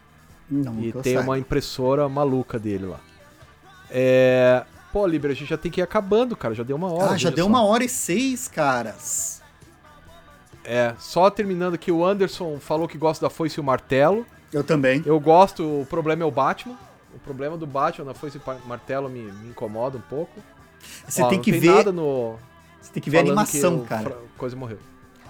Não, 0.50 0.82
e 0.82 0.92
tem 0.94 1.20
uma 1.20 1.38
impressora 1.38 2.10
maluca 2.10 2.58
dele 2.58 2.88
lá. 2.88 3.00
É. 3.92 4.64
Pô, 4.92 5.06
Liber, 5.06 5.30
a 5.30 5.34
gente 5.36 5.50
já 5.50 5.58
tem 5.58 5.70
que 5.70 5.80
ir 5.80 5.84
acabando, 5.84 6.36
cara. 6.36 6.56
Já 6.56 6.64
deu 6.64 6.76
uma 6.76 6.92
hora. 6.92 7.12
Ah, 7.12 7.18
já 7.18 7.30
deu 7.30 7.46
só. 7.46 7.50
uma 7.50 7.64
hora 7.64 7.84
e 7.84 7.90
seis, 7.90 8.48
caras. 8.48 9.44
É, 10.64 10.96
só 10.98 11.30
terminando 11.30 11.76
aqui, 11.76 11.92
o 11.92 12.04
Anderson 12.04 12.60
falou 12.60 12.88
que 12.88 12.98
gosta 12.98 13.26
da 13.26 13.30
foice 13.30 13.60
e 13.60 13.62
o 13.62 13.64
martelo. 13.64 14.26
Eu 14.52 14.64
também. 14.64 15.04
Eu 15.06 15.20
gosto, 15.20 15.82
o 15.82 15.86
problema 15.86 16.24
é 16.24 16.26
o 16.26 16.32
Batman. 16.32 16.78
O 17.14 17.20
problema 17.20 17.58
do 17.58 17.68
Batman 17.68 18.06
na 18.06 18.14
foice 18.16 18.38
e 18.38 18.50
o 18.50 18.68
martelo 18.68 19.08
me, 19.08 19.22
me 19.22 19.50
incomoda 19.50 19.98
um 19.98 20.02
pouco. 20.02 20.42
Você 21.08 21.22
Ó, 21.22 21.30
tem 21.30 21.40
que 21.40 21.52
tem 21.52 21.60
ver. 21.60 21.92
No... 21.92 22.38
Você 22.82 22.92
tem 22.94 23.04
que 23.04 23.10
ver 23.10 23.18
a 23.18 23.22
animação, 23.22 23.84
cara. 23.86 24.18
Coisa 24.38 24.56
morreu. 24.56 24.80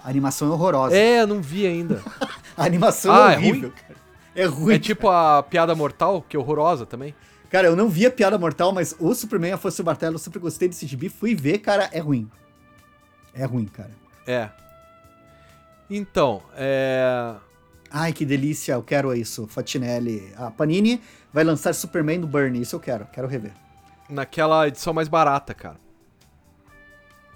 A 0.04 0.08
animação 0.08 0.48
é 0.48 0.50
horrorosa. 0.52 0.96
É, 0.96 1.20
eu 1.22 1.26
não 1.26 1.42
vi 1.42 1.66
ainda. 1.66 2.02
a 2.56 2.64
animação 2.64 3.12
ah, 3.12 3.32
é 3.32 3.36
horrível, 3.36 3.72
é 3.76 3.80
cara. 3.80 3.98
É 4.34 4.44
ruim. 4.44 4.74
É 4.74 4.78
tipo 4.78 5.08
a 5.08 5.42
piada 5.42 5.74
mortal, 5.74 6.24
que 6.26 6.36
é 6.36 6.40
horrorosa 6.40 6.86
também. 6.86 7.14
Cara, 7.50 7.66
eu 7.66 7.74
não 7.74 7.88
vi 7.88 8.06
a 8.06 8.10
piada 8.10 8.38
mortal, 8.38 8.72
mas 8.72 8.94
o 8.98 9.14
Superman 9.14 9.52
a 9.52 9.58
Fosse 9.58 9.82
o 9.82 9.84
Martelo, 9.84 10.14
eu 10.14 10.18
sempre 10.18 10.38
gostei 10.38 10.68
desse 10.68 10.86
gibi. 10.86 11.08
Fui 11.08 11.34
ver, 11.34 11.58
cara, 11.58 11.88
é 11.92 11.98
ruim. 11.98 12.30
É 13.34 13.44
ruim, 13.44 13.64
cara. 13.66 13.90
É. 14.26 14.50
Então, 15.90 16.42
é. 16.56 17.34
Ai, 17.90 18.12
que 18.12 18.24
delícia, 18.24 18.74
eu 18.74 18.82
quero 18.82 19.14
isso. 19.14 19.46
Fatinelli. 19.46 20.32
A 20.36 20.50
Panini 20.50 21.00
vai 21.32 21.42
lançar 21.42 21.74
Superman 21.74 22.20
do 22.20 22.26
Burnie, 22.26 22.62
isso 22.62 22.76
eu 22.76 22.80
quero, 22.80 23.06
quero 23.06 23.26
rever 23.26 23.52
naquela 24.08 24.66
edição 24.68 24.92
mais 24.92 25.08
barata, 25.08 25.54
cara. 25.54 25.78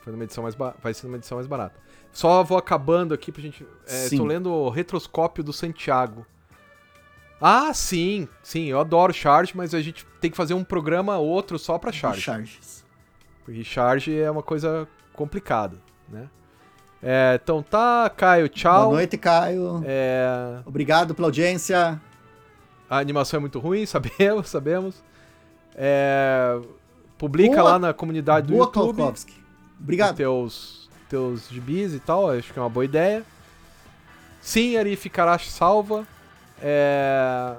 Foi 0.03 0.13
numa 0.13 0.25
edição 0.25 0.43
mais 0.43 0.55
ba... 0.55 0.75
Vai 0.83 0.93
ser 0.95 1.07
numa 1.07 1.17
edição 1.17 1.37
mais 1.37 1.47
barata. 1.47 1.81
Só 2.13 2.43
vou 2.43 2.59
acabando 2.59 3.15
aqui 3.15 3.31
pra 3.33 3.41
gente. 3.41 3.67
É, 3.87 4.07
estou 4.07 4.27
lendo 4.27 4.53
o 4.53 4.69
retroscópio 4.69 5.43
do 5.43 5.53
Santiago. 5.53 6.27
Ah, 7.41 7.75
sim, 7.75 8.29
sim, 8.43 8.67
eu 8.67 8.79
adoro 8.79 9.13
Charge, 9.13 9.57
mas 9.57 9.75
a 9.75 9.81
gente 9.81 10.07
tem 10.21 10.31
que 10.31 10.37
fazer 10.37 10.55
um 10.55 10.63
programa 10.63 11.19
outro 11.19 11.59
só 11.59 11.77
pra 11.77 11.91
Charge. 11.91 12.21
Charges. 12.21 12.85
Porque 13.45 13.65
Charge 13.65 14.17
é 14.17 14.31
uma 14.31 14.43
coisa 14.43 14.87
complicada, 15.13 15.77
né? 16.09 16.29
É, 17.03 17.41
então 17.43 17.61
tá, 17.63 18.09
Caio, 18.17 18.49
tchau. 18.49 18.85
Boa 18.85 18.95
noite, 18.95 19.19
Caio. 19.19 19.83
É... 19.85 20.61
Obrigado 20.65 21.17
pela 21.17 21.27
audiência. 21.27 22.01
A 22.89 22.99
animação 22.99 23.39
é 23.39 23.41
muito 23.41 23.59
ruim, 23.59 23.87
sabemos, 23.87 24.49
sabemos. 24.49 25.03
É, 25.75 26.61
publica 27.19 27.57
boa, 27.57 27.73
lá 27.73 27.79
na 27.79 27.93
comunidade 27.93 28.47
do 28.49 28.55
boa, 28.55 28.67
YouTube. 28.67 28.97
Kalkowski. 28.97 29.35
Obrigado. 29.81 30.17
Teus, 30.17 30.89
teus 31.09 31.49
gibis 31.49 31.95
e 31.95 32.01
tal, 32.01 32.31
acho 32.31 32.53
que 32.53 32.59
é 32.59 32.63
uma 32.63 32.69
boa 32.69 32.85
ideia. 32.85 33.25
Sim, 34.41 34.77
Ari 34.77 34.97
ficará 34.97 35.39
salva. 35.39 36.07
É... 36.61 37.55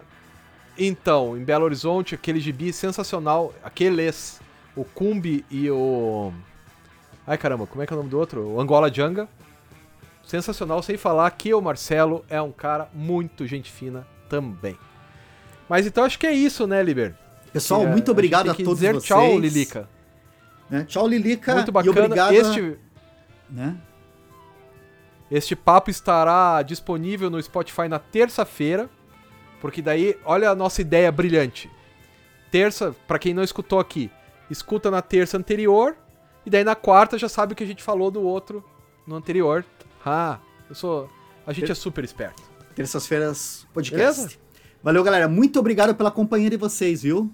Então, 0.78 1.38
em 1.38 1.44
Belo 1.44 1.66
Horizonte, 1.66 2.16
aquele 2.16 2.40
gibi 2.40 2.74
sensacional, 2.74 3.54
aqueles, 3.64 4.42
o 4.76 4.84
Kumbi 4.84 5.46
e 5.50 5.70
o... 5.70 6.34
Ai 7.28 7.38
caramba, 7.38 7.68
como 7.68 7.84
é 7.84 7.88
que 7.88 7.94
é 7.94 7.96
o 7.96 8.00
nome 8.00 8.10
do 8.10 8.20
outro? 8.20 8.42
O 8.42 8.60
Angola 8.60 8.92
Janga. 8.92 9.30
Sensacional, 10.26 10.82
sem 10.82 10.98
falar 10.98 11.30
que 11.32 11.54
o 11.54 11.62
Marcelo 11.62 12.26
é 12.30 12.42
um 12.42 12.52
cara 12.52 12.90
muito 12.94 13.46
gente 13.46 13.72
fina 13.72 14.08
também. 14.30 14.78
Mas 15.70 15.86
então 15.86 16.04
acho 16.04 16.18
que 16.18 16.26
é 16.26 16.34
isso, 16.34 16.66
né, 16.66 16.82
Liber? 16.82 17.16
Pessoal, 17.54 17.86
muito 17.86 18.12
obrigado 18.12 18.50
a, 18.50 18.52
a 18.52 18.56
todos 18.56 18.80
dizer 18.80 18.94
vocês. 18.94 19.06
Tchau, 19.06 19.40
Lilica. 19.40 19.90
Né? 20.70 20.86
Tchau, 20.86 21.08
Lilica. 21.08 21.54
Muito 21.54 21.72
bacana. 21.72 21.96
E 21.96 22.04
obrigado 22.04 22.34
este, 22.34 22.78
né? 23.50 23.78
este 25.30 25.56
papo 25.56 25.92
estará 25.92 26.64
disponível 26.64 27.30
no 27.30 27.42
Spotify 27.42 27.88
na 27.88 28.00
terça-feira. 28.00 28.90
Porque 29.62 29.82
daí, 29.82 30.18
olha 30.26 30.50
a 30.50 30.56
nossa 30.56 30.82
ideia 30.82 31.12
brilhante. 31.12 31.70
Terça, 32.52 32.96
para 33.08 33.18
quem 33.18 33.34
não 33.34 33.44
escutou 33.44 33.80
aqui, 33.80 34.12
escuta 34.50 34.92
na 34.92 35.02
terça 35.02 35.38
anterior. 35.38 35.96
E 36.46 36.50
daí 36.50 36.64
na 36.64 36.76
quarta 36.76 37.18
já 37.18 37.30
sabe 37.30 37.54
o 37.54 37.56
que 37.56 37.64
a 37.64 37.68
gente 37.68 37.82
falou 37.82 38.12
do 38.12 38.22
outro 38.22 38.64
no 39.08 39.16
anterior. 39.16 39.64
Ah, 40.06 40.40
eu 40.68 40.76
sou. 40.76 41.10
A 41.48 41.54
gente 41.54 41.68
Ter... 41.68 41.72
é 41.72 41.76
super 41.76 42.04
esperto. 42.04 42.42
Terças-feiras 42.76 43.66
podcast. 43.74 44.22
Beleza? 44.22 44.38
Valeu, 44.82 45.04
galera. 45.04 45.30
Muito 45.30 45.60
obrigado 45.60 45.96
pela 45.96 46.12
companhia 46.12 46.50
de 46.50 46.58
vocês, 46.58 47.04
viu? 47.04 47.32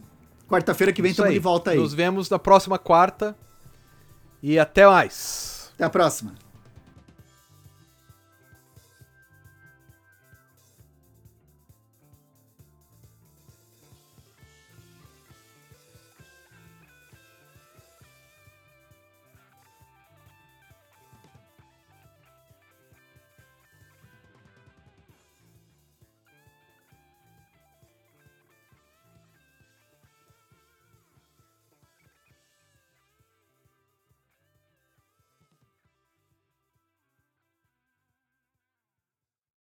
Quarta-feira 0.50 0.92
que 0.92 1.02
vem 1.02 1.12
estamos 1.12 1.32
de 1.32 1.40
volta 1.40 1.72
aí. 1.72 1.78
Nos 1.78 1.94
vemos 1.94 2.30
na 2.30 2.40
próxima 2.40 2.80
quarta. 2.80 3.36
E 4.42 4.58
até 4.58 4.88
mais. 4.88 5.72
Até 5.76 5.84
a 5.86 5.90
próxima. 5.90 6.34